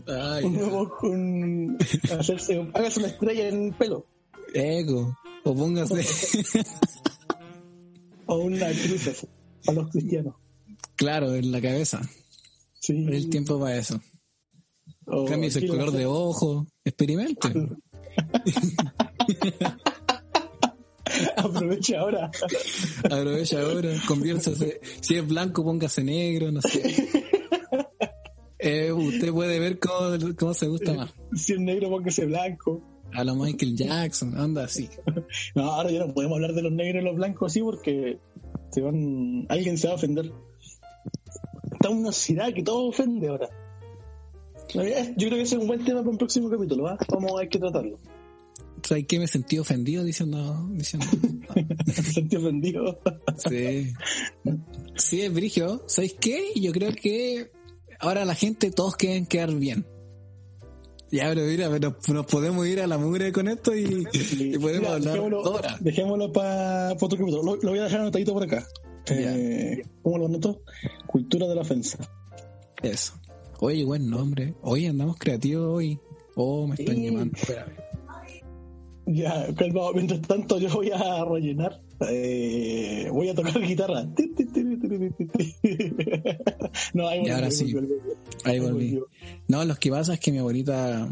Ay, 0.09 0.45
un 0.45 0.55
nuevo 0.57 0.93
un, 1.03 1.79
hacerse, 2.19 2.67
hágase 2.75 2.99
una 3.01 3.09
estrella 3.09 3.49
en 3.49 3.67
el 3.67 3.73
pelo 3.75 4.07
ego. 4.55 5.17
O 5.45 5.55
póngase. 5.55 6.05
o 8.27 8.37
una 8.39 8.67
cruz 8.71 9.27
para 9.65 9.83
los 9.83 9.91
cristianos. 9.91 10.35
claro, 10.97 11.35
en 11.35 11.53
la 11.53 11.61
cabeza. 11.61 12.01
Sí. 12.81 13.07
El 13.09 13.31
tiempo 13.31 13.61
para 13.61 13.77
eso. 13.77 14.01
O 15.07 15.25
Cambies 15.25 15.57
el 15.57 15.69
color 15.69 15.91
de 15.93 16.07
ojo. 16.07 16.67
Experimente. 16.85 17.49
Aproveche 21.37 21.97
ahora. 21.97 22.31
Aprovecha 23.05 23.61
ahora. 23.61 23.91
Conviértase. 24.07 24.81
Si 25.01 25.17
es 25.17 25.27
blanco, 25.27 25.65
póngase 25.65 26.05
negro, 26.05 26.53
no 26.53 26.61
sé. 26.63 27.09
Eh, 28.63 28.93
usted 28.93 29.33
puede 29.33 29.59
ver 29.59 29.79
cómo, 29.79 30.19
cómo 30.39 30.53
se 30.53 30.67
gusta 30.69 30.93
más. 30.93 31.15
Si 31.35 31.55
es 31.55 31.59
negro, 31.61 31.89
póngase 31.89 32.27
blanco. 32.27 32.83
A 33.13 33.25
lo 33.25 33.35
Michael 33.35 33.77
Jackson, 33.77 34.37
anda 34.39 34.65
así. 34.65 34.89
No, 35.55 35.65
ahora 35.65 35.91
ya 35.91 36.07
no 36.07 36.15
podemos 36.15 36.37
hablar 36.37 36.53
de 36.53 36.63
los 36.63 36.73
negros 36.73 37.03
y 37.03 37.07
los 37.07 37.17
blancos 37.17 37.51
así 37.51 37.61
porque 37.61 38.19
se 38.71 38.81
van, 38.83 39.47
alguien 39.49 39.79
se 39.79 39.89
va 39.89 39.95
a 39.95 39.97
ofender. 39.97 40.31
Está 41.73 41.89
una 41.89 42.13
ciudad 42.13 42.53
que 42.53 42.63
todo 42.63 42.89
ofende 42.89 43.29
ahora. 43.29 43.49
Yo 44.75 45.29
creo 45.29 45.31
que 45.31 45.43
ese 45.43 45.57
es 45.57 45.61
un 45.61 45.67
buen 45.67 45.85
tema 45.85 46.01
para 46.01 46.11
un 46.11 46.19
próximo 46.19 46.49
capítulo, 46.51 46.85
¿va? 46.85 46.99
Vamos 47.09 47.33
a 47.37 47.41
hay 47.43 47.49
que 47.49 47.59
tratarlo. 47.59 47.99
¿Sabes 48.83 49.07
qué? 49.07 49.19
Me 49.19 49.27
sentí 49.27 49.59
ofendido 49.59 50.05
diciendo. 50.05 50.67
diciendo 50.73 51.07
Me 51.87 51.93
sentí 51.93 52.37
ofendido. 52.37 52.99
sí. 53.37 53.93
Sí, 54.97 55.23
es 55.23 55.33
brigio. 55.33 55.83
¿Sabéis 55.87 56.15
qué? 56.21 56.53
Yo 56.57 56.73
creo 56.73 56.93
que 56.93 57.51
ahora 57.99 58.25
la 58.25 58.35
gente, 58.35 58.71
todos 58.71 58.97
quieren 58.97 59.27
quedar 59.27 59.55
bien. 59.55 59.87
Ya, 61.11 61.29
pero 61.29 61.43
mira, 61.43 61.69
pero 61.71 61.97
nos 62.15 62.27
podemos 62.27 62.67
ir 62.69 62.81
a 62.81 62.87
la 62.87 62.97
mugre 62.97 63.33
con 63.33 63.49
esto 63.49 63.75
y, 63.75 64.07
y 64.13 64.59
podemos 64.59 64.91
Mira, 65.01 65.13
hablar 65.15 65.79
dejémoslo, 65.81 66.33
para 66.33 66.93
otro 66.93 67.19
capítulo. 67.19 67.43
Lo, 67.43 67.57
lo 67.57 67.71
voy 67.71 67.81
a 67.81 67.85
dejar 67.85 68.01
anotadito 68.01 68.33
por 68.33 68.45
acá. 68.45 68.67
Eh, 69.09 69.83
¿Cómo 70.03 70.19
lo 70.19 70.27
anoto? 70.27 70.63
Cultura 71.07 71.49
de 71.49 71.55
la 71.57 71.63
ofensa. 71.63 71.99
Eso. 72.83 73.20
Oye, 73.61 73.85
buen 73.85 74.09
nombre. 74.09 74.55
Oye, 74.63 74.89
andamos 74.89 75.17
creativos 75.19 75.67
hoy. 75.77 75.99
Oh, 76.35 76.67
me 76.67 76.75
están 76.75 76.97
Sí. 76.97 77.05
llamando. 77.05 77.37
Espérame. 77.37 77.73
Ya, 79.07 79.53
calmado. 79.57 79.93
Mientras 79.95 80.21
tanto, 80.23 80.59
yo 80.59 80.69
voy 80.73 80.91
a 80.93 81.25
rellenar. 81.25 81.81
eh, 82.09 83.09
voy 83.11 83.29
a 83.29 83.35
tocar 83.35 83.61
guitarra. 83.61 84.05
no, 86.95 87.09
ahí 87.09 87.19
Y 87.19 87.23
volví, 87.23 87.31
ahora 87.33 87.47
ahí 87.47 87.53
sí. 87.53 87.75
ahí 88.45 88.61
volví. 88.61 89.01
No, 89.49 89.65
los 89.65 89.79
que 89.81 89.91
pasa 89.91 90.15
es 90.15 90.21
que 90.21 90.31
mi 90.31 90.39
abuelita. 90.39 91.09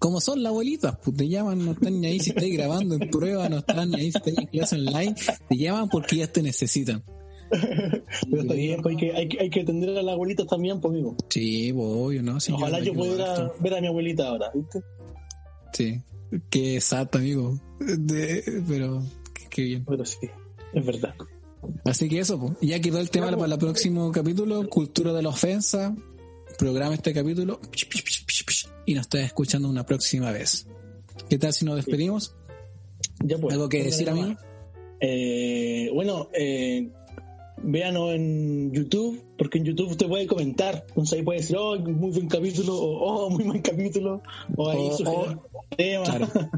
Como 0.00 0.20
son 0.20 0.42
las 0.42 0.50
abuelitas, 0.50 0.98
pues 1.04 1.16
te 1.16 1.28
llaman, 1.28 1.64
no 1.64 1.72
están 1.72 2.00
ni 2.00 2.08
ahí 2.08 2.18
si 2.20 2.30
estáis 2.30 2.52
grabando 2.54 2.96
en 2.96 3.08
prueba, 3.10 3.48
no 3.48 3.58
están 3.58 3.90
ni 3.90 3.96
ahí 4.00 4.10
si 4.12 4.18
estáis 4.18 4.38
en 4.38 4.46
clase 4.46 4.74
online, 4.76 5.14
te 5.48 5.56
llaman 5.56 5.88
porque 5.88 6.16
ya 6.16 6.26
te 6.26 6.42
necesitan. 6.42 7.04
Pero 8.30 8.42
está 8.42 8.54
bien, 8.54 8.82
pues 8.82 8.96
hay 8.96 9.00
que, 9.00 9.16
hay, 9.16 9.28
que, 9.28 9.40
hay 9.40 9.50
que 9.50 9.60
atender 9.60 9.90
a 9.90 10.02
las 10.02 10.12
abuelitas 10.14 10.46
también, 10.46 10.80
pues, 10.80 10.92
amigo. 10.92 11.16
Sí, 11.28 11.72
obvio, 11.76 12.22
¿no? 12.22 12.38
Ojalá 12.52 12.78
yo 12.80 12.92
quiero 12.94 12.98
pudiera 12.98 13.52
ver 13.60 13.74
a 13.74 13.80
mi 13.80 13.86
abuelita 13.86 14.28
ahora, 14.28 14.50
¿viste? 14.54 14.82
Sí, 15.72 16.00
qué 16.50 16.76
exacto, 16.76 17.18
amigo. 17.18 17.60
De- 17.80 18.62
pero, 18.68 19.02
qué- 19.50 19.62
bien. 19.62 19.84
Pero 19.84 20.04
sí, 20.04 20.28
es 20.72 20.86
verdad. 20.86 21.14
Así 21.84 22.08
que 22.08 22.18
eso, 22.20 22.38
pues. 22.38 22.52
ya 22.60 22.80
quedó 22.80 22.98
el 22.98 23.10
tema 23.10 23.30
para 23.36 23.52
el 23.54 23.58
próximo 23.58 24.10
capítulo, 24.12 24.68
cultura 24.68 25.12
de 25.12 25.22
la 25.22 25.30
ofensa. 25.30 25.94
Programa 26.58 26.94
este 26.94 27.12
capítulo 27.12 27.58
y 28.86 28.94
nos 28.94 29.02
estás 29.06 29.22
escuchando 29.22 29.68
una 29.68 29.84
próxima 29.84 30.30
vez. 30.30 30.68
¿Qué 31.28 31.36
tal 31.38 31.52
si 31.52 31.64
nos 31.64 31.76
despedimos? 31.76 32.36
Ya 33.24 33.38
pues. 33.38 33.54
¿Algo 33.54 33.68
que 33.68 33.82
decir, 33.82 34.08
amigo? 34.08 34.28
nomás. 34.28 34.44
Eh, 35.00 35.90
bueno, 35.92 36.28
eh, 36.32 36.90
véanos 37.64 38.14
en 38.14 38.72
YouTube, 38.72 39.22
porque 39.38 39.58
en 39.58 39.64
YouTube 39.64 39.90
usted 39.90 40.06
puede 40.06 40.26
comentar. 40.26 40.84
Entonces 40.88 41.18
ahí 41.18 41.24
puede 41.24 41.40
decir, 41.40 41.56
oh, 41.58 41.78
muy 41.78 42.10
buen 42.12 42.28
capítulo, 42.28 42.74
o 42.76 43.26
oh, 43.26 43.30
muy 43.30 43.44
buen 43.44 43.62
capítulo, 43.62 44.22
o 44.56 44.70
ahí 44.70 44.88
O- 44.90 44.96
sugerir 44.96 45.38
temas. 45.76 46.08
Claro. 46.08 46.28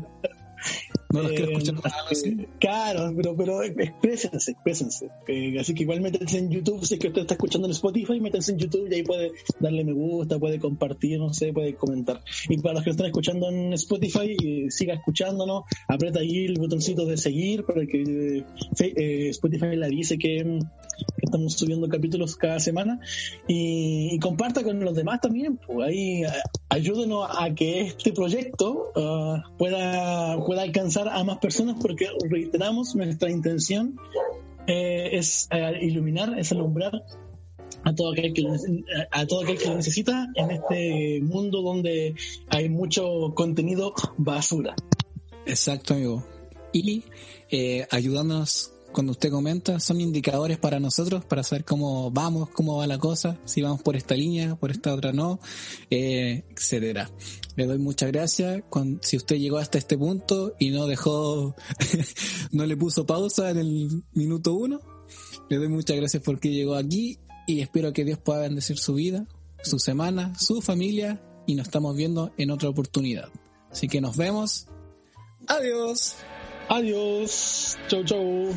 No 1.16 1.22
los 1.22 1.32
quiero 1.32 1.50
Eh, 1.50 1.52
escuchar 1.54 1.80
para 1.80 1.96
algo 1.96 2.08
así. 2.10 2.46
Claro, 2.58 3.12
pero, 3.16 3.36
pero 3.36 3.62
exprésense, 3.62 4.52
exprésense. 4.52 5.10
Eh, 5.28 5.58
así 5.58 5.74
que 5.74 5.82
igual 5.82 6.00
métanse 6.00 6.38
en 6.38 6.50
YouTube, 6.50 6.84
si 6.84 6.94
es 6.94 7.00
que 7.00 7.08
usted 7.08 7.22
está 7.22 7.34
escuchando 7.34 7.66
en 7.66 7.72
Spotify, 7.72 8.20
métanse 8.20 8.52
en 8.52 8.58
YouTube 8.58 8.88
y 8.90 8.94
ahí 8.94 9.02
puede 9.02 9.32
darle 9.60 9.84
me 9.84 9.92
gusta, 9.92 10.38
puede 10.38 10.58
compartir, 10.58 11.18
no 11.18 11.32
sé, 11.32 11.52
puede 11.52 11.74
comentar. 11.74 12.22
Y 12.48 12.58
para 12.58 12.74
los 12.74 12.84
que 12.84 12.90
están 12.90 13.06
escuchando 13.06 13.48
en 13.48 13.72
Spotify, 13.72 14.36
eh, 14.42 14.66
siga 14.70 14.94
escuchándonos, 14.94 15.64
aprieta 15.88 16.20
ahí 16.20 16.46
el 16.46 16.58
botoncito 16.58 17.06
de 17.06 17.16
seguir 17.16 17.64
para 17.64 17.86
que 17.86 18.02
eh, 18.02 18.44
eh, 18.80 19.28
Spotify 19.30 19.76
le 19.76 19.86
que, 20.18 20.44
mm, 20.44 20.60
que 20.60 21.24
estamos 21.24 21.54
subiendo 21.54 21.88
capítulos 21.88 22.36
cada 22.36 22.60
semana 22.60 23.00
y, 23.48 24.10
y 24.12 24.18
comparta 24.18 24.62
con 24.62 24.80
los 24.80 24.94
demás 24.94 25.20
también. 25.20 25.58
Pues 25.58 25.88
ahí 25.88 26.24
eh, 26.24 26.28
ayúdenos 26.68 27.28
a 27.28 27.54
que 27.54 27.80
este 27.82 28.12
proyecto 28.12 28.92
ah, 28.96 29.42
pueda, 29.58 30.44
pueda 30.44 30.62
alcanzar 30.62 31.05
a 31.12 31.24
más 31.24 31.38
personas 31.38 31.76
porque 31.80 32.09
reiteramos 32.28 32.94
nuestra 32.94 33.30
intención 33.30 33.98
eh, 34.66 35.11
es 35.12 35.48
eh, 35.50 35.78
iluminar, 35.82 36.38
es 36.38 36.52
alumbrar 36.52 36.92
a 37.84 37.94
todo 37.94 38.12
aquel 38.12 38.32
que 38.32 38.44
a 39.11 39.26
todo 39.26 39.42
aquel 39.42 39.59
que 39.59 39.68
lo 39.68 39.76
necesita 39.76 40.28
en 40.34 40.50
este 40.50 41.20
mundo 41.22 41.62
donde 41.62 42.14
hay 42.48 42.68
mucho 42.68 43.32
contenido 43.34 43.94
basura. 44.16 44.74
Exacto, 45.46 45.94
amigo. 45.94 46.26
Y 46.72 47.04
eh, 47.50 47.86
cuando 48.97 49.12
usted 49.12 49.30
comenta, 49.30 49.78
son 49.78 50.01
indicadores 50.01 50.57
para 50.57 50.80
nosotros 50.80 51.22
para 51.22 51.42
saber 51.42 51.66
cómo 51.66 52.11
vamos, 52.11 52.49
cómo 52.49 52.78
va 52.78 52.86
la 52.86 52.97
cosa, 52.97 53.38
si 53.44 53.61
vamos 53.61 53.82
por 53.82 53.94
esta 53.94 54.14
línea, 54.14 54.57
por 54.57 54.70
esta 54.70 54.94
otra 54.94 55.12
no, 55.12 55.38
eh, 55.90 56.44
etcétera. 56.49 57.11
Le 57.57 57.66
doy 57.66 57.76
muchas 57.76 58.11
gracias. 58.11 58.62
si 59.03 59.18
usted 59.18 59.36
llegó 59.36 59.59
hasta 59.59 59.76
este 59.76 59.99
punto 59.99 60.55
y 60.59 60.70
no 60.70 60.86
dejó, 60.86 61.55
no 62.53 62.64
le 62.64 62.74
puso 62.74 63.05
pausa 63.05 63.51
en 63.51 63.59
el 63.59 64.03
minuto 64.14 64.55
uno, 64.55 64.80
le 65.51 65.59
doy 65.59 65.68
muchas 65.68 65.99
gracias 65.99 66.22
porque 66.22 66.49
llegó 66.49 66.74
aquí 66.74 67.18
y 67.47 67.61
espero 67.61 67.92
que 67.92 68.07
Dios 68.07 68.18
pueda 68.18 68.40
bendecir 68.40 68.78
su 68.78 68.94
vida, 68.94 69.28
su 69.62 69.78
semana, 69.78 70.32
su 70.38 70.62
familia 70.62 71.20
y 71.47 71.55
nos 71.55 71.66
estamos 71.66 71.94
viendo 71.94 72.32
en 72.38 72.51
otra 72.51 72.70
oportunidad. 72.70 73.28
Así 73.70 73.88
que 73.88 74.01
nos 74.01 74.16
vemos. 74.16 74.68
Adiós. 75.49 76.16
Adiós. 76.68 77.78
Chau, 77.88 78.02
chau. 78.02 78.54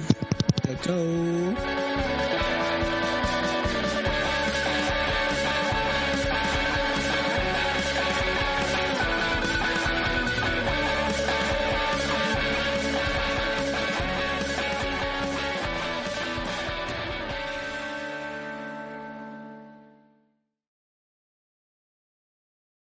Chau, 0.66 0.76
chau. 0.84 2.49